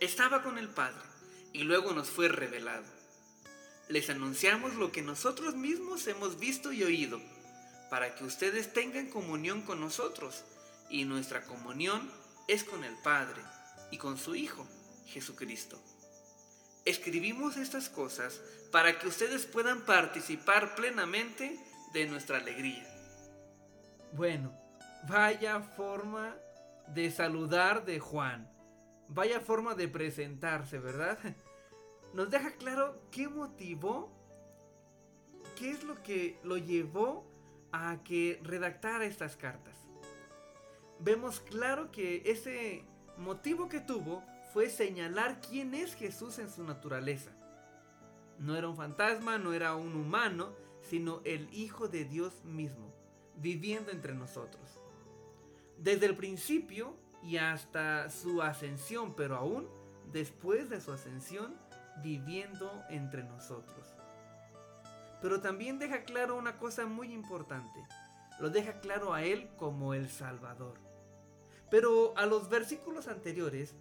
Estaba 0.00 0.42
con 0.42 0.58
el 0.58 0.68
Padre 0.68 1.02
y 1.52 1.62
luego 1.62 1.92
nos 1.92 2.08
fue 2.08 2.28
revelado. 2.28 2.84
Les 3.88 4.08
anunciamos 4.10 4.74
lo 4.74 4.92
que 4.92 5.02
nosotros 5.02 5.56
mismos 5.56 6.06
hemos 6.06 6.38
visto 6.38 6.72
y 6.72 6.84
oído, 6.84 7.20
para 7.90 8.14
que 8.14 8.24
ustedes 8.24 8.72
tengan 8.72 9.08
comunión 9.08 9.62
con 9.62 9.80
nosotros, 9.80 10.44
y 10.88 11.04
nuestra 11.04 11.44
comunión 11.44 12.10
es 12.48 12.64
con 12.64 12.84
el 12.84 12.94
Padre 13.02 13.42
y 13.90 13.98
con 13.98 14.18
su 14.18 14.34
Hijo, 14.34 14.66
Jesucristo. 15.06 15.80
Escribimos 16.84 17.56
estas 17.56 17.88
cosas 17.88 18.40
para 18.70 18.98
que 18.98 19.08
ustedes 19.08 19.46
puedan 19.46 19.84
participar 19.84 20.74
plenamente 20.74 21.58
de 21.92 22.06
nuestra 22.06 22.38
alegría. 22.38 22.93
Bueno, 24.14 24.52
vaya 25.08 25.60
forma 25.60 26.36
de 26.86 27.10
saludar 27.10 27.84
de 27.84 27.98
Juan. 27.98 28.48
Vaya 29.08 29.40
forma 29.40 29.74
de 29.74 29.88
presentarse, 29.88 30.78
¿verdad? 30.78 31.18
Nos 32.14 32.30
deja 32.30 32.52
claro 32.52 33.02
qué 33.10 33.28
motivó, 33.28 34.12
qué 35.58 35.70
es 35.72 35.82
lo 35.82 36.00
que 36.04 36.38
lo 36.44 36.58
llevó 36.58 37.26
a 37.72 38.04
que 38.04 38.40
redactara 38.44 39.04
estas 39.04 39.36
cartas. 39.36 39.74
Vemos 41.00 41.40
claro 41.40 41.90
que 41.90 42.22
ese 42.26 42.84
motivo 43.18 43.68
que 43.68 43.80
tuvo 43.80 44.22
fue 44.52 44.70
señalar 44.70 45.40
quién 45.40 45.74
es 45.74 45.96
Jesús 45.96 46.38
en 46.38 46.48
su 46.48 46.62
naturaleza. 46.62 47.32
No 48.38 48.54
era 48.54 48.68
un 48.68 48.76
fantasma, 48.76 49.38
no 49.38 49.52
era 49.52 49.74
un 49.74 49.96
humano, 49.96 50.52
sino 50.82 51.20
el 51.24 51.52
Hijo 51.52 51.88
de 51.88 52.04
Dios 52.04 52.44
mismo, 52.44 52.93
viviendo 53.36 53.90
entre 53.90 54.14
nosotros 54.14 54.80
desde 55.78 56.06
el 56.06 56.16
principio 56.16 56.96
y 57.22 57.36
hasta 57.36 58.10
su 58.10 58.42
ascensión, 58.42 59.14
pero 59.14 59.36
aún 59.36 59.68
después 60.12 60.68
de 60.70 60.80
su 60.80 60.92
ascensión, 60.92 61.54
viviendo 62.02 62.82
entre 62.90 63.22
nosotros. 63.24 63.94
Pero 65.20 65.40
también 65.40 65.78
deja 65.78 66.04
claro 66.04 66.36
una 66.36 66.58
cosa 66.58 66.86
muy 66.86 67.12
importante. 67.12 67.86
Lo 68.40 68.50
deja 68.50 68.80
claro 68.80 69.14
a 69.14 69.22
Él 69.22 69.48
como 69.56 69.94
el 69.94 70.08
Salvador. 70.08 70.78
Pero 71.70 72.16
a 72.16 72.26
los 72.26 72.48
versículos 72.48 73.08
anteriores 73.08 73.74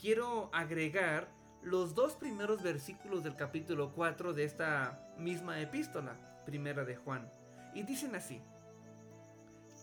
quiero 0.00 0.50
agregar 0.52 1.32
los 1.62 1.94
dos 1.94 2.14
primeros 2.14 2.62
versículos 2.62 3.24
del 3.24 3.36
capítulo 3.36 3.92
4 3.92 4.34
de 4.34 4.44
esta 4.44 5.08
misma 5.18 5.60
epístola, 5.60 6.16
primera 6.44 6.84
de 6.84 6.96
Juan. 6.96 7.28
Y 7.74 7.82
dicen 7.82 8.14
así. 8.14 8.40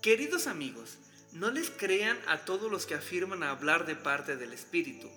Queridos 0.02 0.48
amigos, 0.48 0.98
no 1.32 1.52
les 1.52 1.70
crean 1.70 2.20
a 2.26 2.40
todos 2.40 2.72
los 2.72 2.88
que 2.88 2.96
afirman 2.96 3.44
hablar 3.44 3.86
de 3.86 3.96
parte 3.96 4.36
del 4.36 4.52
Espíritu. 4.52 5.08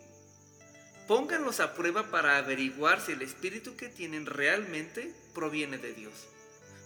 Pónganlos 1.09 1.61
a 1.61 1.73
prueba 1.73 2.11
para 2.11 2.37
averiguar 2.37 3.01
si 3.01 3.13
el 3.13 3.23
Espíritu 3.23 3.77
que 3.77 3.89
tienen 3.89 4.27
realmente 4.27 5.15
proviene 5.33 5.79
de 5.79 5.95
Dios. 5.95 6.13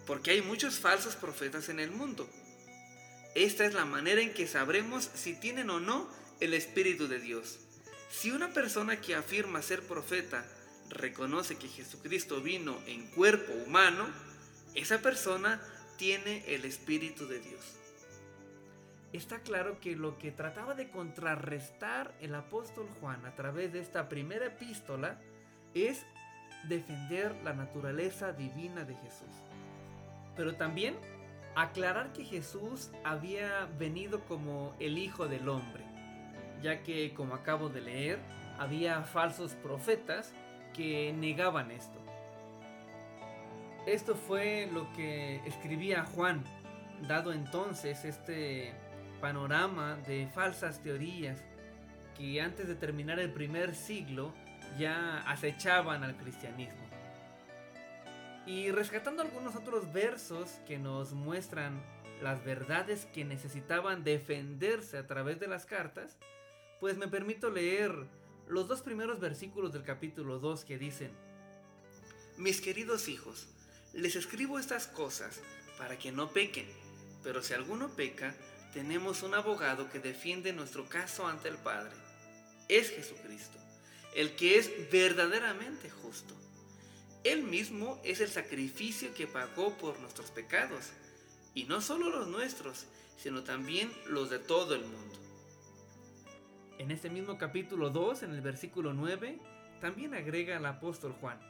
Porque 0.06 0.30
hay 0.30 0.42
muchos 0.42 0.78
falsos 0.78 1.16
profetas 1.16 1.70
en 1.70 1.80
el 1.80 1.90
mundo. 1.90 2.30
Esta 3.34 3.66
es 3.66 3.74
la 3.74 3.84
manera 3.84 4.20
en 4.20 4.32
que 4.32 4.46
sabremos 4.46 5.10
si 5.14 5.34
tienen 5.34 5.68
o 5.68 5.80
no 5.80 6.08
el 6.38 6.54
Espíritu 6.54 7.08
de 7.08 7.18
Dios. 7.18 7.58
Si 8.12 8.30
una 8.30 8.52
persona 8.52 9.00
que 9.00 9.16
afirma 9.16 9.60
ser 9.60 9.82
profeta 9.82 10.46
reconoce 10.88 11.56
que 11.56 11.66
Jesucristo 11.66 12.42
vino 12.42 12.80
en 12.86 13.08
cuerpo 13.08 13.52
humano, 13.54 14.06
esa 14.76 15.02
persona 15.02 15.60
tiene 15.96 16.44
el 16.46 16.64
Espíritu 16.64 17.26
de 17.26 17.40
Dios 17.40 17.77
está 19.12 19.40
claro 19.40 19.80
que 19.80 19.96
lo 19.96 20.18
que 20.18 20.30
trataba 20.30 20.74
de 20.74 20.90
contrarrestar 20.90 22.14
el 22.20 22.34
apóstol 22.34 22.88
Juan 23.00 23.24
a 23.24 23.34
través 23.34 23.72
de 23.72 23.80
esta 23.80 24.08
primera 24.08 24.46
epístola 24.46 25.18
es 25.74 26.04
defender 26.68 27.34
la 27.44 27.54
naturaleza 27.54 28.32
divina 28.32 28.84
de 28.84 28.94
Jesús. 28.96 29.34
Pero 30.36 30.56
también 30.56 30.96
aclarar 31.54 32.12
que 32.12 32.24
Jesús 32.24 32.90
había 33.04 33.66
venido 33.78 34.20
como 34.24 34.74
el 34.78 34.98
Hijo 34.98 35.26
del 35.26 35.48
Hombre, 35.48 35.84
ya 36.62 36.82
que, 36.82 37.14
como 37.14 37.34
acabo 37.34 37.68
de 37.68 37.80
leer, 37.80 38.18
había 38.58 39.02
falsos 39.02 39.54
profetas 39.54 40.32
que 40.74 41.12
negaban 41.12 41.70
esto. 41.70 41.98
Esto 43.86 44.14
fue 44.14 44.68
lo 44.72 44.92
que 44.92 45.36
escribía 45.46 46.04
Juan, 46.04 46.44
dado 47.08 47.32
entonces 47.32 48.04
este 48.04 48.74
panorama 49.20 49.96
de 50.06 50.28
falsas 50.34 50.82
teorías 50.82 51.42
que 52.16 52.40
antes 52.40 52.66
de 52.68 52.74
terminar 52.74 53.20
el 53.20 53.32
primer 53.32 53.74
siglo 53.74 54.34
ya 54.78 55.18
acechaban 55.30 56.02
al 56.02 56.16
cristianismo. 56.16 56.88
Y 58.46 58.70
rescatando 58.70 59.22
algunos 59.22 59.56
otros 59.56 59.92
versos 59.92 60.48
que 60.66 60.78
nos 60.78 61.12
muestran 61.12 61.82
las 62.22 62.44
verdades 62.44 63.06
que 63.06 63.24
necesitaban 63.24 64.04
defenderse 64.04 64.98
a 64.98 65.06
través 65.06 65.38
de 65.38 65.48
las 65.48 65.66
cartas, 65.66 66.16
pues 66.80 66.96
me 66.96 67.08
permito 67.08 67.50
leer 67.50 67.92
los 68.48 68.66
dos 68.66 68.82
primeros 68.82 69.20
versículos 69.20 69.72
del 69.72 69.82
capítulo 69.82 70.38
2 70.38 70.64
que 70.64 70.78
dicen, 70.78 71.12
Mis 72.36 72.60
queridos 72.60 73.08
hijos, 73.08 73.48
les 73.92 74.16
escribo 74.16 74.58
estas 74.58 74.86
cosas 74.86 75.40
para 75.76 75.98
que 75.98 76.12
no 76.12 76.30
pequen, 76.30 76.66
pero 77.22 77.42
si 77.42 77.54
alguno 77.54 77.88
peca, 77.88 78.34
tenemos 78.72 79.22
un 79.22 79.34
abogado 79.34 79.88
que 79.88 79.98
defiende 79.98 80.52
nuestro 80.52 80.88
caso 80.88 81.26
ante 81.26 81.48
el 81.48 81.56
Padre. 81.56 81.94
Es 82.68 82.90
Jesucristo, 82.90 83.58
el 84.14 84.36
que 84.36 84.58
es 84.58 84.90
verdaderamente 84.90 85.90
justo. 85.90 86.34
Él 87.24 87.42
mismo 87.42 88.00
es 88.04 88.20
el 88.20 88.28
sacrificio 88.28 89.14
que 89.14 89.26
pagó 89.26 89.76
por 89.78 89.98
nuestros 90.00 90.30
pecados, 90.30 90.90
y 91.54 91.64
no 91.64 91.80
solo 91.80 92.10
los 92.10 92.28
nuestros, 92.28 92.86
sino 93.16 93.42
también 93.42 93.92
los 94.06 94.30
de 94.30 94.38
todo 94.38 94.74
el 94.74 94.82
mundo. 94.82 95.18
En 96.78 96.92
este 96.92 97.10
mismo 97.10 97.38
capítulo 97.38 97.90
2, 97.90 98.22
en 98.22 98.34
el 98.34 98.40
versículo 98.40 98.92
9, 98.92 99.38
también 99.80 100.14
agrega 100.14 100.56
el 100.56 100.66
apóstol 100.66 101.12
Juan. 101.20 101.40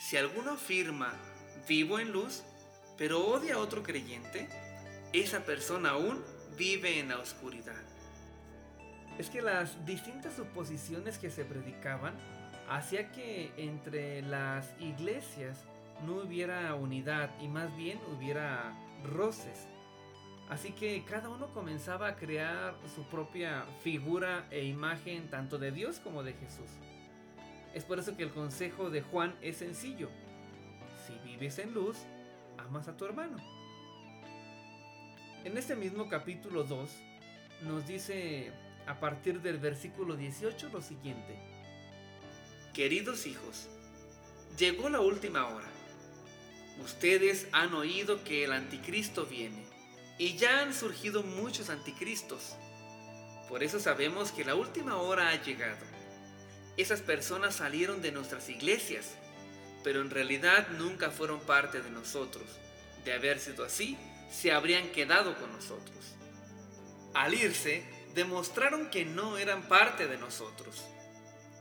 Si 0.00 0.16
alguno 0.16 0.52
afirma, 0.52 1.14
vivo 1.68 1.98
en 2.00 2.10
luz, 2.10 2.42
pero 2.98 3.24
odia 3.24 3.54
a 3.54 3.58
otro 3.58 3.82
creyente, 3.82 4.48
esa 5.20 5.44
persona 5.44 5.90
aún 5.90 6.20
vive 6.58 6.98
en 6.98 7.08
la 7.08 7.18
oscuridad. 7.18 7.82
es 9.16 9.30
que 9.30 9.42
las 9.42 9.86
distintas 9.86 10.34
suposiciones 10.34 11.18
que 11.18 11.30
se 11.30 11.44
predicaban 11.44 12.14
hacía 12.68 13.12
que 13.12 13.52
entre 13.56 14.22
las 14.22 14.74
iglesias 14.80 15.64
no 16.04 16.16
hubiera 16.16 16.74
unidad 16.74 17.30
y 17.40 17.46
más 17.46 17.74
bien 17.76 18.00
hubiera 18.12 18.76
roces. 19.04 19.68
Así 20.48 20.72
que 20.72 21.04
cada 21.04 21.28
uno 21.28 21.54
comenzaba 21.54 22.08
a 22.08 22.16
crear 22.16 22.74
su 22.92 23.04
propia 23.04 23.66
figura 23.84 24.48
e 24.50 24.64
imagen 24.64 25.30
tanto 25.30 25.58
de 25.58 25.70
Dios 25.70 26.00
como 26.00 26.24
de 26.24 26.32
Jesús. 26.32 26.70
Es 27.72 27.84
por 27.84 28.00
eso 28.00 28.16
que 28.16 28.24
el 28.24 28.32
consejo 28.32 28.90
de 28.90 29.02
Juan 29.02 29.36
es 29.42 29.58
sencillo. 29.58 30.10
Si 31.06 31.16
vives 31.24 31.60
en 31.60 31.72
luz, 31.72 31.98
amas 32.58 32.88
a 32.88 32.96
tu 32.96 33.04
hermano. 33.04 33.53
En 35.44 35.58
este 35.58 35.76
mismo 35.76 36.08
capítulo 36.08 36.64
2 36.64 36.88
nos 37.64 37.86
dice 37.86 38.50
a 38.86 38.98
partir 38.98 39.42
del 39.42 39.58
versículo 39.58 40.16
18 40.16 40.70
lo 40.70 40.80
siguiente. 40.80 41.38
Queridos 42.72 43.26
hijos, 43.26 43.68
llegó 44.56 44.88
la 44.88 45.00
última 45.00 45.46
hora. 45.46 45.68
Ustedes 46.82 47.46
han 47.52 47.74
oído 47.74 48.24
que 48.24 48.44
el 48.44 48.52
anticristo 48.54 49.26
viene 49.26 49.66
y 50.16 50.34
ya 50.38 50.62
han 50.62 50.72
surgido 50.72 51.22
muchos 51.22 51.68
anticristos. 51.68 52.56
Por 53.46 53.62
eso 53.62 53.78
sabemos 53.78 54.32
que 54.32 54.46
la 54.46 54.54
última 54.54 54.96
hora 54.96 55.28
ha 55.28 55.42
llegado. 55.42 55.84
Esas 56.78 57.02
personas 57.02 57.56
salieron 57.56 58.00
de 58.00 58.12
nuestras 58.12 58.48
iglesias, 58.48 59.10
pero 59.84 60.00
en 60.00 60.08
realidad 60.08 60.68
nunca 60.78 61.10
fueron 61.10 61.38
parte 61.40 61.82
de 61.82 61.90
nosotros. 61.90 62.44
De 63.04 63.12
haber 63.12 63.38
sido 63.38 63.66
así, 63.66 63.98
se 64.30 64.52
habrían 64.52 64.90
quedado 64.92 65.36
con 65.38 65.52
nosotros. 65.52 66.14
Al 67.14 67.34
irse, 67.34 67.84
demostraron 68.14 68.90
que 68.90 69.04
no 69.04 69.38
eran 69.38 69.68
parte 69.68 70.06
de 70.06 70.18
nosotros. 70.18 70.84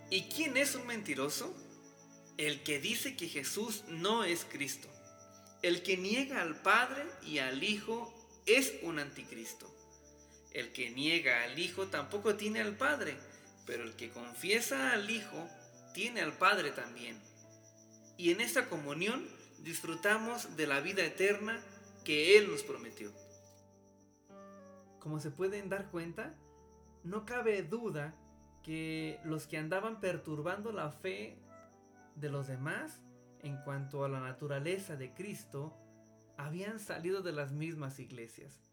¿Y 0.10 0.24
quién 0.24 0.58
es 0.58 0.76
un 0.76 0.86
mentiroso? 0.88 1.56
El 2.38 2.64
que 2.64 2.80
dice 2.80 3.16
que 3.16 3.28
Jesús 3.28 3.84
no 3.88 4.24
es 4.24 4.46
Cristo. 4.46 4.88
El 5.62 5.82
que 5.84 5.98
niega 5.98 6.42
al 6.42 6.62
Padre 6.62 7.06
y 7.24 7.40
al 7.40 7.64
Hijo 7.64 8.14
es 8.46 8.74
un 8.82 9.00
anticristo. 9.00 9.74
El 10.52 10.72
que 10.72 10.90
niega 10.92 11.44
al 11.44 11.58
Hijo 11.58 11.88
tampoco 11.88 12.36
tiene 12.36 12.62
al 12.62 12.76
Padre, 12.76 13.18
pero 13.66 13.84
el 13.84 13.96
que 13.96 14.10
confiesa 14.10 14.92
al 14.92 15.10
Hijo 15.10 15.50
tiene 15.94 16.22
al 16.22 16.38
Padre 16.38 16.72
también. 16.72 17.20
Y 18.18 18.32
en 18.32 18.42
esta 18.42 18.70
comunión 18.70 19.28
disfrutamos 19.60 20.56
de 20.56 20.68
la 20.68 20.82
vida 20.82 21.04
eterna 21.04 21.64
que 22.04 22.38
Él 22.38 22.50
nos 22.50 22.64
prometió. 22.64 23.12
Como 25.00 25.20
se 25.20 25.32
pueden 25.32 25.70
dar 25.70 25.90
cuenta, 25.90 26.36
no 27.04 27.26
cabe 27.26 27.62
duda 27.64 28.16
que 28.64 29.20
los 29.26 29.48
que 29.48 29.58
andaban 29.58 30.00
perturbando 30.00 30.72
la 30.72 30.90
fe 30.90 31.38
de 32.16 32.30
los 32.30 32.48
demás 32.48 33.02
en 33.40 33.58
cuanto 33.58 34.06
a 34.06 34.10
la 34.10 34.22
naturaleza 34.22 34.96
de 34.96 35.14
Cristo 35.14 35.78
habían 36.38 36.80
salido 36.80 37.22
de 37.22 37.34
las 37.34 37.52
mismas 37.52 38.00
iglesias. 38.00 38.64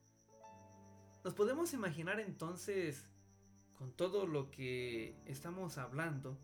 Nos 1.24 1.34
podemos 1.34 1.74
imaginar 1.74 2.20
entonces, 2.20 3.04
con 3.74 3.92
todo 3.92 4.26
lo 4.26 4.50
que 4.50 5.16
estamos 5.26 5.76
hablando, 5.76 6.38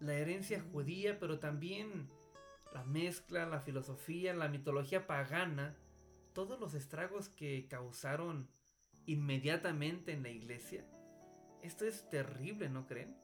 la 0.00 0.14
herencia 0.14 0.60
judía, 0.72 1.18
pero 1.18 1.38
también 1.38 2.10
la 2.72 2.84
mezcla, 2.84 3.46
la 3.46 3.60
filosofía, 3.60 4.34
la 4.34 4.48
mitología 4.48 5.06
pagana, 5.06 5.76
todos 6.32 6.58
los 6.60 6.74
estragos 6.74 7.28
que 7.28 7.66
causaron 7.68 8.48
inmediatamente 9.06 10.12
en 10.12 10.22
la 10.22 10.30
iglesia. 10.30 10.84
Esto 11.62 11.86
es 11.86 12.08
terrible, 12.10 12.68
¿no 12.68 12.86
creen? 12.86 13.16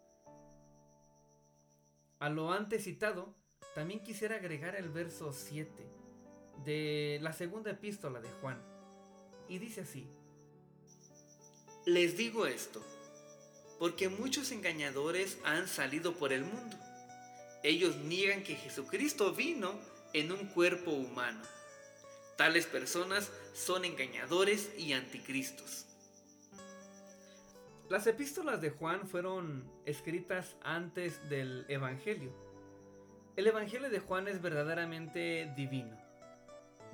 A 2.19 2.31
lo 2.31 2.53
antes 2.53 2.85
citado, 2.85 3.35
también 3.75 4.03
quisiera 4.03 4.37
agregar 4.37 4.77
el 4.77 4.89
verso 4.89 5.33
7 5.33 5.71
de 6.65 7.19
la 7.23 7.33
segunda 7.33 7.71
epístola 7.71 8.21
de 8.21 8.29
Juan. 8.41 8.63
Y 9.49 9.59
dice 9.59 9.83
así, 9.83 10.09
Les 11.85 12.17
digo 12.17 12.47
esto, 12.47 12.83
porque 13.79 14.09
muchos 14.09 14.53
engañadores 14.53 15.39
han 15.45 15.69
salido 15.69 16.15
por 16.15 16.33
el 16.33 16.45
mundo. 16.45 16.79
Ellos 17.63 17.97
niegan 17.97 18.43
que 18.43 18.57
Jesucristo 18.57 19.35
vino 19.35 19.79
en 20.13 20.33
un 20.33 20.47
cuerpo 20.47 20.93
humano. 20.93 21.43
Tales 22.37 22.67
personas 22.67 23.31
son 23.53 23.85
engañadores 23.85 24.73
y 24.77 24.93
anticristos. 24.93 25.87
Las 27.89 28.09
epístolas 28.09 28.61
de 28.61 28.71
Juan 28.71 29.07
fueron 29.07 29.71
escritas 29.85 30.57
antes 30.63 31.29
del 31.29 31.65
Evangelio. 31.69 32.33
El 33.37 33.47
Evangelio 33.47 33.89
de 33.89 34.01
Juan 34.01 34.27
es 34.27 34.43
verdaderamente 34.43 35.53
divino. 35.57 35.97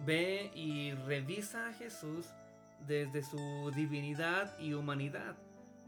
Ve 0.05 0.51
y 0.55 0.93
revisa 0.93 1.68
a 1.68 1.72
Jesús 1.72 2.26
desde 2.86 3.22
su 3.22 3.70
divinidad 3.74 4.59
y 4.59 4.74
humanidad, 4.74 5.36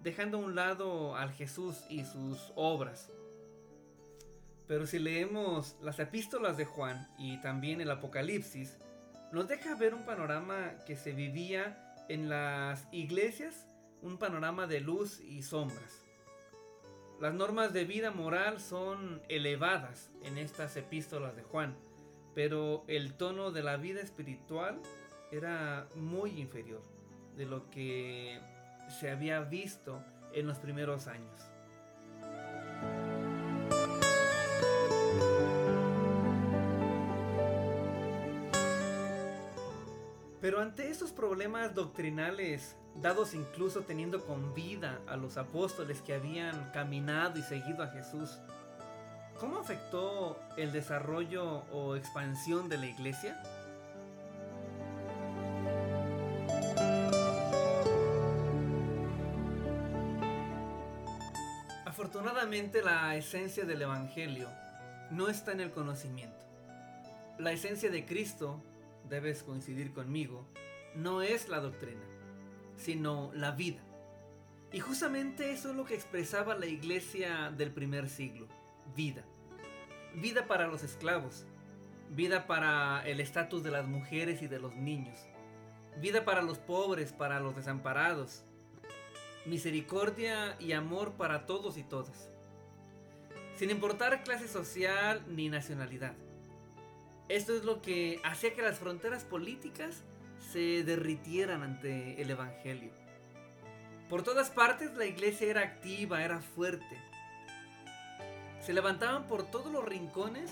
dejando 0.02 0.38
a 0.38 0.40
un 0.40 0.54
lado 0.54 1.14
al 1.14 1.32
Jesús 1.32 1.84
y 1.90 2.04
sus 2.04 2.52
obras. 2.54 3.10
Pero 4.66 4.86
si 4.86 4.98
leemos 4.98 5.76
las 5.82 5.98
epístolas 5.98 6.56
de 6.56 6.64
Juan 6.64 7.06
y 7.18 7.38
también 7.42 7.82
el 7.82 7.90
Apocalipsis, 7.90 8.78
nos 9.32 9.48
deja 9.48 9.74
ver 9.74 9.94
un 9.94 10.04
panorama 10.04 10.74
que 10.86 10.94
se 10.94 11.12
vivía 11.12 11.94
en 12.08 12.28
las 12.28 12.86
iglesias, 12.92 13.66
un 14.02 14.18
panorama 14.18 14.66
de 14.66 14.80
luz 14.80 15.20
y 15.20 15.42
sombras. 15.42 16.04
Las 17.18 17.32
normas 17.32 17.72
de 17.72 17.84
vida 17.84 18.10
moral 18.10 18.60
son 18.60 19.22
elevadas 19.28 20.10
en 20.22 20.36
estas 20.36 20.76
epístolas 20.76 21.34
de 21.34 21.42
Juan, 21.42 21.74
pero 22.34 22.84
el 22.88 23.14
tono 23.14 23.52
de 23.52 23.62
la 23.62 23.76
vida 23.78 24.02
espiritual 24.02 24.80
era 25.30 25.88
muy 25.94 26.38
inferior 26.38 26.82
de 27.36 27.46
lo 27.46 27.70
que 27.70 28.38
se 29.00 29.10
había 29.10 29.40
visto 29.40 30.04
en 30.34 30.46
los 30.46 30.58
primeros 30.58 31.06
años. 31.06 31.51
Pero 40.42 40.60
ante 40.60 40.90
estos 40.90 41.12
problemas 41.12 41.72
doctrinales, 41.72 42.76
dados 42.96 43.32
incluso 43.32 43.82
teniendo 43.82 44.26
con 44.26 44.54
vida 44.54 45.00
a 45.06 45.16
los 45.16 45.36
apóstoles 45.36 46.02
que 46.02 46.14
habían 46.14 46.72
caminado 46.72 47.38
y 47.38 47.42
seguido 47.42 47.84
a 47.84 47.86
Jesús, 47.86 48.40
¿cómo 49.38 49.60
afectó 49.60 50.40
el 50.56 50.72
desarrollo 50.72 51.58
o 51.70 51.94
expansión 51.94 52.68
de 52.68 52.76
la 52.76 52.86
iglesia? 52.86 53.40
Afortunadamente 61.86 62.82
la 62.82 63.14
esencia 63.14 63.64
del 63.64 63.82
Evangelio 63.82 64.48
no 65.12 65.28
está 65.28 65.52
en 65.52 65.60
el 65.60 65.70
conocimiento. 65.70 66.44
La 67.38 67.52
esencia 67.52 67.92
de 67.92 68.04
Cristo 68.04 68.60
debes 69.08 69.42
coincidir 69.42 69.92
conmigo, 69.92 70.46
no 70.94 71.22
es 71.22 71.48
la 71.48 71.60
doctrina, 71.60 72.02
sino 72.76 73.30
la 73.34 73.52
vida. 73.52 73.80
Y 74.72 74.80
justamente 74.80 75.52
eso 75.52 75.70
es 75.70 75.76
lo 75.76 75.84
que 75.84 75.94
expresaba 75.94 76.54
la 76.54 76.66
iglesia 76.66 77.50
del 77.50 77.72
primer 77.72 78.08
siglo, 78.08 78.48
vida. 78.96 79.24
Vida 80.14 80.46
para 80.46 80.66
los 80.66 80.82
esclavos, 80.82 81.44
vida 82.10 82.46
para 82.46 83.06
el 83.06 83.20
estatus 83.20 83.62
de 83.62 83.70
las 83.70 83.86
mujeres 83.86 84.42
y 84.42 84.46
de 84.46 84.58
los 84.58 84.74
niños, 84.74 85.16
vida 86.00 86.24
para 86.24 86.42
los 86.42 86.58
pobres, 86.58 87.12
para 87.12 87.40
los 87.40 87.56
desamparados, 87.56 88.44
misericordia 89.46 90.56
y 90.58 90.72
amor 90.72 91.12
para 91.12 91.46
todos 91.46 91.76
y 91.76 91.82
todas, 91.82 92.30
sin 93.56 93.70
importar 93.70 94.22
clase 94.24 94.48
social 94.48 95.24
ni 95.28 95.48
nacionalidad. 95.48 96.14
Esto 97.32 97.54
es 97.54 97.64
lo 97.64 97.80
que 97.80 98.20
hacía 98.24 98.52
que 98.52 98.60
las 98.60 98.78
fronteras 98.78 99.24
políticas 99.24 100.02
se 100.52 100.84
derritieran 100.84 101.62
ante 101.62 102.20
el 102.20 102.30
Evangelio. 102.30 102.92
Por 104.10 104.22
todas 104.22 104.50
partes 104.50 104.92
la 104.96 105.06
iglesia 105.06 105.48
era 105.48 105.62
activa, 105.62 106.22
era 106.22 106.42
fuerte. 106.42 107.00
Se 108.60 108.74
levantaban 108.74 109.26
por 109.28 109.50
todos 109.50 109.72
los 109.72 109.82
rincones 109.82 110.50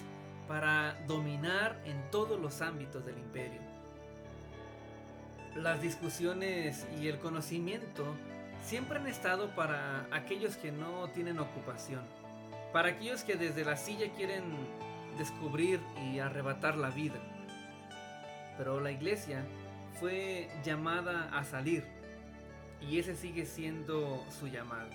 para 0.49 0.95
dominar 1.07 1.79
en 1.85 2.11
todos 2.11 2.41
los 2.41 2.63
ámbitos 2.63 3.05
del 3.05 3.19
imperio. 3.19 3.61
Las 5.57 5.83
discusiones 5.83 6.87
y 6.99 7.09
el 7.09 7.19
conocimiento 7.19 8.07
siempre 8.65 8.99
han 8.99 9.07
estado 9.07 9.55
para 9.55 10.07
aquellos 10.13 10.57
que 10.57 10.73
no 10.73 11.11
tienen 11.11 11.41
ocupación, 11.41 12.07
para 12.73 12.89
aquellos 12.89 13.23
que 13.23 13.37
desde 13.37 13.67
la 13.67 13.77
silla 13.77 14.11
quieren 14.15 14.45
descubrir 15.19 15.81
y 16.13 16.19
arrebatar 16.19 16.77
la 16.77 16.91
vida. 16.91 17.19
Pero 18.57 18.81
la 18.81 18.91
iglesia 18.91 19.45
fue 19.99 20.49
llamada 20.65 21.29
a 21.37 21.45
salir, 21.45 21.85
y 22.81 22.99
ese 22.99 23.15
sigue 23.15 23.47
siendo 23.47 24.25
su 24.39 24.49
llamado. 24.49 24.91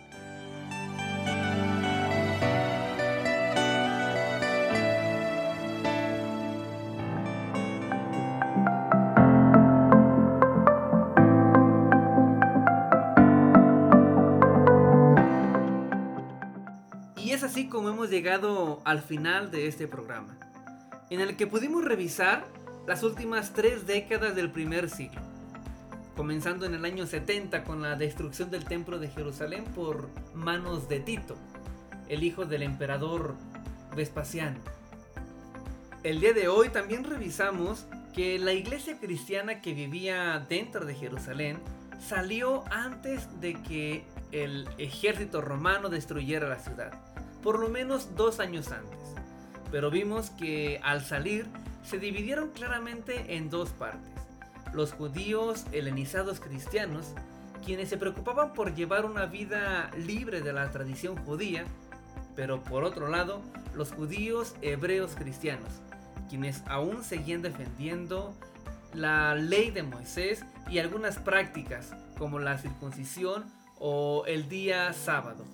Como 17.76 17.90
hemos 17.90 18.10
llegado 18.10 18.80
al 18.86 19.02
final 19.02 19.52
de 19.52 19.68
este 19.68 19.86
programa, 19.86 20.38
en 21.10 21.20
el 21.20 21.36
que 21.36 21.46
pudimos 21.46 21.84
revisar 21.84 22.48
las 22.88 23.04
últimas 23.04 23.52
tres 23.52 23.86
décadas 23.86 24.34
del 24.34 24.50
primer 24.50 24.90
siglo, 24.90 25.20
comenzando 26.16 26.66
en 26.66 26.74
el 26.74 26.86
año 26.86 27.06
70 27.06 27.66
con 27.66 27.82
la 27.82 27.98
destrucción 27.98 28.50
del 28.50 28.64
templo 28.64 28.98
de 28.98 29.10
Jerusalén 29.10 29.66
por 29.76 30.08
manos 30.34 30.88
de 30.88 31.02
Tito, 31.02 31.36
el 32.08 32.24
hijo 32.24 32.46
del 32.46 32.64
emperador 32.64 33.36
Vespasiano. 33.94 34.60
El 36.04 36.22
día 36.22 36.32
de 36.32 36.48
hoy 36.48 36.70
también 36.70 37.04
revisamos 37.04 37.88
que 38.14 38.40
la 38.40 38.54
iglesia 38.54 38.98
cristiana 39.02 39.62
que 39.62 39.74
vivía 39.74 40.46
dentro 40.48 40.86
de 40.86 40.96
Jerusalén 40.96 41.58
salió 42.00 42.64
antes 42.72 43.42
de 43.42 43.62
que 43.62 44.06
el 44.32 44.66
ejército 44.78 45.42
romano 45.42 45.90
destruyera 45.90 46.48
la 46.48 46.60
ciudad, 46.60 47.15
por 47.46 47.60
lo 47.60 47.70
menos 47.70 48.16
dos 48.16 48.40
años 48.40 48.72
antes. 48.72 48.98
Pero 49.72 49.92
vimos 49.92 50.32
que 50.32 50.82
al 50.84 51.06
salir 51.06 51.46
se 51.84 52.00
dividieron 52.00 52.50
claramente 52.50 53.36
en 53.36 53.52
dos 53.52 53.70
partes. 53.70 54.12
Los 54.74 54.94
judíos 54.94 55.64
helenizados 55.72 56.40
cristianos, 56.40 57.14
quienes 57.64 57.90
se 57.90 57.98
preocupaban 57.98 58.54
por 58.54 58.74
llevar 58.74 59.06
una 59.06 59.28
vida 59.28 59.92
libre 59.96 60.42
de 60.42 60.54
la 60.54 60.72
tradición 60.72 61.18
judía, 61.18 61.66
pero 62.36 62.64
por 62.64 62.84
otro 62.84 63.10
lado, 63.10 63.44
los 63.76 63.92
judíos 63.92 64.56
hebreos 64.64 65.12
cristianos, 65.16 65.70
quienes 66.28 66.64
aún 66.66 67.04
seguían 67.04 67.44
defendiendo 67.44 68.34
la 68.92 69.36
ley 69.36 69.70
de 69.70 69.84
Moisés 69.84 70.44
y 70.68 70.80
algunas 70.80 71.20
prácticas 71.20 71.94
como 72.18 72.40
la 72.40 72.58
circuncisión 72.58 73.46
o 73.78 74.24
el 74.26 74.50
día 74.50 74.94
sábado. 74.94 75.46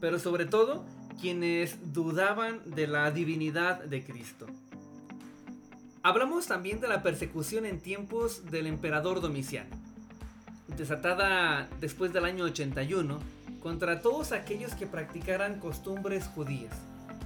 Pero 0.00 0.18
sobre 0.18 0.46
todo, 0.46 0.84
quienes 1.20 1.92
dudaban 1.92 2.60
de 2.64 2.86
la 2.86 3.10
divinidad 3.10 3.82
de 3.84 4.02
Cristo. 4.02 4.46
Hablamos 6.02 6.46
también 6.46 6.80
de 6.80 6.88
la 6.88 7.02
persecución 7.02 7.66
en 7.66 7.80
tiempos 7.80 8.50
del 8.50 8.66
emperador 8.66 9.20
Domiciano, 9.20 9.76
desatada 10.78 11.68
después 11.78 12.12
del 12.12 12.24
año 12.24 12.44
81 12.44 13.18
contra 13.62 14.00
todos 14.00 14.32
aquellos 14.32 14.74
que 14.74 14.86
practicaran 14.86 15.60
costumbres 15.60 16.26
judías, 16.26 16.74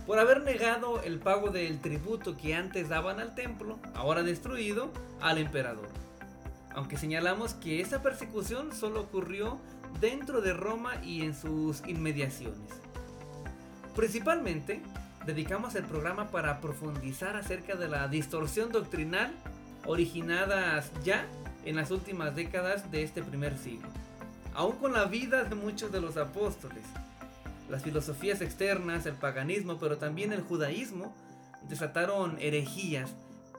por 0.09 0.19
haber 0.19 0.43
negado 0.43 1.01
el 1.03 1.21
pago 1.21 1.51
del 1.51 1.81
tributo 1.81 2.37
que 2.37 2.57
antes 2.57 2.89
daban 2.89 3.21
al 3.21 3.37
templo, 3.37 3.79
ahora 3.95 4.25
destruido, 4.25 4.91
al 5.21 5.39
emperador. 5.39 5.89
Aunque 6.75 6.97
señalamos 6.97 7.55
que 7.55 7.81
esa 7.81 8.03
persecución 8.03 8.73
solo 8.75 9.01
ocurrió 9.03 9.61
dentro 10.01 10.41
de 10.41 10.53
Roma 10.53 10.93
y 11.03 11.23
en 11.23 11.35
sus 11.35 11.87
inmediaciones. 11.87 12.71
Principalmente, 13.95 14.81
dedicamos 15.27 15.75
el 15.75 15.85
programa 15.85 16.29
para 16.29 16.61
profundizar 16.61 17.37
acerca 17.37 17.77
de 17.77 17.89
la 17.89 18.09
distorsión 18.09 18.73
doctrinal 18.73 19.33
originadas 19.87 20.91
ya 21.05 21.27
en 21.65 21.77
las 21.77 21.91
últimas 21.91 22.35
décadas 22.35 22.91
de 22.91 23.03
este 23.03 23.23
primer 23.23 23.57
siglo, 23.59 23.89
aún 24.55 24.77
con 24.77 24.93
la 24.93 25.05
vida 25.07 25.45
de 25.45 25.55
muchos 25.55 25.93
de 25.93 26.01
los 26.01 26.17
apóstoles. 26.17 26.83
Las 27.71 27.83
filosofías 27.83 28.41
externas, 28.41 29.07
el 29.07 29.15
paganismo, 29.15 29.79
pero 29.79 29.97
también 29.97 30.33
el 30.33 30.43
judaísmo, 30.43 31.15
desataron 31.69 32.37
herejías 32.41 33.11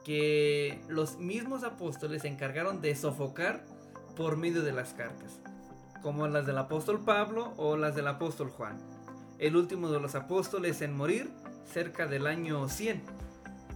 que 0.03 0.79
los 0.87 1.17
mismos 1.17 1.63
apóstoles 1.63 2.21
se 2.21 2.27
encargaron 2.27 2.81
de 2.81 2.95
sofocar 2.95 3.65
por 4.15 4.37
medio 4.37 4.61
de 4.61 4.71
las 4.71 4.93
cartas, 4.93 5.39
como 6.05 6.27
las 6.27 6.45
del 6.45 6.59
apóstol 6.59 6.99
Pablo 7.03 7.55
o 7.57 7.77
las 7.77 7.95
del 7.95 8.07
apóstol 8.07 8.51
Juan, 8.51 8.77
el 9.39 9.55
último 9.55 9.89
de 9.89 9.99
los 9.99 10.13
apóstoles 10.13 10.83
en 10.83 10.95
morir 10.95 11.31
cerca 11.73 12.05
del 12.05 12.27
año 12.27 12.69
100, 12.69 13.01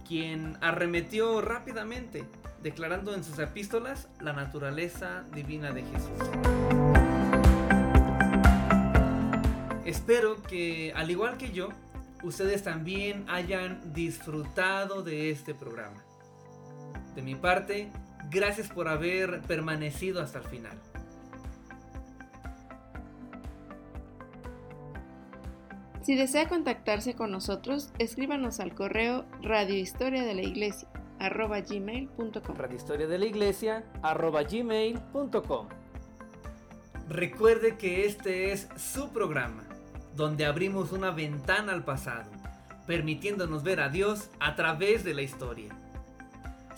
quien 0.06 0.56
arremetió 0.60 1.40
rápidamente, 1.40 2.24
declarando 2.62 3.16
en 3.16 3.24
sus 3.24 3.36
epístolas 3.40 4.06
la 4.20 4.32
naturaleza 4.32 5.24
divina 5.34 5.72
de 5.72 5.82
Jesús. 5.82 6.20
Espero 9.84 10.40
que, 10.44 10.92
al 10.94 11.10
igual 11.10 11.36
que 11.36 11.50
yo, 11.50 11.70
ustedes 12.22 12.62
también 12.62 13.24
hayan 13.28 13.92
disfrutado 13.92 15.02
de 15.02 15.32
este 15.32 15.52
programa. 15.52 16.04
De 17.16 17.22
mi 17.22 17.34
parte, 17.34 17.90
gracias 18.30 18.68
por 18.68 18.86
haber 18.86 19.40
permanecido 19.42 20.22
hasta 20.22 20.38
el 20.38 20.44
final. 20.44 20.78
Si 26.02 26.16
desea 26.16 26.48
contactarse 26.48 27.14
con 27.14 27.30
nosotros, 27.30 27.90
escríbanos 27.98 28.58
al 28.60 28.74
correo 28.74 29.26
radiohistoria 29.42 30.24
de 30.24 30.34
la 30.34 30.42
iglesia 30.42 30.88
arroba 31.18 31.60
gmail.com. 31.60 32.56
Radiohistoria 32.56 33.06
de 33.06 33.18
la 33.18 33.26
iglesia 33.26 33.84
arroba 34.02 34.42
gmail.com. 34.42 35.68
Recuerde 37.08 37.76
que 37.76 38.06
este 38.06 38.52
es 38.52 38.68
su 38.76 39.10
programa, 39.10 39.64
donde 40.16 40.46
abrimos 40.46 40.92
una 40.92 41.10
ventana 41.10 41.72
al 41.72 41.84
pasado, 41.84 42.30
permitiéndonos 42.86 43.62
ver 43.62 43.80
a 43.80 43.90
Dios 43.90 44.30
a 44.40 44.54
través 44.56 45.04
de 45.04 45.14
la 45.14 45.22
historia. 45.22 45.76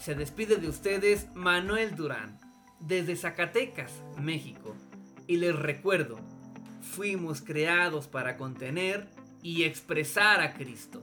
Se 0.00 0.16
despide 0.16 0.56
de 0.56 0.68
ustedes 0.68 1.28
Manuel 1.34 1.94
Durán, 1.94 2.40
desde 2.80 3.14
Zacatecas, 3.14 3.92
México. 4.20 4.74
Y 5.28 5.36
les 5.36 5.54
recuerdo, 5.54 6.18
fuimos 6.82 7.40
creados 7.40 8.08
para 8.08 8.36
contener 8.36 9.08
y 9.42 9.64
expresar 9.64 10.40
a 10.40 10.52
Cristo. 10.52 11.02